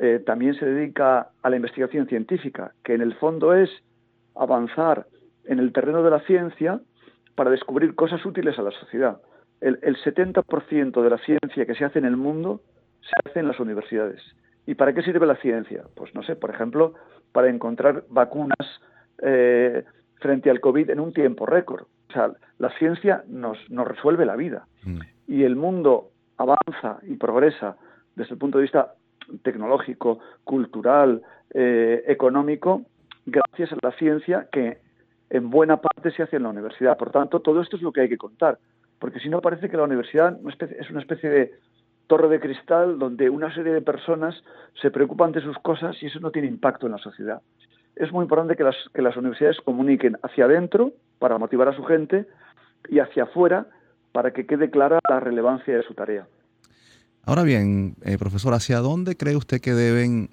eh, 0.00 0.22
también 0.24 0.54
se 0.54 0.66
dedica 0.66 1.30
a 1.42 1.50
la 1.50 1.56
investigación 1.56 2.06
científica, 2.06 2.72
que 2.82 2.94
en 2.94 3.00
el 3.00 3.14
fondo 3.14 3.54
es 3.54 3.70
avanzar 4.36 5.06
en 5.44 5.58
el 5.58 5.72
terreno 5.72 6.02
de 6.02 6.10
la 6.10 6.20
ciencia 6.20 6.80
para 7.34 7.50
descubrir 7.50 7.94
cosas 7.94 8.24
útiles 8.24 8.58
a 8.58 8.62
la 8.62 8.70
sociedad. 8.70 9.20
El, 9.60 9.78
70% 9.80 11.02
de 11.02 11.10
la 11.10 11.18
ciencia 11.18 11.66
que 11.66 11.74
se 11.74 11.84
hace 11.84 11.98
en 11.98 12.04
el 12.04 12.16
mundo 12.16 12.60
se 13.00 13.12
hace 13.24 13.40
en 13.40 13.48
las 13.48 13.60
universidades. 13.60 14.20
¿Y 14.66 14.74
para 14.74 14.92
qué 14.92 15.02
sirve 15.02 15.26
la 15.26 15.36
ciencia? 15.36 15.84
Pues 15.94 16.14
no 16.14 16.22
sé, 16.22 16.36
por 16.36 16.50
ejemplo, 16.50 16.94
para 17.32 17.48
encontrar 17.48 18.04
vacunas 18.08 18.80
eh, 19.22 19.84
frente 20.20 20.50
al 20.50 20.60
COVID 20.60 20.90
en 20.90 21.00
un 21.00 21.12
tiempo 21.12 21.46
récord. 21.46 21.86
O 22.08 22.12
sea, 22.12 22.32
la 22.58 22.70
ciencia 22.78 23.24
nos, 23.28 23.58
nos 23.70 23.86
resuelve 23.86 24.26
la 24.26 24.36
vida. 24.36 24.66
Mm. 24.84 25.00
Y 25.28 25.44
el 25.44 25.56
mundo 25.56 26.10
avanza 26.36 26.98
y 27.02 27.16
progresa 27.16 27.76
desde 28.14 28.34
el 28.34 28.38
punto 28.38 28.58
de 28.58 28.62
vista 28.62 28.94
tecnológico, 29.42 30.18
cultural, 30.44 31.22
eh, 31.52 32.02
económico, 32.06 32.82
gracias 33.26 33.72
a 33.72 33.78
la 33.82 33.92
ciencia 33.92 34.48
que 34.50 34.78
en 35.30 35.50
buena 35.50 35.78
parte 35.78 36.10
se 36.10 36.22
hace 36.22 36.36
en 36.36 36.44
la 36.44 36.50
universidad. 36.50 36.96
Por 36.96 37.10
tanto, 37.10 37.40
todo 37.40 37.60
esto 37.60 37.76
es 37.76 37.82
lo 37.82 37.92
que 37.92 38.02
hay 38.02 38.08
que 38.08 38.18
contar, 38.18 38.58
porque 38.98 39.20
si 39.20 39.28
no 39.28 39.40
parece 39.40 39.68
que 39.68 39.76
la 39.76 39.84
universidad 39.84 40.38
es 40.78 40.90
una 40.90 41.00
especie 41.00 41.30
de 41.30 41.52
torre 42.06 42.28
de 42.28 42.40
cristal 42.40 42.98
donde 42.98 43.30
una 43.30 43.54
serie 43.54 43.72
de 43.72 43.82
personas 43.82 44.34
se 44.80 44.90
preocupan 44.90 45.32
de 45.32 45.40
sus 45.40 45.58
cosas 45.58 45.96
y 46.02 46.06
eso 46.06 46.20
no 46.20 46.30
tiene 46.30 46.48
impacto 46.48 46.86
en 46.86 46.92
la 46.92 46.98
sociedad. 46.98 47.40
Es 47.96 48.12
muy 48.12 48.22
importante 48.22 48.56
que 48.56 48.64
las, 49.02 49.16
universidades 49.16 49.60
comuniquen 49.64 50.16
hacia 50.22 50.44
adentro 50.44 50.92
para 51.18 51.38
motivar 51.38 51.68
a 51.68 51.76
su 51.76 51.84
gente 51.84 52.26
y 52.88 52.98
hacia 52.98 53.24
afuera 53.24 53.66
para 54.12 54.32
que 54.32 54.46
quede 54.46 54.70
clara 54.70 54.98
la 55.08 55.20
relevancia 55.20 55.76
de 55.76 55.82
su 55.84 55.94
tarea. 55.94 56.26
Ahora 57.22 57.42
bien, 57.42 57.94
eh, 58.02 58.18
profesor, 58.18 58.52
¿hacia 58.52 58.80
dónde 58.80 59.16
cree 59.16 59.36
usted 59.36 59.60
que 59.60 59.72
deben 59.72 60.28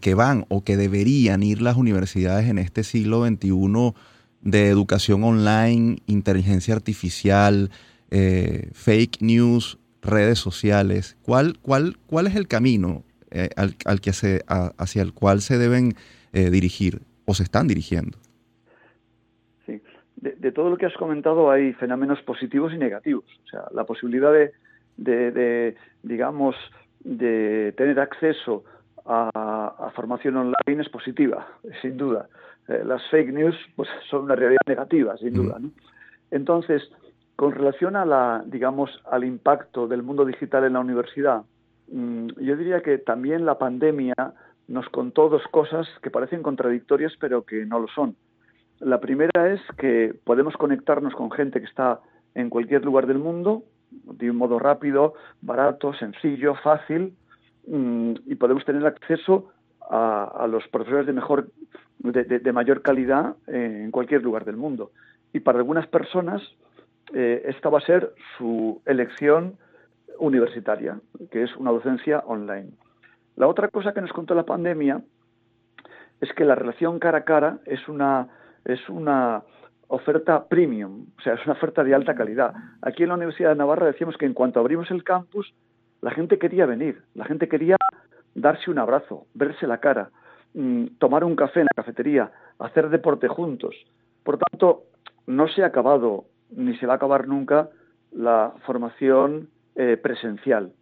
que 0.00 0.14
van 0.14 0.44
o 0.48 0.64
que 0.64 0.76
deberían 0.76 1.42
ir 1.42 1.62
las 1.62 1.76
universidades 1.76 2.48
en 2.48 2.58
este 2.58 2.82
siglo 2.82 3.24
XXI 3.24 3.94
de 4.40 4.68
educación 4.68 5.22
online, 5.22 5.98
inteligencia 6.06 6.74
artificial, 6.74 7.70
eh, 8.10 8.70
fake 8.72 9.22
news, 9.22 9.78
redes 10.02 10.38
sociales? 10.38 11.16
¿Cuál, 11.22 11.58
cuál, 11.62 11.96
cuál 12.06 12.26
es 12.26 12.34
el 12.34 12.48
camino 12.48 13.04
eh, 13.30 13.50
al, 13.56 14.00
que 14.00 14.12
se, 14.12 14.42
hacia 14.46 15.02
el 15.02 15.12
cual 15.12 15.40
se 15.40 15.58
deben 15.58 15.94
dirigir 16.32 17.00
o 17.24 17.32
se 17.32 17.44
están 17.44 17.66
dirigiendo? 17.66 18.18
Sí, 19.64 19.80
de, 20.16 20.52
todo 20.52 20.68
lo 20.68 20.76
que 20.76 20.86
has 20.86 20.94
comentado 20.94 21.50
hay 21.50 21.72
fenómenos 21.74 22.20
positivos 22.22 22.72
y 22.74 22.78
negativos. 22.78 23.24
O 23.46 23.48
sea, 23.48 23.62
la 23.72 23.84
posibilidad 23.84 24.32
de, 24.32 24.52
de 24.96 25.76
digamos, 26.02 26.56
de 27.00 27.72
tener 27.76 28.00
acceso 28.00 28.64
a, 29.06 29.90
formación 29.94 30.36
online 30.36 30.82
es 30.82 30.88
positiva, 30.88 31.46
sin 31.82 31.96
duda. 31.96 32.28
Eh, 32.68 32.82
las 32.84 33.02
fake 33.10 33.32
news 33.32 33.56
pues, 33.74 33.88
son 34.10 34.24
una 34.24 34.34
realidad 34.34 34.60
negativa, 34.66 35.16
sin 35.16 35.34
duda. 35.34 35.58
Entonces, 36.30 36.82
con 37.36 37.52
relación 37.52 37.96
a 37.96 38.04
la, 38.04 38.42
digamos, 38.46 38.90
al 39.10 39.24
impacto 39.24 39.86
del 39.86 40.02
mundo 40.02 40.24
digital 40.24 40.64
en 40.64 40.74
la 40.74 40.80
universidad, 40.80 41.42
mm, 41.90 42.28
yo 42.40 42.56
diría 42.56 42.82
que 42.82 42.98
también 42.98 43.46
la 43.46 43.58
pandemia 43.58 44.14
nos 44.68 44.88
contó 44.88 45.28
dos 45.28 45.46
cosas 45.50 45.86
que 46.02 46.10
parecen 46.10 46.42
contradictorias, 46.42 47.12
pero 47.20 47.44
que 47.44 47.64
no 47.64 47.78
lo 47.78 47.88
son. 47.88 48.16
La 48.80 49.00
primera 49.00 49.52
es 49.52 49.60
que 49.78 50.14
podemos 50.24 50.56
conectarnos 50.56 51.14
con 51.14 51.30
gente 51.30 51.60
que 51.60 51.66
está 51.66 52.00
en 52.34 52.50
cualquier 52.50 52.84
lugar 52.84 53.06
del 53.06 53.18
mundo 53.18 53.62
de 53.90 54.30
un 54.30 54.36
modo 54.36 54.58
rápido, 54.58 55.14
barato, 55.40 55.94
sencillo, 55.94 56.54
fácil, 56.56 57.14
y 57.66 58.34
podemos 58.36 58.64
tener 58.64 58.86
acceso 58.86 59.50
a, 59.90 60.46
los 60.48 60.66
profesores 60.68 61.06
de 61.06 61.12
mejor 61.12 61.48
de, 61.98 62.52
mayor 62.52 62.82
calidad 62.82 63.36
en 63.46 63.90
cualquier 63.90 64.22
lugar 64.22 64.44
del 64.44 64.56
mundo 64.56 64.90
y 65.32 65.40
para 65.40 65.58
algunas 65.58 65.86
personas 65.86 66.42
eh, 67.14 67.42
esta 67.46 67.68
va 67.68 67.78
a 67.78 67.82
ser 67.82 68.12
su 68.36 68.82
elección 68.84 69.56
universitaria 70.18 71.00
que 71.30 71.42
es 71.42 71.56
una 71.56 71.70
docencia 71.70 72.20
online 72.26 72.70
la 73.36 73.48
otra 73.48 73.68
cosa 73.68 73.92
que 73.92 74.00
nos 74.00 74.12
contó 74.12 74.34
la 74.34 74.44
pandemia 74.44 75.02
es 76.20 76.32
que 76.32 76.44
la 76.44 76.54
relación 76.54 76.98
cara 76.98 77.18
a 77.18 77.24
cara 77.24 77.58
es 77.64 77.88
una 77.88 78.28
es 78.64 78.88
una 78.88 79.42
oferta 79.88 80.48
premium, 80.48 81.06
o 81.18 81.22
sea, 81.22 81.34
es 81.34 81.44
una 81.44 81.52
oferta 81.52 81.84
de 81.84 81.94
alta 81.94 82.14
calidad. 82.14 82.54
Aquí 82.82 83.02
en 83.02 83.10
la 83.10 83.14
Universidad 83.14 83.50
de 83.50 83.56
Navarra 83.56 83.86
decíamos 83.86 84.16
que 84.16 84.26
en 84.26 84.34
cuanto 84.34 84.60
abrimos 84.60 84.90
el 84.90 85.04
campus, 85.04 85.54
la 86.00 86.10
gente 86.10 86.38
quería 86.38 86.66
venir, 86.66 87.02
la 87.14 87.24
gente 87.24 87.48
quería 87.48 87.76
darse 88.34 88.70
un 88.70 88.78
abrazo, 88.78 89.26
verse 89.34 89.66
la 89.66 89.78
cara, 89.78 90.10
mm, 90.54 90.98
tomar 90.98 91.24
un 91.24 91.36
café 91.36 91.60
en 91.60 91.66
la 91.66 91.82
cafetería, 91.82 92.30
hacer 92.58 92.90
deporte 92.90 93.28
juntos. 93.28 93.74
Por 94.22 94.38
tanto, 94.38 94.84
no 95.26 95.48
se 95.48 95.62
ha 95.62 95.66
acabado 95.66 96.26
ni 96.50 96.76
se 96.76 96.86
va 96.86 96.94
a 96.94 96.96
acabar 96.96 97.26
nunca 97.26 97.70
la 98.12 98.54
formación 98.64 99.48
eh, 99.74 99.96
presencial. 99.96 100.72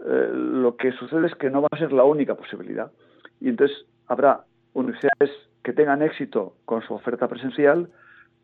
Eh, 0.00 0.30
lo 0.32 0.76
que 0.76 0.92
sucede 0.92 1.26
es 1.26 1.34
que 1.34 1.50
no 1.50 1.62
va 1.62 1.68
a 1.70 1.78
ser 1.78 1.92
la 1.92 2.04
única 2.04 2.34
posibilidad. 2.34 2.90
Y 3.40 3.48
entonces 3.48 3.76
habrá 4.06 4.44
universidades 4.74 5.30
que 5.62 5.72
tengan 5.72 6.02
éxito 6.02 6.54
con 6.64 6.82
su 6.82 6.94
oferta 6.94 7.28
presencial 7.28 7.90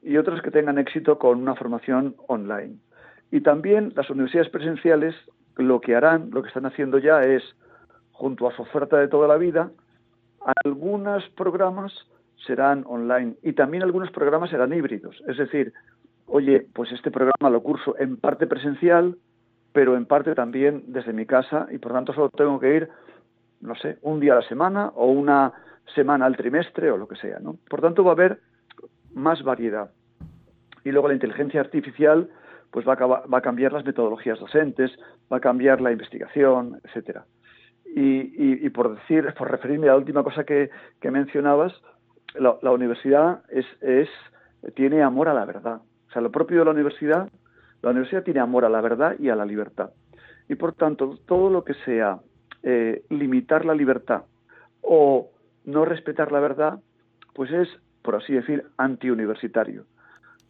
y 0.02 0.16
otras 0.16 0.42
que 0.42 0.50
tengan 0.50 0.78
éxito 0.78 1.18
con 1.18 1.40
una 1.40 1.54
formación 1.54 2.16
online. 2.26 2.76
Y 3.30 3.40
también 3.40 3.92
las 3.96 4.10
universidades 4.10 4.50
presenciales 4.50 5.14
lo 5.56 5.80
que 5.80 5.94
harán, 5.94 6.30
lo 6.32 6.42
que 6.42 6.48
están 6.48 6.66
haciendo 6.66 6.98
ya 6.98 7.22
es, 7.22 7.42
junto 8.12 8.48
a 8.48 8.54
su 8.54 8.62
oferta 8.62 8.98
de 8.98 9.08
toda 9.08 9.28
la 9.28 9.36
vida, 9.36 9.70
algunos 10.64 11.28
programas 11.30 11.92
serán 12.46 12.84
online 12.86 13.36
y 13.42 13.52
también 13.52 13.82
algunos 13.82 14.10
programas 14.10 14.50
serán 14.50 14.72
híbridos. 14.72 15.22
Es 15.26 15.36
decir, 15.36 15.72
oye, 16.26 16.66
pues 16.72 16.92
este 16.92 17.10
programa 17.10 17.50
lo 17.50 17.62
curso 17.62 17.96
en 17.98 18.16
parte 18.16 18.46
presencial, 18.46 19.16
pero 19.72 19.96
en 19.96 20.06
parte 20.06 20.34
también 20.34 20.84
desde 20.88 21.12
mi 21.12 21.26
casa 21.26 21.66
y 21.70 21.78
por 21.78 21.92
tanto 21.92 22.12
solo 22.12 22.30
tengo 22.30 22.60
que 22.60 22.76
ir, 22.76 22.88
no 23.60 23.74
sé, 23.76 23.98
un 24.02 24.20
día 24.20 24.34
a 24.34 24.36
la 24.36 24.48
semana 24.48 24.92
o 24.94 25.06
una 25.06 25.52
semana 25.94 26.26
al 26.26 26.36
trimestre 26.36 26.90
o 26.90 26.96
lo 26.96 27.08
que 27.08 27.16
sea. 27.16 27.38
Por 27.68 27.80
tanto 27.80 28.04
va 28.04 28.10
a 28.10 28.14
haber 28.14 28.40
más 29.14 29.42
variedad. 29.42 29.90
Y 30.84 30.92
luego 30.92 31.08
la 31.08 31.14
inteligencia 31.14 31.60
artificial 31.60 32.28
pues 32.74 32.84
va 32.88 32.94
a, 32.94 33.06
va 33.06 33.38
a 33.38 33.40
cambiar 33.40 33.72
las 33.72 33.84
metodologías 33.84 34.40
docentes, 34.40 34.90
va 35.32 35.36
a 35.36 35.40
cambiar 35.40 35.80
la 35.80 35.92
investigación, 35.92 36.80
etcétera. 36.82 37.24
Y, 37.84 38.68
por 38.70 38.96
decir, 38.96 39.32
por 39.38 39.48
referirme 39.48 39.86
a 39.86 39.92
la 39.92 39.98
última 39.98 40.24
cosa 40.24 40.42
que, 40.42 40.70
mencionabas, 41.04 41.72
la, 42.34 42.72
universidad 42.72 43.42
es, 43.48 43.64
es, 43.80 44.08
tiene 44.74 45.04
amor 45.04 45.28
a 45.28 45.34
la 45.34 45.44
verdad. 45.44 45.82
O 46.08 46.10
sea, 46.10 46.20
lo 46.20 46.32
propio 46.32 46.58
de 46.58 46.64
la 46.64 46.72
universidad, 46.72 47.30
la 47.80 47.90
universidad 47.90 48.24
tiene 48.24 48.40
amor 48.40 48.64
a 48.64 48.68
la 48.68 48.80
verdad 48.80 49.14
y 49.20 49.28
a 49.28 49.36
la 49.36 49.44
libertad. 49.44 49.90
Y 50.48 50.56
por 50.56 50.72
tanto, 50.72 51.16
todo 51.28 51.50
lo 51.50 51.62
que 51.62 51.74
sea 51.84 52.18
eh, 52.64 53.04
limitar 53.08 53.64
la 53.64 53.74
libertad 53.74 54.24
o 54.80 55.30
no 55.64 55.84
respetar 55.84 56.32
la 56.32 56.40
verdad, 56.40 56.80
pues 57.34 57.52
es, 57.52 57.68
por 58.02 58.16
así 58.16 58.32
decir, 58.32 58.64
antiuniversitario. 58.78 59.84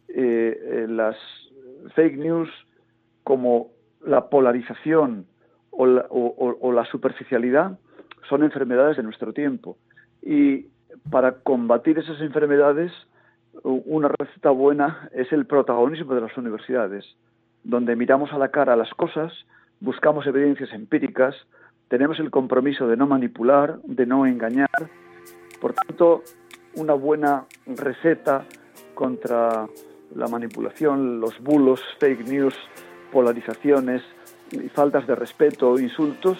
Eh, 0.07 0.57
eh, 0.63 0.85
las 0.89 1.15
fake 1.93 2.17
news 2.17 2.49
como 3.23 3.71
la 4.05 4.29
polarización 4.29 5.25
o 5.71 5.85
la, 5.85 6.85
superficialidad 6.85 7.77
son 8.29 8.43
enfermedades 8.43 8.97
de 8.97 9.03
nuestro 9.03 9.33
tiempo. 9.33 9.77
Y 10.21 10.67
para 11.11 11.39
combatir 11.39 11.99
esas 11.99 12.21
enfermedades, 12.21 12.91
una 13.63 14.07
receta 14.07 14.51
buena 14.51 15.09
es 15.13 15.31
el 15.33 15.45
protagonismo 15.45 16.15
de 16.15 16.21
las 16.21 16.37
universidades, 16.37 17.05
donde 17.63 17.95
miramos 17.95 18.31
a 18.31 18.37
la 18.37 18.49
cara 18.49 18.75
las 18.75 18.93
cosas, 18.93 19.33
buscamos 19.79 20.25
evidencias 20.27 20.71
empíricas, 20.71 21.35
tenemos 21.89 22.19
el 22.19 22.31
compromiso 22.31 22.87
de 22.87 22.97
no 22.97 23.05
manipular, 23.07 23.79
de 23.83 24.05
no 24.05 24.25
engañar. 24.25 24.69
Por 25.59 25.73
tanto, 25.73 26.23
una 26.75 26.93
buena 26.93 27.45
receta 27.65 28.45
contra 28.93 29.67
la 30.13 30.27
manipulación, 30.27 31.19
los 31.19 31.39
bulos, 31.39 31.81
fake 31.99 32.27
news, 32.27 32.55
polarizaciones 33.11 34.01
faltas 34.73 35.07
de 35.07 35.15
respeto, 35.15 35.79
insultos, 35.79 36.37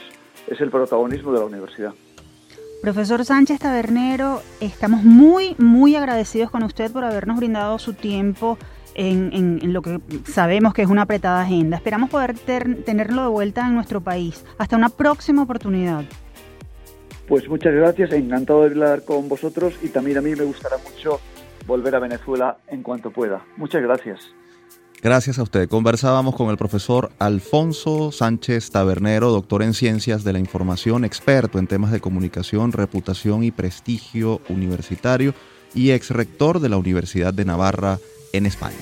es 0.47 0.59
el 0.61 0.69
protagonismo 0.69 1.31
de 1.31 1.39
la 1.39 1.45
universidad. 1.45 1.93
Profesor 2.81 3.25
Sánchez 3.25 3.59
Tabernero, 3.59 4.41
estamos 4.59 5.03
muy, 5.03 5.55
muy 5.57 5.95
agradecidos 5.95 6.51
con 6.51 6.63
usted 6.63 6.91
por 6.91 7.03
habernos 7.03 7.37
brindado 7.37 7.79
su 7.79 7.93
tiempo 7.93 8.57
en, 8.93 9.73
lo 9.73 9.81
que 9.81 9.99
sabemos 10.25 10.73
que 10.73 10.83
es 10.83 10.87
una 10.87 11.01
apretada 11.03 11.41
agenda. 11.41 11.77
Esperamos 11.77 12.09
poder 12.09 12.37
tenerlo 12.37 13.23
de 13.23 13.29
vuelta 13.29 13.65
en 13.65 13.73
nuestro 13.73 14.01
país. 14.01 14.45
Hasta 14.57 14.75
una 14.75 14.89
próxima 14.89 15.41
oportunidad. 15.43 16.03
Pues 17.27 17.49
muchas 17.49 17.73
gracias, 17.73 18.11
encantado 18.11 18.61
de 18.61 18.67
hablar 18.67 19.03
con 19.03 19.27
vosotros 19.27 19.73
y 19.81 19.87
también 19.87 20.19
a 20.19 20.21
mí 20.21 20.35
me 20.35 20.43
gustará 20.43 20.77
mucho 20.77 21.19
volver 21.65 21.95
a 21.95 21.99
Venezuela 21.99 22.57
en 22.67 22.83
cuanto 22.83 23.11
pueda. 23.11 23.45
Muchas 23.57 23.81
gracias. 23.81 24.33
Gracias 25.01 25.37
a 25.37 25.43
usted. 25.43 25.69
Conversábamos 25.69 26.35
con 26.35 26.49
el 26.49 26.57
profesor 26.57 27.11
Alfonso 27.19 28.11
Sánchez 28.11 28.71
Tabernero, 28.71 29.29
doctor 29.29 29.61
en 29.61 29.73
Ciencias 29.73 30.23
de 30.23 30.33
la 30.33 30.39
Información, 30.39 31.05
experto 31.05 31.59
en 31.59 31.67
temas 31.67 31.91
de 31.91 31.99
comunicación, 31.99 32.71
reputación 32.71 33.43
y 33.43 33.51
prestigio 33.51 34.41
universitario 34.49 35.33
y 35.75 35.91
ex 35.91 36.09
rector 36.09 36.59
de 36.59 36.69
la 36.69 36.77
Universidad 36.77 37.33
de 37.33 37.45
Navarra 37.45 37.99
en 38.33 38.45
España. 38.45 38.77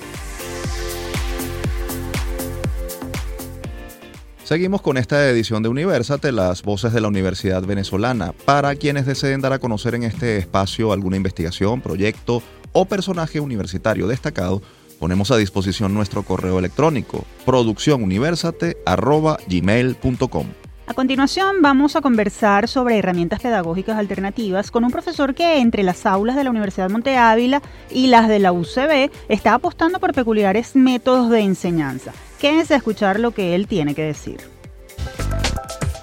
Seguimos 4.44 4.82
con 4.82 4.98
esta 4.98 5.28
edición 5.28 5.62
de 5.62 5.70
Universate, 5.70 6.30
las 6.30 6.62
voces 6.62 6.92
de 6.92 7.00
la 7.00 7.08
Universidad 7.08 7.62
Venezolana. 7.64 8.32
Para 8.44 8.76
quienes 8.76 9.06
deseen 9.06 9.40
dar 9.40 9.54
a 9.54 9.58
conocer 9.58 9.94
en 9.94 10.02
este 10.02 10.36
espacio 10.36 10.92
alguna 10.92 11.16
investigación, 11.16 11.80
proyecto 11.80 12.42
o 12.74 12.84
personaje 12.84 13.40
universitario 13.40 14.06
destacado, 14.06 14.60
ponemos 14.98 15.30
a 15.30 15.38
disposición 15.38 15.94
nuestro 15.94 16.22
correo 16.22 16.58
electrónico 16.58 17.24
producciónuniversate.gmail.com. 17.46 20.46
A 20.86 20.92
continuación 20.92 21.62
vamos 21.62 21.96
a 21.96 22.02
conversar 22.02 22.68
sobre 22.68 22.98
herramientas 22.98 23.40
pedagógicas 23.40 23.96
alternativas 23.96 24.70
con 24.70 24.84
un 24.84 24.90
profesor 24.90 25.34
que 25.34 25.60
entre 25.60 25.82
las 25.82 26.04
aulas 26.04 26.36
de 26.36 26.44
la 26.44 26.50
Universidad 26.50 26.90
Monte 26.90 27.16
Ávila 27.16 27.62
y 27.90 28.08
las 28.08 28.28
de 28.28 28.38
la 28.38 28.52
UCB 28.52 29.10
está 29.30 29.54
apostando 29.54 29.98
por 29.98 30.12
peculiares 30.12 30.76
métodos 30.76 31.30
de 31.30 31.40
enseñanza. 31.40 32.12
Quédense 32.38 32.74
a 32.74 32.76
escuchar 32.76 33.18
lo 33.18 33.30
que 33.30 33.54
él 33.54 33.66
tiene 33.66 33.94
que 33.94 34.02
decir. 34.02 34.42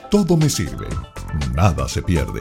Todo 0.09 0.35
me 0.35 0.49
sirve, 0.49 0.87
nada 1.53 1.87
se 1.87 2.01
pierde. 2.01 2.39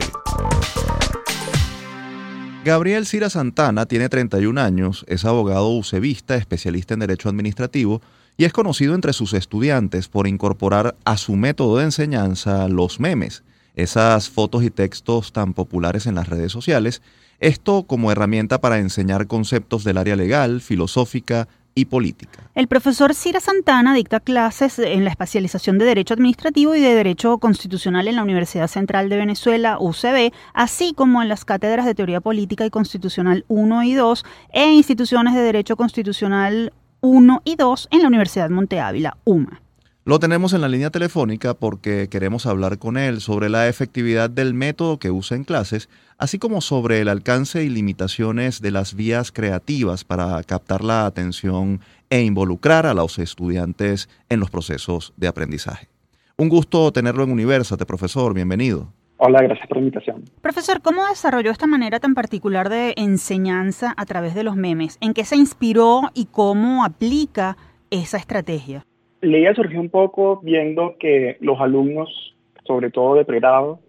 Gabriel 2.63 3.07
Cira 3.07 3.31
Santana 3.31 3.87
tiene 3.87 4.07
31 4.07 4.61
años, 4.61 5.03
es 5.07 5.25
abogado 5.25 5.75
ucebista, 5.75 6.35
especialista 6.35 6.93
en 6.93 6.99
Derecho 6.99 7.27
Administrativo 7.27 8.03
y 8.37 8.45
es 8.45 8.53
conocido 8.53 8.93
entre 8.93 9.13
sus 9.13 9.33
estudiantes 9.33 10.07
por 10.07 10.27
incorporar 10.27 10.95
a 11.03 11.17
su 11.17 11.35
método 11.35 11.77
de 11.77 11.85
enseñanza 11.85 12.67
los 12.67 12.99
memes, 12.99 13.43
esas 13.73 14.29
fotos 14.29 14.63
y 14.63 14.69
textos 14.69 15.33
tan 15.33 15.53
populares 15.53 16.05
en 16.05 16.13
las 16.13 16.29
redes 16.29 16.51
sociales, 16.51 17.01
esto 17.39 17.87
como 17.87 18.11
herramienta 18.11 18.61
para 18.61 18.77
enseñar 18.77 19.25
conceptos 19.25 19.83
del 19.83 19.97
área 19.97 20.15
legal, 20.15 20.61
filosófica 20.61 21.47
y 21.75 21.85
política. 21.85 22.39
El 22.53 22.67
profesor 22.67 23.13
Cira 23.13 23.39
Santana 23.39 23.93
dicta 23.93 24.19
clases 24.19 24.77
en 24.79 25.03
la 25.03 25.09
especialización 25.09 25.77
de 25.77 25.85
Derecho 25.85 26.13
Administrativo 26.13 26.75
y 26.75 26.81
de 26.81 26.93
Derecho 26.93 27.37
Constitucional 27.37 28.07
en 28.07 28.15
la 28.15 28.23
Universidad 28.23 28.67
Central 28.67 29.09
de 29.09 29.17
Venezuela, 29.17 29.77
UCB, 29.79 30.33
así 30.53 30.93
como 30.93 31.21
en 31.21 31.29
las 31.29 31.45
cátedras 31.45 31.85
de 31.85 31.95
Teoría 31.95 32.21
Política 32.21 32.65
y 32.65 32.69
Constitucional 32.69 33.45
1 33.47 33.83
y 33.83 33.93
2 33.93 34.25
e 34.53 34.71
instituciones 34.73 35.33
de 35.33 35.41
Derecho 35.41 35.77
Constitucional 35.77 36.73
1 37.01 37.41
y 37.45 37.55
2 37.55 37.87
en 37.91 38.01
la 38.01 38.07
Universidad 38.07 38.49
Monte 38.49 38.79
Ávila, 38.79 39.17
UMA. 39.23 39.61
Lo 40.03 40.17
tenemos 40.17 40.53
en 40.53 40.61
la 40.61 40.67
línea 40.67 40.89
telefónica 40.89 41.53
porque 41.53 42.07
queremos 42.09 42.47
hablar 42.47 42.79
con 42.79 42.97
él 42.97 43.21
sobre 43.21 43.49
la 43.49 43.67
efectividad 43.67 44.31
del 44.31 44.55
método 44.55 44.97
que 44.97 45.11
usa 45.11 45.37
en 45.37 45.43
clases, 45.43 45.89
así 46.17 46.39
como 46.39 46.61
sobre 46.61 47.01
el 47.01 47.07
alcance 47.07 47.63
y 47.63 47.69
limitaciones 47.69 48.61
de 48.63 48.71
las 48.71 48.95
vías 48.95 49.31
creativas 49.31 50.03
para 50.03 50.41
captar 50.41 50.83
la 50.83 51.05
atención 51.05 51.81
e 52.09 52.23
involucrar 52.23 52.87
a 52.87 52.95
los 52.95 53.19
estudiantes 53.19 54.09
en 54.29 54.39
los 54.39 54.49
procesos 54.49 55.13
de 55.17 55.27
aprendizaje. 55.27 55.87
Un 56.35 56.49
gusto 56.49 56.91
tenerlo 56.91 57.23
en 57.23 57.31
Universate, 57.31 57.85
profesor. 57.85 58.33
Bienvenido. 58.33 58.91
Hola, 59.17 59.43
gracias 59.43 59.67
por 59.67 59.77
la 59.77 59.83
invitación. 59.83 60.23
Profesor, 60.41 60.81
¿cómo 60.81 61.05
desarrolló 61.05 61.51
esta 61.51 61.67
manera 61.67 61.99
tan 61.99 62.15
particular 62.15 62.69
de 62.69 62.95
enseñanza 62.97 63.93
a 63.95 64.05
través 64.07 64.33
de 64.33 64.43
los 64.43 64.55
memes? 64.55 64.97
¿En 64.99 65.13
qué 65.13 65.25
se 65.25 65.35
inspiró 65.35 66.09
y 66.15 66.25
cómo 66.25 66.83
aplica 66.83 67.55
esa 67.91 68.17
estrategia? 68.17 68.83
La 69.21 69.37
idea 69.37 69.53
surgió 69.53 69.79
un 69.79 69.89
poco 69.89 70.39
viendo 70.43 70.95
que 70.99 71.37
los 71.41 71.59
alumnos, 71.61 72.35
sobre 72.65 72.89
todo 72.89 73.15
de 73.15 73.25
pregrado, 73.25 73.79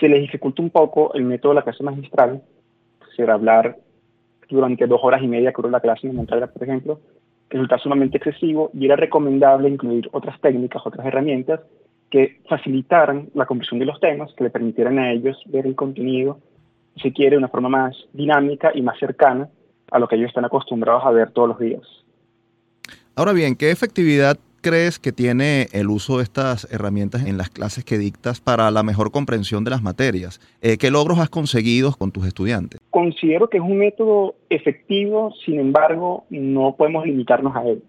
se 0.00 0.08
les 0.08 0.20
dificulta 0.20 0.60
un 0.60 0.70
poco 0.70 1.14
el 1.14 1.24
método 1.24 1.52
de 1.52 1.56
la 1.56 1.62
clase 1.62 1.84
magistral, 1.84 2.42
será 3.14 3.34
hablar 3.34 3.76
durante 4.48 4.86
dos 4.86 5.00
horas 5.02 5.22
y 5.22 5.28
media 5.28 5.52
que 5.52 5.68
la 5.68 5.80
clase 5.80 6.08
en 6.08 6.16
Montaña, 6.16 6.48
por 6.48 6.62
ejemplo, 6.64 7.00
resulta 7.48 7.78
sumamente 7.78 8.16
excesivo 8.18 8.70
y 8.74 8.86
era 8.86 8.96
recomendable 8.96 9.68
incluir 9.68 10.08
otras 10.12 10.40
técnicas, 10.40 10.82
otras 10.84 11.06
herramientas 11.06 11.60
que 12.10 12.40
facilitaran 12.48 13.30
la 13.34 13.46
comprensión 13.46 13.78
de 13.78 13.86
los 13.86 14.00
temas, 14.00 14.32
que 14.34 14.44
le 14.44 14.50
permitieran 14.50 14.98
a 14.98 15.12
ellos 15.12 15.40
ver 15.46 15.66
el 15.66 15.76
contenido, 15.76 16.40
si 16.96 17.12
quiere, 17.12 17.32
de 17.32 17.38
una 17.38 17.48
forma 17.48 17.68
más 17.68 17.96
dinámica 18.12 18.72
y 18.74 18.82
más 18.82 18.98
cercana 18.98 19.48
a 19.90 19.98
lo 19.98 20.08
que 20.08 20.16
ellos 20.16 20.28
están 20.28 20.44
acostumbrados 20.44 21.04
a 21.04 21.10
ver 21.10 21.30
todos 21.30 21.50
los 21.50 21.58
días. 21.58 21.82
Ahora 23.14 23.32
bien, 23.32 23.54
¿qué 23.54 23.70
efectividad 23.70 24.38
crees 24.62 24.98
que 24.98 25.12
tiene 25.12 25.66
el 25.72 25.88
uso 25.88 26.16
de 26.18 26.22
estas 26.22 26.72
herramientas 26.72 27.26
en 27.26 27.36
las 27.36 27.50
clases 27.50 27.84
que 27.84 27.98
dictas 27.98 28.40
para 28.40 28.70
la 28.70 28.82
mejor 28.82 29.10
comprensión 29.10 29.64
de 29.64 29.70
las 29.70 29.82
materias? 29.82 30.40
Eh, 30.62 30.78
¿Qué 30.78 30.90
logros 30.90 31.18
has 31.18 31.28
conseguido 31.28 31.92
con 31.98 32.12
tus 32.12 32.26
estudiantes? 32.26 32.80
Considero 32.90 33.48
que 33.48 33.58
es 33.58 33.62
un 33.62 33.76
método 33.76 34.36
efectivo, 34.48 35.34
sin 35.44 35.60
embargo, 35.60 36.24
no 36.30 36.76
podemos 36.76 37.04
limitarnos 37.04 37.54
a 37.54 37.66
él. 37.66 37.82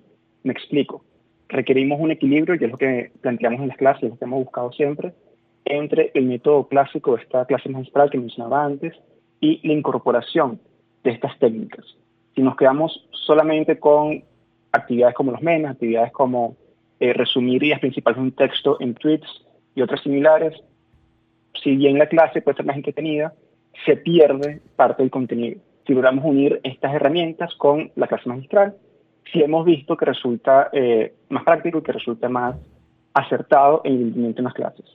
Me 0.43 0.51
explico. 0.51 1.03
Requerimos 1.47 2.01
un 2.01 2.11
equilibrio, 2.11 2.55
y 2.55 2.63
es 2.65 2.71
lo 2.71 2.77
que 2.77 3.11
planteamos 3.21 3.61
en 3.61 3.67
las 3.67 3.77
clases, 3.77 4.09
lo 4.09 4.17
que 4.17 4.25
hemos 4.25 4.43
buscado 4.43 4.71
siempre, 4.73 5.13
entre 5.65 6.11
el 6.15 6.25
método 6.25 6.67
clásico, 6.67 7.15
esta 7.15 7.45
clase 7.45 7.69
magistral 7.69 8.09
que 8.09 8.17
mencionaba 8.17 8.65
antes, 8.65 8.93
y 9.39 9.65
la 9.65 9.73
incorporación 9.73 10.59
de 11.03 11.11
estas 11.11 11.37
técnicas. 11.37 11.85
Si 12.33 12.41
nos 12.41 12.55
quedamos 12.55 13.07
solamente 13.11 13.79
con 13.79 14.23
actividades 14.71 15.13
como 15.15 15.31
los 15.31 15.41
memes, 15.41 15.71
actividades 15.71 16.11
como 16.11 16.55
eh, 16.99 17.13
resumir 17.13 17.63
ideas 17.63 17.79
principales 17.79 18.17
de 18.17 18.23
un 18.23 18.31
texto 18.31 18.77
en 18.79 18.93
tweets 18.95 19.27
y 19.75 19.81
otras 19.81 20.01
similares, 20.01 20.53
si 21.61 21.75
bien 21.75 21.97
la 21.97 22.07
clase 22.07 22.41
puede 22.41 22.57
ser 22.57 22.65
más 22.65 22.75
entretenida, 22.75 23.33
se 23.85 23.97
pierde 23.97 24.61
parte 24.75 25.03
del 25.03 25.11
contenido. 25.11 25.59
Si 25.85 25.93
logramos 25.93 26.23
unir 26.25 26.59
estas 26.63 26.93
herramientas 26.93 27.53
con 27.55 27.91
la 27.95 28.07
clase 28.07 28.29
magistral, 28.29 28.75
sí 29.31 29.41
hemos 29.41 29.65
visto 29.65 29.97
que 29.97 30.05
resulta 30.05 30.69
eh, 30.71 31.13
más 31.29 31.43
práctico 31.43 31.79
y 31.79 31.83
que 31.83 31.91
resulta 31.91 32.29
más 32.29 32.55
acertado 33.13 33.81
en 33.83 33.93
el 33.93 34.01
entendimiento 34.01 34.39
en 34.41 34.45
las 34.45 34.53
clases. 34.53 34.85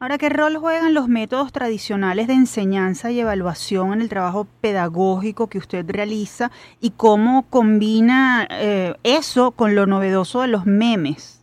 Ahora, 0.00 0.16
¿qué 0.16 0.28
rol 0.28 0.56
juegan 0.58 0.94
los 0.94 1.08
métodos 1.08 1.50
tradicionales 1.50 2.28
de 2.28 2.34
enseñanza 2.34 3.10
y 3.10 3.18
evaluación 3.18 3.94
en 3.94 4.00
el 4.00 4.08
trabajo 4.08 4.46
pedagógico 4.60 5.48
que 5.48 5.58
usted 5.58 5.84
realiza 5.88 6.52
y 6.80 6.90
cómo 6.90 7.46
combina 7.50 8.46
eh, 8.48 8.94
eso 9.02 9.50
con 9.50 9.74
lo 9.74 9.86
novedoso 9.86 10.42
de 10.42 10.48
los 10.48 10.66
memes? 10.66 11.37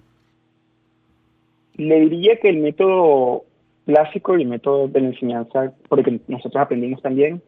Le 1.77 1.99
diría 2.01 2.37
que 2.37 2.49
el 2.49 2.57
método 2.57 3.43
clásico 3.85 4.37
y 4.37 4.43
el 4.43 4.47
método 4.47 4.87
de 4.87 5.01
la 5.01 5.07
enseñanza, 5.07 5.73
porque 5.89 6.19
nosotros 6.27 6.61
aprendimos 6.61 7.01
también, 7.01 7.41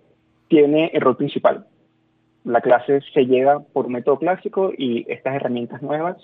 tiene 0.47 0.91
el 0.93 1.01
rol 1.01 1.17
principal. 1.17 1.65
La 2.43 2.61
clase 2.61 3.01
se 3.13 3.25
llega 3.25 3.59
por 3.59 3.89
método 3.89 4.19
clásico 4.19 4.71
y 4.77 5.05
estas 5.11 5.35
herramientas 5.35 5.81
nuevas 5.81 6.17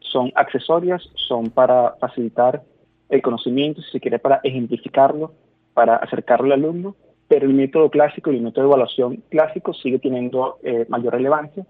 son 0.00 0.30
accesorias, 0.34 1.02
son 1.14 1.50
para 1.50 1.94
facilitar 2.00 2.62
el 3.08 3.22
conocimiento, 3.22 3.82
si 3.82 3.90
se 3.92 4.00
quiere, 4.00 4.18
para 4.18 4.40
ejemplificarlo, 4.44 5.32
para 5.72 5.96
acercarlo 5.96 6.46
al 6.46 6.52
alumno, 6.52 6.94
pero 7.26 7.46
el 7.46 7.54
método 7.54 7.90
clásico 7.90 8.30
y 8.30 8.36
el 8.36 8.42
método 8.42 8.64
de 8.64 8.70
evaluación 8.70 9.22
clásico 9.30 9.72
sigue 9.74 9.98
teniendo 9.98 10.58
eh, 10.62 10.86
mayor 10.88 11.14
relevancia 11.14 11.66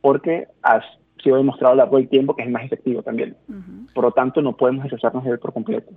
porque 0.00 0.46
ha 1.18 1.22
sido 1.22 1.36
demostrado 1.36 1.72
a 1.72 1.76
lo 1.76 1.82
largo 1.82 1.96
del 1.96 2.08
tiempo 2.08 2.34
que 2.34 2.42
es 2.42 2.50
más 2.50 2.64
efectivo 2.64 3.02
también. 3.02 3.36
Por 3.94 4.04
lo 4.04 4.12
tanto, 4.12 4.42
no 4.42 4.56
podemos 4.56 4.84
deshacernos 4.84 5.24
de 5.24 5.30
él 5.30 5.38
por 5.38 5.52
completo. 5.52 5.92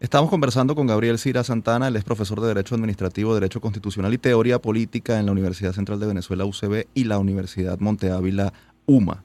Estamos 0.00 0.28
conversando 0.28 0.74
con 0.74 0.86
Gabriel 0.86 1.18
Cira 1.18 1.44
Santana, 1.44 1.88
él 1.88 1.96
es 1.96 2.04
profesor 2.04 2.40
de 2.40 2.48
Derecho 2.48 2.74
Administrativo, 2.74 3.34
Derecho 3.34 3.60
Constitucional 3.60 4.12
y 4.12 4.18
Teoría 4.18 4.60
Política 4.60 5.18
en 5.18 5.26
la 5.26 5.32
Universidad 5.32 5.72
Central 5.72 5.98
de 6.00 6.06
Venezuela, 6.06 6.44
UCB, 6.44 6.88
y 6.94 7.04
la 7.04 7.18
Universidad 7.18 7.78
Monte 7.78 8.10
Ávila, 8.10 8.52
UMA. 8.86 9.22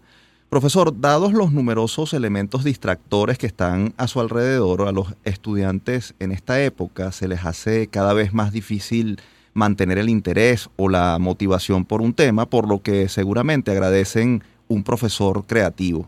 Profesor, 0.47 0.99
dados 0.99 1.33
los 1.33 1.51
numerosos 1.51 2.13
elementos 2.13 2.63
distractores 2.63 3.37
que 3.37 3.45
están 3.45 3.93
a 3.97 4.07
su 4.07 4.19
alrededor, 4.19 4.87
a 4.87 4.91
los 4.91 5.15
estudiantes 5.23 6.15
en 6.19 6.31
esta 6.31 6.63
época 6.63 7.11
se 7.11 7.27
les 7.27 7.45
hace 7.45 7.87
cada 7.87 8.13
vez 8.13 8.33
más 8.33 8.51
difícil 8.51 9.19
mantener 9.53 9.97
el 9.97 10.09
interés 10.09 10.69
o 10.75 10.89
la 10.89 11.19
motivación 11.19 11.85
por 11.85 12.01
un 12.01 12.13
tema, 12.13 12.47
por 12.47 12.67
lo 12.67 12.81
que 12.81 13.09
seguramente 13.09 13.71
agradecen 13.71 14.43
un 14.69 14.85
profesor 14.85 15.45
creativo. 15.45 16.07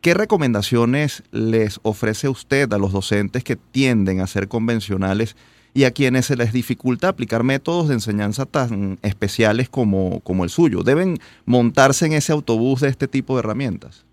¿Qué 0.00 0.14
recomendaciones 0.14 1.22
les 1.32 1.80
ofrece 1.82 2.28
usted 2.28 2.72
a 2.72 2.78
los 2.78 2.92
docentes 2.92 3.44
que 3.44 3.56
tienden 3.56 4.20
a 4.20 4.26
ser 4.26 4.48
convencionales 4.48 5.36
y 5.76 5.84
a 5.84 5.90
quienes 5.90 6.24
se 6.24 6.36
les 6.36 6.54
dificulta 6.54 7.08
aplicar 7.08 7.42
métodos 7.42 7.88
de 7.88 7.94
enseñanza 7.94 8.46
tan 8.46 8.96
especiales 9.02 9.68
como, 9.68 10.20
como 10.20 10.42
el 10.44 10.48
suyo. 10.48 10.82
Deben 10.82 11.18
montarse 11.44 12.06
en 12.06 12.14
ese 12.14 12.32
autobús 12.32 12.80
de 12.80 12.88
este 12.88 13.06
tipo 13.08 13.34
de 13.34 13.40
herramientas. 13.40 14.06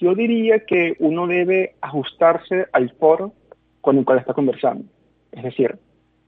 Yo 0.00 0.16
diría 0.16 0.64
que 0.66 0.96
uno 0.98 1.28
debe 1.28 1.76
ajustarse 1.80 2.66
al 2.72 2.90
foro 2.94 3.32
con 3.80 3.98
el 3.98 4.04
cual 4.04 4.18
está 4.18 4.34
conversando. 4.34 4.84
Es 5.30 5.44
decir, 5.44 5.78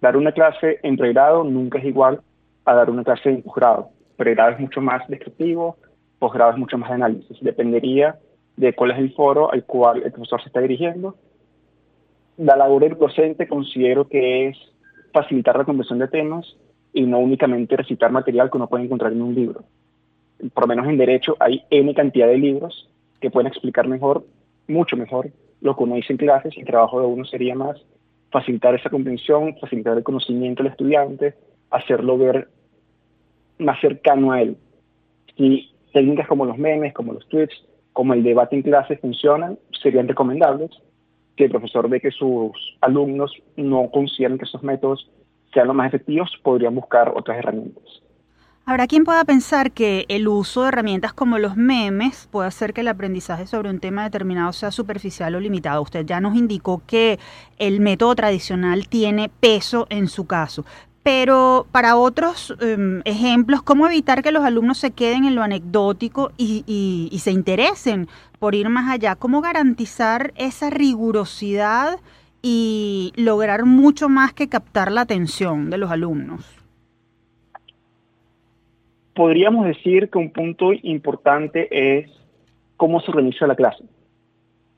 dar 0.00 0.16
una 0.16 0.30
clase 0.30 0.78
en 0.84 0.96
pregrado 0.96 1.42
nunca 1.42 1.80
es 1.80 1.86
igual 1.86 2.20
a 2.64 2.74
dar 2.74 2.88
una 2.88 3.02
clase 3.02 3.30
en 3.30 3.42
posgrado. 3.42 3.90
Pregrado 4.22 4.52
es 4.52 4.60
mucho 4.60 4.80
más 4.80 5.06
descriptivo, 5.08 5.76
posgrado 6.18 6.52
es 6.52 6.58
mucho 6.58 6.78
más 6.78 6.90
de 6.90 6.94
análisis. 6.94 7.38
Dependería 7.40 8.16
de 8.56 8.72
cuál 8.72 8.92
es 8.92 8.98
el 8.98 9.12
foro 9.14 9.52
al 9.52 9.64
cual 9.64 10.02
el 10.04 10.12
profesor 10.12 10.40
se 10.40 10.48
está 10.48 10.60
dirigiendo 10.60 11.16
la 12.36 12.56
labor 12.56 12.82
del 12.82 12.98
docente 12.98 13.46
considero 13.46 14.08
que 14.08 14.48
es 14.48 14.58
facilitar 15.12 15.56
la 15.56 15.64
conversión 15.64 15.98
de 15.98 16.08
temas 16.08 16.56
y 16.92 17.02
no 17.02 17.18
únicamente 17.18 17.76
recitar 17.76 18.10
material 18.10 18.50
que 18.50 18.56
uno 18.56 18.68
puede 18.68 18.84
encontrar 18.84 19.12
en 19.12 19.22
un 19.22 19.34
libro. 19.34 19.64
Por 20.54 20.64
lo 20.64 20.68
menos 20.68 20.86
en 20.86 20.98
derecho 20.98 21.36
hay 21.38 21.62
N 21.70 21.94
cantidad 21.94 22.26
de 22.26 22.38
libros 22.38 22.88
que 23.20 23.30
pueden 23.30 23.46
explicar 23.46 23.86
mejor, 23.86 24.24
mucho 24.66 24.96
mejor, 24.96 25.30
lo 25.60 25.76
que 25.76 25.84
uno 25.84 25.94
dice 25.94 26.12
en 26.12 26.16
clases 26.16 26.54
el 26.56 26.64
trabajo 26.64 27.00
de 27.00 27.06
uno 27.06 27.24
sería 27.24 27.54
más 27.54 27.80
facilitar 28.30 28.74
esa 28.74 28.90
comprensión, 28.90 29.56
facilitar 29.60 29.96
el 29.96 30.02
conocimiento 30.02 30.62
del 30.62 30.72
estudiante, 30.72 31.34
hacerlo 31.70 32.18
ver 32.18 32.48
más 33.64 33.80
cercano 33.80 34.32
a 34.32 34.42
él. 34.42 34.56
Si 35.36 35.70
técnicas 35.92 36.28
como 36.28 36.44
los 36.44 36.58
memes, 36.58 36.92
como 36.92 37.12
los 37.12 37.26
tweets, 37.28 37.54
como 37.92 38.14
el 38.14 38.22
debate 38.22 38.56
en 38.56 38.62
clase 38.62 38.96
funcionan, 38.96 39.58
serían 39.82 40.08
recomendables 40.08 40.70
que 41.36 41.44
el 41.44 41.50
profesor 41.50 41.88
ve 41.88 42.00
que 42.00 42.10
sus 42.10 42.52
alumnos 42.80 43.32
no 43.56 43.90
consideran 43.90 44.38
que 44.38 44.44
esos 44.44 44.62
métodos 44.62 45.10
sean 45.52 45.66
los 45.66 45.76
más 45.76 45.88
efectivos, 45.88 46.30
podrían 46.42 46.74
buscar 46.74 47.12
otras 47.14 47.38
herramientas. 47.38 48.02
Habrá 48.64 48.86
quien 48.86 49.04
pueda 49.04 49.24
pensar 49.24 49.72
que 49.72 50.04
el 50.08 50.28
uso 50.28 50.62
de 50.62 50.68
herramientas 50.68 51.12
como 51.12 51.38
los 51.38 51.56
memes 51.56 52.28
puede 52.30 52.46
hacer 52.46 52.72
que 52.72 52.82
el 52.82 52.88
aprendizaje 52.88 53.48
sobre 53.48 53.70
un 53.70 53.80
tema 53.80 54.04
determinado 54.04 54.52
sea 54.52 54.70
superficial 54.70 55.34
o 55.34 55.40
limitado. 55.40 55.82
Usted 55.82 56.06
ya 56.06 56.20
nos 56.20 56.36
indicó 56.36 56.80
que 56.86 57.18
el 57.58 57.80
método 57.80 58.14
tradicional 58.14 58.86
tiene 58.88 59.28
peso 59.28 59.88
en 59.90 60.06
su 60.06 60.28
caso, 60.28 60.64
pero 61.02 61.66
para 61.72 61.96
otros 61.96 62.54
em, 62.60 63.02
ejemplos, 63.04 63.62
¿cómo 63.62 63.86
evitar 63.86 64.22
que 64.22 64.30
los 64.30 64.44
alumnos 64.44 64.78
se 64.78 64.92
queden 64.92 65.24
en 65.24 65.34
lo 65.34 65.42
anecdótico 65.42 66.30
y, 66.38 67.10
se 67.18 67.32
interesen 67.32 68.06
por 68.38 68.54
ir 68.54 68.68
más 68.68 68.90
allá? 68.90 69.16
¿Cómo 69.16 69.40
garantizar 69.40 70.32
esa 70.36 70.70
rigurosidad 70.70 71.98
y 72.40 73.12
lograr 73.16 73.64
mucho 73.64 74.08
más 74.08 74.32
que 74.32 74.48
captar 74.48 74.92
la 74.92 75.02
atención 75.02 75.70
de 75.70 75.78
los 75.78 75.90
alumnos? 75.90 76.44
Podríamos 79.14 79.66
decir 79.66 80.08
que 80.08 80.18
un 80.18 80.30
punto 80.30 80.72
importante 80.72 81.68
es 81.70 82.10
cómo 82.76 83.00
se 83.00 83.10
organiza 83.10 83.46
la 83.46 83.56
clase. 83.56 83.84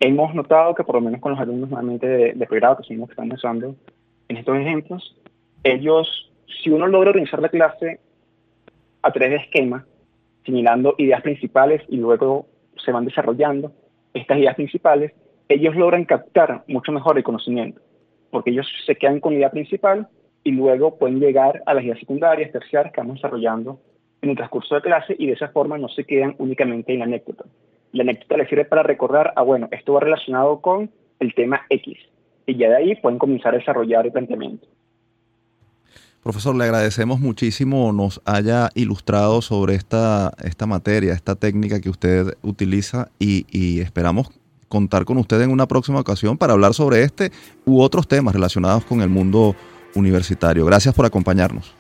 Hemos 0.01 0.35
notado 0.35 0.75
que 0.75 0.85
por 0.85 0.97
lo 0.97 1.03
menos 1.03 1.21
con 1.21 1.33
los 1.33 1.41
alumnos 1.41 1.71
normalmente 1.71 2.07
de, 2.07 2.47
pregrado, 2.47 2.79
que 2.79 2.85
son 2.85 2.99
los 2.99 3.09
que 3.09 3.13
estamos 3.13 3.37
usando 3.37 3.77
en 4.29 4.37
estos 4.37 4.57
ejemplos, 4.57 5.17
ellos, 5.65 6.31
si 6.63 6.71
uno 6.71 6.87
logra 6.87 7.11
organizar 7.11 7.41
la 7.41 7.49
clase 7.49 7.99
a 9.03 9.11
través 9.11 9.31
de 9.31 9.45
esquemas, 9.45 9.85
señalando 10.45 10.95
ideas 10.99 11.23
principales 11.23 11.83
y 11.89 11.97
luego 11.97 12.47
se 12.77 12.93
van 12.93 13.07
desarrollando 13.07 13.73
estas 14.13 14.39
ideas 14.39 14.55
principales, 14.55 15.13
ellos 15.49 15.75
logran 15.75 16.05
captar 16.05 16.65
mucho 16.69 16.93
mejor 16.93 17.17
el 17.17 17.25
conocimiento, 17.25 17.81
porque 18.31 18.51
ellos 18.51 18.67
se 18.87 18.95
quedan 18.97 19.21
con 19.21 19.33
la 19.33 19.39
idea 19.39 19.51
principal 19.51 20.09
y 20.43 20.53
luego 20.53 20.99
pueden 20.99 21.19
llegar 21.19 21.63
a 21.67 21.75
las 21.75 21.85
ideas 21.85 21.99
secundarias, 21.99 22.53
terciarias 22.53 22.93
que 22.93 23.01
vamos 23.01 23.17
desarrollando 23.17 23.81
en 24.23 24.31
el 24.31 24.37
transcurso 24.37 24.75
de 24.75 24.83
clase 24.83 25.17
y 25.19 25.27
de 25.27 25.33
esa 25.33 25.49
forma 25.49 25.79
no 25.79 25.89
se 25.89 26.05
quedan 26.05 26.35
únicamente 26.39 26.93
en 26.93 27.01
la 27.01 27.05
anécdota. 27.07 27.45
La 27.93 28.03
anécdota 28.03 28.37
les 28.37 28.49
sirve 28.49 28.65
para 28.65 28.83
recordar, 28.83 29.33
ah, 29.37 29.43
bueno, 29.43 29.69
esto 29.71 29.95
va 29.95 30.01
relacionado 30.01 30.61
con 30.61 30.91
el 31.21 31.35
tema 31.35 31.63
X. 31.71 31.99
Y 32.47 32.57
ya 32.57 32.69
de 32.69 32.77
ahí 32.77 32.95
pueden 32.97 33.19
comenzar 33.19 33.55
a 33.55 33.59
desarrollar 33.59 34.05
el 34.07 34.13
planteamiento. 34.13 34.67
Profesor, 36.25 36.57
le 36.57 36.65
agradecemos 36.65 37.21
muchísimo 37.21 37.93
nos 37.93 38.23
haya 38.25 38.71
ilustrado 38.75 39.43
sobre 39.43 39.75
esta, 39.75 40.33
esta 40.43 40.65
materia, 40.65 41.13
esta 41.13 41.35
técnica 41.35 41.83
que 41.83 41.91
usted 41.91 42.39
utiliza 42.41 43.11
y, 43.19 43.81
esperamos 43.83 44.31
contar 44.69 45.05
con 45.05 45.19
usted 45.19 45.43
en 45.43 45.51
una 45.51 45.69
próxima 45.69 46.01
ocasión 46.01 46.39
para 46.39 46.55
hablar 46.55 46.73
sobre 46.73 47.03
este 47.03 47.31
u 47.67 47.83
otros 47.83 48.09
temas 48.09 48.35
relacionados 48.35 48.87
con 48.87 49.03
el 49.03 49.11
mundo 49.11 49.55
universitario. 49.95 50.65
Gracias 50.65 50.95
por 50.95 51.05
acompañarnos. 51.05 51.75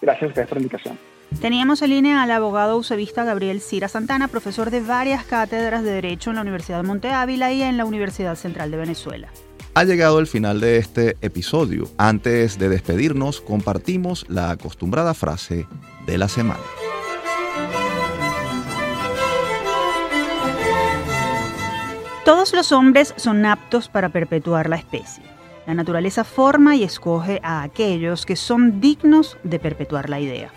Gracias 0.00 0.22
a 0.22 0.26
ustedes 0.28 0.48
por 0.48 0.58
la 0.58 0.62
invitación. 0.62 0.98
Teníamos 1.40 1.82
en 1.82 1.90
línea 1.90 2.22
al 2.22 2.30
abogado 2.30 2.76
usevista 2.76 3.24
Gabriel 3.24 3.60
Cira 3.60 3.88
Santana, 3.88 4.28
profesor 4.28 4.70
de 4.70 4.80
varias 4.80 5.24
cátedras 5.24 5.82
de 5.82 5.90
Derecho 5.90 6.30
en 6.30 6.36
la 6.36 6.42
Universidad 6.42 6.82
de 6.82 6.86
Monte 6.86 7.10
Ávila 7.10 7.52
y 7.52 7.62
en 7.62 7.76
la 7.76 7.84
Universidad 7.84 8.36
Central 8.36 8.70
de 8.70 8.76
Venezuela. 8.76 9.28
Ha 9.76 9.84
llegado 9.84 10.20
el 10.20 10.26
final 10.26 10.58
de 10.58 10.78
este 10.78 11.18
episodio. 11.20 11.84
Antes 11.98 12.58
de 12.58 12.70
despedirnos, 12.70 13.42
compartimos 13.42 14.24
la 14.26 14.50
acostumbrada 14.50 15.12
frase 15.12 15.66
de 16.06 16.16
la 16.16 16.28
semana. 16.28 16.62
Todos 22.24 22.54
los 22.54 22.72
hombres 22.72 23.12
son 23.18 23.44
aptos 23.44 23.90
para 23.90 24.08
perpetuar 24.08 24.70
la 24.70 24.76
especie. 24.76 25.22
La 25.66 25.74
naturaleza 25.74 26.24
forma 26.24 26.74
y 26.74 26.82
escoge 26.82 27.40
a 27.42 27.62
aquellos 27.62 28.24
que 28.24 28.36
son 28.36 28.80
dignos 28.80 29.36
de 29.44 29.58
perpetuar 29.58 30.08
la 30.08 30.20
idea. 30.20 30.50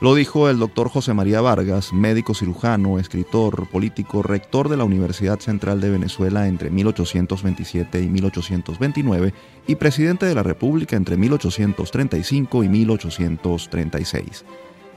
Lo 0.00 0.14
dijo 0.14 0.48
el 0.48 0.60
doctor 0.60 0.88
José 0.88 1.12
María 1.12 1.40
Vargas, 1.40 1.92
médico 1.92 2.32
cirujano, 2.32 3.00
escritor, 3.00 3.68
político, 3.68 4.22
rector 4.22 4.68
de 4.68 4.76
la 4.76 4.84
Universidad 4.84 5.40
Central 5.40 5.80
de 5.80 5.90
Venezuela 5.90 6.46
entre 6.46 6.70
1827 6.70 8.02
y 8.02 8.08
1829 8.08 9.34
y 9.66 9.74
presidente 9.74 10.26
de 10.26 10.36
la 10.36 10.44
República 10.44 10.94
entre 10.94 11.16
1835 11.16 12.62
y 12.62 12.68
1836. 12.68 14.44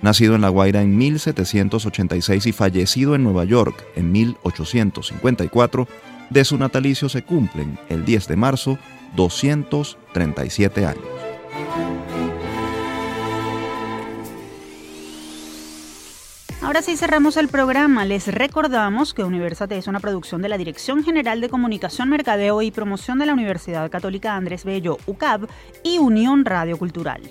Nacido 0.03 0.35
en 0.35 0.41
La 0.41 0.49
Guaira 0.49 0.83
en 0.83 0.95
1786 0.95 2.45
y 2.45 2.51
fallecido 2.51 3.15
en 3.15 3.23
Nueva 3.23 3.43
York 3.45 3.83
en 3.95 4.11
1854, 4.11 5.87
de 6.29 6.45
su 6.45 6.59
natalicio 6.59 7.09
se 7.09 7.23
cumplen 7.23 7.79
el 7.89 8.05
10 8.05 8.27
de 8.27 8.35
marzo 8.35 8.77
237 9.15 10.85
años. 10.85 12.00
Ahora 16.61 16.83
sí 16.83 16.95
cerramos 16.95 17.37
el 17.37 17.47
programa. 17.47 18.05
Les 18.05 18.27
recordamos 18.27 19.15
que 19.15 19.23
Universate 19.23 19.79
es 19.79 19.87
una 19.87 19.99
producción 19.99 20.43
de 20.43 20.49
la 20.49 20.59
Dirección 20.59 21.03
General 21.03 21.41
de 21.41 21.49
Comunicación, 21.49 22.07
Mercadeo 22.09 22.61
y 22.61 22.69
Promoción 22.69 23.17
de 23.17 23.25
la 23.25 23.33
Universidad 23.33 23.89
Católica 23.89 24.35
Andrés 24.35 24.63
Bello, 24.63 24.99
UCAB 25.07 25.47
y 25.83 25.97
Unión 25.97 26.45
Radio 26.45 26.77
Cultural. 26.77 27.21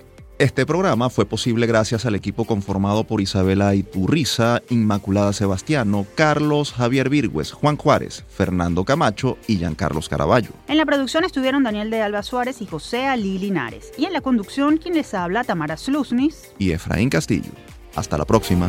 Este 0.41 0.66
programa 0.66 1.11
fue 1.11 1.26
posible 1.26 1.66
gracias 1.68 2.07
al 2.07 2.16
equipo 2.16 2.45
conformado 2.45 3.05
por 3.05 3.20
Isabela 3.20 3.72
Iturriza, 3.76 4.62
Inmaculada 4.68 5.33
Sebastiano, 5.33 6.07
Carlos 6.16 6.72
Javier 6.72 7.09
Virgües, 7.09 7.53
Juan 7.53 7.76
Juárez, 7.76 8.24
Fernando 8.26 8.85
Camacho 8.85 9.39
y 9.47 9.59
Giancarlos 9.59 10.09
Caraballo. 10.09 10.51
En 10.66 10.76
la 10.76 10.87
producción 10.87 11.24
estuvieron 11.24 11.62
Daniel 11.62 11.91
de 11.91 12.03
Alba 12.03 12.24
Suárez 12.24 12.62
y 12.62 12.66
José 12.66 13.07
Ali 13.07 13.39
Linares. 13.39 13.93
Y 13.97 14.07
en 14.07 14.12
la 14.12 14.22
conducción, 14.22 14.78
quien 14.78 14.95
les 14.95 15.14
habla, 15.14 15.45
Tamara 15.45 15.76
Slusnis 15.76 16.53
y 16.59 16.72
Efraín 16.72 17.11
Castillo. 17.11 17.53
Hasta 17.95 18.16
la 18.18 18.24
próxima. 18.24 18.66